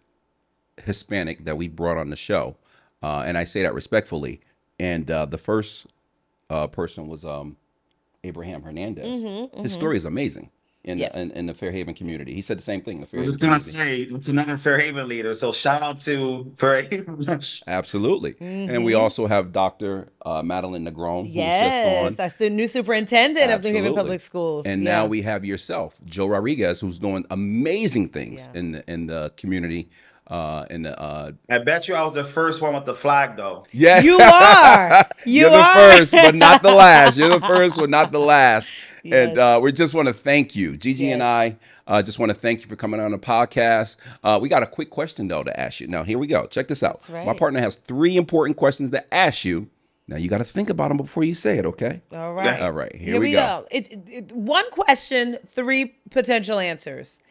Hispanic 0.86 1.46
that 1.46 1.58
we've 1.58 1.76
brought 1.76 1.98
on 1.98 2.10
the 2.10 2.16
show, 2.16 2.56
uh, 3.02 3.24
and 3.26 3.38
I 3.38 3.44
say 3.46 3.64
that 3.64 3.74
respectfully. 3.74 4.42
And 4.80 5.10
uh, 5.10 5.26
the 5.26 5.38
first 5.38 5.88
uh, 6.50 6.68
person 6.68 7.08
was 7.08 7.26
um, 7.26 7.58
Abraham 8.24 8.62
Hernandez. 8.64 9.50
His 9.62 9.74
story 9.74 9.98
is 9.98 10.06
amazing 10.06 10.50
in, 10.84 10.94
Mm-hmm, 10.98 11.00
Yes. 11.02 11.16
in 11.18 11.32
in 11.32 11.46
the 11.46 11.54
Fairhaven 11.54 11.94
community. 11.94 12.34
He 12.34 12.42
said 12.42 12.58
the 12.58 12.62
same 12.64 12.80
thing. 12.82 12.98
in 13.00 13.08
The 13.12 13.18
I 13.22 13.26
was 13.26 13.36
gonna 13.38 13.60
say 13.60 14.02
it's 14.04 14.30
another 14.30 14.56
Fairhaven 14.58 15.08
leader. 15.10 15.34
So 15.36 15.52
shout 15.52 15.82
out 15.84 16.00
to 16.02 16.54
Fairhaven. 16.58 17.28
Absolutely. 17.68 18.36
And 18.40 18.84
we 18.86 18.94
also 18.94 19.28
have 19.28 19.52
Dr. 19.52 20.08
Uh, 20.26 20.42
Madeline 20.42 20.86
Negron, 20.86 21.20
who's 21.26 21.28
just 21.28 21.36
Yes, 21.36 22.16
that's 22.16 22.36
the 22.36 22.50
new 22.50 22.68
superintendent 22.68 23.52
of 23.52 23.62
New 23.64 23.74
Haven 23.74 23.94
Public 23.94 24.20
Schools. 24.22 24.66
And 24.66 24.84
Yeah. 24.84 24.92
now 24.92 25.06
we 25.08 25.22
have 25.22 25.44
yourself, 25.44 26.00
Joe 26.06 26.28
Rodriguez, 26.28 26.80
who's 26.80 26.98
doing 26.98 27.26
amazing 27.30 28.10
things 28.10 28.48
Yeah. 28.54 28.60
in 28.60 28.72
the 28.72 28.84
in 28.92 29.08
the 29.08 29.34
community. 29.38 29.90
Uh, 30.30 30.64
in 30.70 30.84
the 30.84 31.00
uh, 31.00 31.32
I 31.50 31.58
bet 31.58 31.88
you 31.88 31.96
I 31.96 32.04
was 32.04 32.14
the 32.14 32.24
first 32.24 32.62
one 32.62 32.76
with 32.76 32.86
the 32.86 32.94
flag 32.94 33.36
though. 33.36 33.66
yeah, 33.72 34.00
You 34.02 34.20
are. 34.20 35.08
You 35.26 35.42
You're 35.42 35.50
the 35.50 35.56
are. 35.58 35.74
first, 35.74 36.12
but 36.12 36.36
not 36.36 36.62
the 36.62 36.72
last. 36.72 37.18
You're 37.18 37.30
the 37.30 37.40
first, 37.48 37.80
but 37.80 37.90
not 37.90 38.12
the 38.12 38.20
last. 38.20 38.72
Yes. 39.02 39.30
And 39.30 39.38
uh, 39.40 39.60
we 39.64 39.72
just 39.72 39.94
want 39.94 40.10
to 40.10 40.14
thank 40.14 40.58
you, 40.58 40.76
Gigi 40.76 41.10
and 41.12 41.22
Yes. 41.22 41.26
I. 41.26 41.58
Uh, 41.88 42.02
just 42.04 42.20
want 42.20 42.32
to 42.32 42.38
thank 42.38 42.60
you 42.62 42.68
for 42.68 42.76
coming 42.76 43.00
on 43.00 43.12
the 43.12 43.18
podcast. 43.18 43.96
Uh, 44.26 44.38
we 44.42 44.50
got 44.50 44.62
a 44.62 44.68
quick 44.68 44.90
question 44.90 45.30
though 45.30 45.42
to 45.42 45.58
ask 45.58 45.80
you. 45.80 45.88
Now 45.88 46.04
here 46.04 46.20
we 46.20 46.28
go. 46.28 46.48
Check 46.48 46.68
this 46.68 46.84
out. 46.84 46.96
That's 46.96 47.10
right. 47.10 47.26
My 47.26 47.34
partner 47.34 47.62
has 47.62 47.76
three 47.78 48.18
important 48.18 48.58
questions 48.58 48.90
to 48.92 49.14
ask 49.14 49.46
you. 49.46 49.70
Now 50.10 50.18
you 50.18 50.28
got 50.28 50.40
to 50.40 50.44
think 50.44 50.70
about 50.70 50.90
them 50.90 50.98
before 50.98 51.24
you 51.24 51.34
say 51.34 51.58
it. 51.60 51.66
Okay. 51.66 52.02
All 52.12 52.34
right. 52.34 52.60
All 52.62 52.74
right. 52.74 52.94
Here, 52.94 53.14
Here, 53.14 53.20
we, 53.22 53.28
we 53.28 53.32
go. 53.32 53.66
It, 53.72 53.90
it- 53.90 54.04
it- 54.08 54.32
one 54.34 54.70
question, 54.72 55.38
three 55.48 55.96
potential 56.12 56.60
answers. 56.60 57.22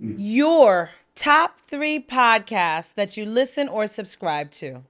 Mm. 0.00 0.14
Your 0.18 0.90
top 1.16 1.58
three 1.58 1.98
podcasts 1.98 2.94
that 2.94 3.16
you 3.16 3.24
listen 3.26 3.66
or 3.68 3.88
subscribe 3.88 4.50
to. 4.52 4.82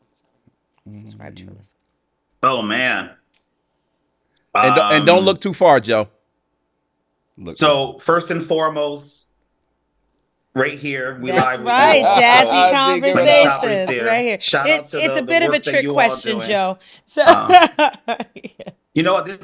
Subscribe 0.93 1.35
to 1.37 1.47
or 1.49 1.53
listen. 1.57 1.77
Oh 2.43 2.61
man. 2.61 3.11
And, 4.55 4.75
don't- 4.77 4.93
and 4.93 5.07
don't 5.07 5.19
Um, 5.21 5.25
look 5.25 5.41
too 5.41 5.55
far, 5.55 5.81
Joe. 5.81 6.09
Look. 7.39 7.57
So 7.57 7.99
first 7.99 8.31
and 8.31 8.43
foremost, 8.45 9.27
right 10.55 10.79
here, 10.79 11.19
we 11.21 11.31
That's 11.31 11.57
live 11.59 11.67
right, 11.67 11.99
you 11.99 12.05
jazzy 12.05 12.49
I 12.49 12.95
dig 12.95 13.05
it. 13.05 13.13
conversations 13.15 14.01
Right 14.01 14.07
right 14.07 14.25
here. 14.25 14.41
Shout 14.41 14.67
It- 14.69 14.81
out 14.81 14.87
to 14.87 14.97
it's 14.99 15.07
the- 15.09 15.13
a 15.13 15.15
the 15.17 15.23
bit 15.23 15.43
of 15.43 15.53
a 15.53 15.59
trick 15.59 15.89
question. 15.89 16.41
Joe. 16.41 16.79
So 17.05 17.25
Um, 17.27 18.17
You 18.97 19.03
know 19.03 19.13
what? 19.13 19.27
This, 19.27 19.39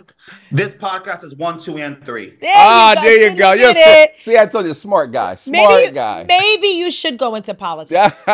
this 0.51 0.73
podcast 0.73 1.25
is 1.25 1.35
one, 1.35 1.59
two, 1.59 1.77
and 1.77 2.03
three. 2.07 2.39
there 2.41 2.55
ah, 2.57 2.95
you 2.95 3.01
there 3.03 3.31
you 3.31 3.37
go. 3.37 3.51
look 3.51 3.59
You're 3.61 3.69
at 3.69 3.77
it. 3.77 4.19
see, 4.19 4.39
I 4.39 4.47
told 4.47 4.65
you, 4.65 4.73
smart 4.73 5.13
guy, 5.13 5.35
smart 5.35 5.69
Maybe, 5.69 5.89
you- 5.89 5.93
guy. 5.93 6.25
maybe 6.27 6.69
you 6.69 6.91
should 6.91 7.19
go 7.19 7.35
into 7.35 7.53
politics. 7.53 8.25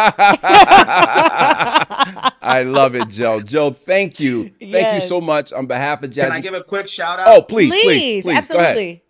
I 2.40 2.62
love 2.64 2.94
it, 2.94 3.08
Joe. 3.08 3.40
Joe, 3.40 3.70
thank 3.70 4.20
you. 4.20 4.48
Thank 4.60 4.94
you 4.94 5.00
so 5.00 5.20
much 5.20 5.52
on 5.52 5.66
behalf 5.66 6.04
of 6.04 6.10
Jazzy. 6.10 6.22
Can 6.26 6.32
I 6.32 6.40
give 6.40 6.54
a 6.54 6.62
quick 6.62 6.86
shout 6.86 7.18
out? 7.18 7.26
oh, 7.28 7.42
please, 7.42 7.70
please, 7.70 7.82
please, 7.82 8.22
please, 8.22 8.48
Go 8.48 8.58
ahead. 8.60 8.68
absolutely. 8.70 9.02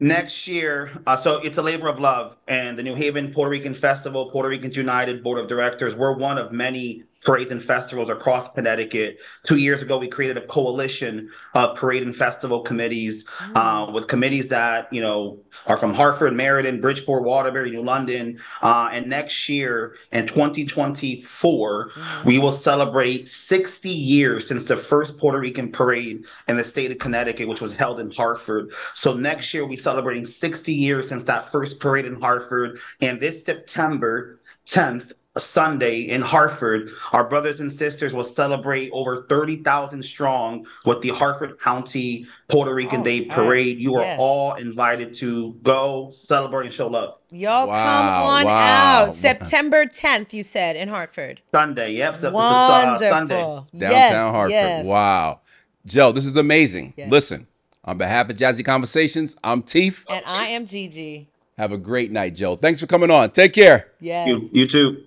Next 0.00 0.48
year, 0.48 0.90
uh, 1.06 1.14
so 1.16 1.38
it's 1.38 1.58
a 1.58 1.62
labor 1.62 1.86
of 1.88 2.00
love, 2.00 2.36
and 2.48 2.76
the 2.76 2.82
New 2.82 2.94
Haven 2.96 3.32
Puerto 3.32 3.50
Rican 3.50 3.74
Festival, 3.74 4.28
Puerto 4.30 4.48
Ricans 4.48 4.76
United 4.76 5.22
Board 5.24 5.38
of 5.40 5.46
Directors, 5.48 5.94
we're 5.94 6.14
one 6.16 6.36
of 6.38 6.50
many 6.52 7.04
parades 7.28 7.50
and 7.50 7.62
festivals 7.62 8.08
across 8.08 8.50
Connecticut. 8.54 9.18
Two 9.42 9.56
years 9.56 9.82
ago, 9.82 9.98
we 9.98 10.08
created 10.08 10.38
a 10.38 10.46
coalition 10.46 11.28
of 11.52 11.76
parade 11.76 12.02
and 12.02 12.16
festival 12.16 12.62
committees 12.62 13.26
uh, 13.54 13.90
with 13.92 14.08
committees 14.08 14.48
that 14.48 14.90
you 14.90 15.02
know 15.02 15.38
are 15.66 15.76
from 15.76 15.92
Hartford, 15.92 16.32
Meriden, 16.32 16.80
Bridgeport, 16.80 17.24
Waterbury, 17.24 17.70
New 17.70 17.82
London, 17.82 18.40
uh, 18.62 18.88
and 18.90 19.06
next 19.06 19.46
year 19.46 19.96
in 20.12 20.26
2024, 20.26 21.90
we 22.24 22.38
will 22.38 22.50
celebrate 22.50 23.28
60 23.28 23.90
years 23.90 24.48
since 24.48 24.64
the 24.64 24.76
first 24.76 25.18
Puerto 25.18 25.38
Rican 25.38 25.70
parade 25.70 26.24
in 26.48 26.56
the 26.56 26.64
state 26.64 26.90
of 26.90 26.98
Connecticut, 26.98 27.46
which 27.46 27.60
was 27.60 27.74
held 27.74 28.00
in 28.00 28.10
Hartford. 28.10 28.72
So 28.94 29.12
next 29.12 29.52
year, 29.52 29.64
we'll 29.64 29.76
be 29.76 29.76
celebrating 29.76 30.24
60 30.24 30.72
years 30.72 31.06
since 31.06 31.24
that 31.24 31.52
first 31.52 31.78
parade 31.78 32.06
in 32.06 32.18
Hartford. 32.18 32.78
And 33.02 33.20
this 33.20 33.44
September 33.44 34.40
10th, 34.64 35.12
Sunday 35.38 36.00
in 36.00 36.20
Hartford, 36.22 36.90
our 37.12 37.24
brothers 37.24 37.60
and 37.60 37.72
sisters 37.72 38.12
will 38.14 38.24
celebrate 38.24 38.90
over 38.92 39.26
30,000 39.28 40.02
strong 40.02 40.66
with 40.84 41.00
the 41.02 41.10
Hartford 41.10 41.60
County 41.60 42.26
Puerto 42.48 42.72
Rican 42.74 43.00
Oh, 43.00 43.04
Day. 43.04 43.24
Parade. 43.26 43.78
You 43.78 43.96
are 43.96 44.02
Yes. 44.02 44.18
all 44.20 44.54
invited 44.54 45.14
to 45.14 45.54
go 45.62 46.10
celebrate 46.12 46.66
and 46.66 46.74
show 46.74 46.88
love. 46.88 47.14
Y'all 47.30 47.66
come 47.66 47.74
on 47.76 48.44
wow. 48.46 49.04
out. 49.06 49.14
September 49.14 49.84
10th, 49.84 50.32
you 50.32 50.42
said, 50.42 50.76
in 50.76 50.88
Hartford. 50.88 51.40
Sunday, 51.52 51.92
yep. 51.92 52.16
So 52.16 52.28
it's 52.28 52.34
a, 52.34 52.38
uh, 52.38 52.68
Wonderful. 52.68 53.08
Sunday. 53.08 53.36
Downtown 53.36 53.90
yes, 53.90 54.12
Hartford. 54.34 54.50
Yes. 54.52 54.86
Wow. 54.86 55.40
Joe, 55.86 56.12
this 56.12 56.24
is 56.26 56.36
amazing. 56.36 56.94
Yes. 56.96 57.10
Listen, 57.10 57.46
on 57.84 57.98
behalf 57.98 58.28
of 58.30 58.36
Jazzy 58.36 58.64
Conversations, 58.64 59.36
I'm 59.44 59.62
Teef. 59.62 60.04
And 60.08 60.24
I 60.26 60.48
am 60.48 60.66
Gigi. 60.66 61.28
Have 61.56 61.72
a 61.72 61.78
great 61.78 62.12
night, 62.12 62.34
Joe. 62.34 62.54
Thanks 62.56 62.80
for 62.80 62.86
coming 62.86 63.10
on. 63.10 63.30
Take 63.30 63.52
care. 63.52 63.88
Yes. 64.00 64.28
You, 64.28 64.48
you 64.52 64.66
too. 64.66 65.02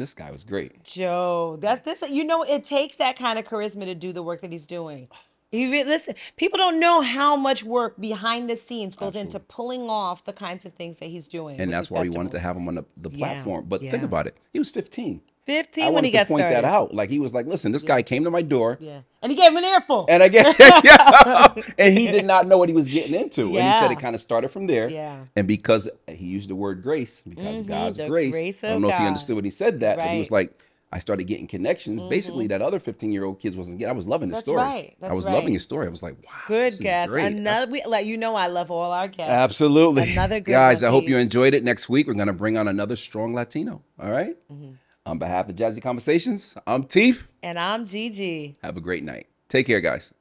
This 0.00 0.14
guy 0.14 0.30
was 0.30 0.44
great. 0.44 0.82
Joe, 0.82 1.58
that's 1.60 1.84
this. 1.84 2.10
You 2.10 2.24
know, 2.24 2.42
it 2.42 2.64
takes 2.64 2.96
that 2.96 3.18
kind 3.18 3.38
of 3.38 3.44
charisma 3.44 3.84
to 3.84 3.94
do 3.94 4.14
the 4.14 4.22
work 4.22 4.40
that 4.40 4.50
he's 4.50 4.66
doing. 4.66 5.08
You 5.52 5.72
re- 5.72 5.82
listen. 5.82 6.14
People 6.36 6.58
don't 6.58 6.78
know 6.78 7.00
how 7.00 7.34
much 7.34 7.64
work 7.64 8.00
behind 8.00 8.48
the 8.48 8.54
scenes 8.54 8.94
goes 8.94 9.16
into 9.16 9.40
pulling 9.40 9.90
off 9.90 10.24
the 10.24 10.32
kinds 10.32 10.64
of 10.64 10.72
things 10.74 11.00
that 11.00 11.06
he's 11.06 11.26
doing. 11.26 11.60
And 11.60 11.72
that's 11.72 11.90
why 11.90 12.02
we 12.02 12.10
wanted 12.10 12.30
to 12.30 12.38
have 12.38 12.56
him 12.56 12.68
on 12.68 12.76
the, 12.76 12.84
the 12.96 13.10
Yeah, 13.10 13.18
platform. 13.18 13.64
But 13.66 13.80
think 13.80 14.04
about 14.04 14.28
it. 14.28 14.36
He 14.52 14.60
was 14.60 14.70
15. 14.70 15.20
15 15.46 15.84
I 15.84 15.90
when 15.90 16.04
he 16.04 16.10
got 16.10 16.28
point 16.28 16.40
started. 16.40 16.56
that 16.56 16.64
out. 16.64 16.94
Like 16.94 17.10
he 17.10 17.18
was 17.18 17.34
like, 17.34 17.46
listen, 17.46 17.72
this 17.72 17.82
yeah. 17.82 17.88
guy 17.88 18.02
came 18.02 18.24
to 18.24 18.30
my 18.30 18.42
door. 18.42 18.78
Yeah. 18.80 19.00
And 19.22 19.32
he 19.32 19.36
gave 19.36 19.48
him 19.48 19.56
an 19.56 19.64
earful. 19.64 20.06
And 20.08 20.22
I 20.22 20.28
guess 20.28 20.56
yeah. 20.84 21.54
and 21.78 21.96
he 21.96 22.08
did 22.08 22.24
not 22.24 22.46
know 22.46 22.58
what 22.58 22.68
he 22.68 22.74
was 22.74 22.86
getting 22.86 23.14
into. 23.14 23.48
Yeah. 23.48 23.60
And 23.60 23.74
he 23.74 23.80
said 23.80 23.90
it 23.90 24.00
kind 24.00 24.14
of 24.14 24.20
started 24.20 24.50
from 24.50 24.66
there. 24.66 24.88
Yeah. 24.88 25.24
And 25.36 25.48
because 25.48 25.88
he 26.08 26.26
used 26.26 26.48
the 26.48 26.54
word 26.54 26.82
grace, 26.82 27.22
because 27.26 27.60
mm-hmm, 27.60 27.68
God's 27.68 27.98
grace. 27.98 28.32
grace 28.32 28.64
I 28.64 28.68
don't 28.68 28.82
know 28.82 28.88
God. 28.88 28.94
if 28.94 29.00
he 29.00 29.06
understood 29.06 29.36
when 29.36 29.44
he 29.44 29.50
said 29.50 29.80
that, 29.80 29.98
right. 29.98 30.04
but 30.04 30.12
he 30.12 30.18
was 30.18 30.30
like, 30.30 30.56
I 30.92 30.98
started 30.98 31.24
getting 31.24 31.46
connections. 31.46 32.00
Mm-hmm. 32.00 32.10
Basically, 32.10 32.46
that 32.48 32.62
other 32.62 32.80
15 32.80 33.12
year 33.12 33.24
old 33.24 33.38
kids 33.38 33.56
wasn't 33.56 33.78
getting. 33.78 33.90
I 33.90 33.96
was 33.96 34.08
loving 34.08 34.28
the 34.28 34.34
That's 34.34 34.44
story. 34.44 34.62
Right. 34.62 34.96
That's 34.98 35.10
I 35.12 35.14
was 35.14 35.26
right. 35.26 35.34
loving 35.34 35.52
his 35.52 35.62
story. 35.62 35.86
I 35.86 35.90
was 35.90 36.02
like, 36.02 36.16
wow. 36.24 36.32
Good 36.48 36.74
guess. 36.80 37.08
Another 37.08 37.68
I, 37.68 37.72
we, 37.72 37.84
like 37.84 38.06
you 38.06 38.16
know 38.16 38.34
I 38.34 38.48
love 38.48 38.70
all 38.72 38.90
our 38.90 39.06
guests. 39.06 39.32
Absolutely. 39.32 40.12
Another 40.12 40.40
good 40.40 40.50
guys. 40.50 40.82
I 40.82 40.90
hope 40.90 41.04
you 41.04 41.16
enjoyed 41.16 41.54
it. 41.54 41.62
Next 41.62 41.88
week 41.88 42.08
we're 42.08 42.14
gonna 42.14 42.32
bring 42.32 42.56
on 42.56 42.66
another 42.66 42.96
strong 42.96 43.34
Latino. 43.34 43.82
All 44.00 44.10
right? 44.10 44.36
mm-hmm. 44.52 44.72
On 45.06 45.18
behalf 45.18 45.48
of 45.48 45.54
Jazzy 45.54 45.82
Conversations, 45.82 46.56
I'm 46.66 46.84
Teef. 46.84 47.28
And 47.42 47.58
I'm 47.58 47.86
Gigi. 47.86 48.56
Have 48.62 48.76
a 48.76 48.82
great 48.82 49.02
night. 49.02 49.28
Take 49.48 49.66
care, 49.66 49.80
guys. 49.80 50.12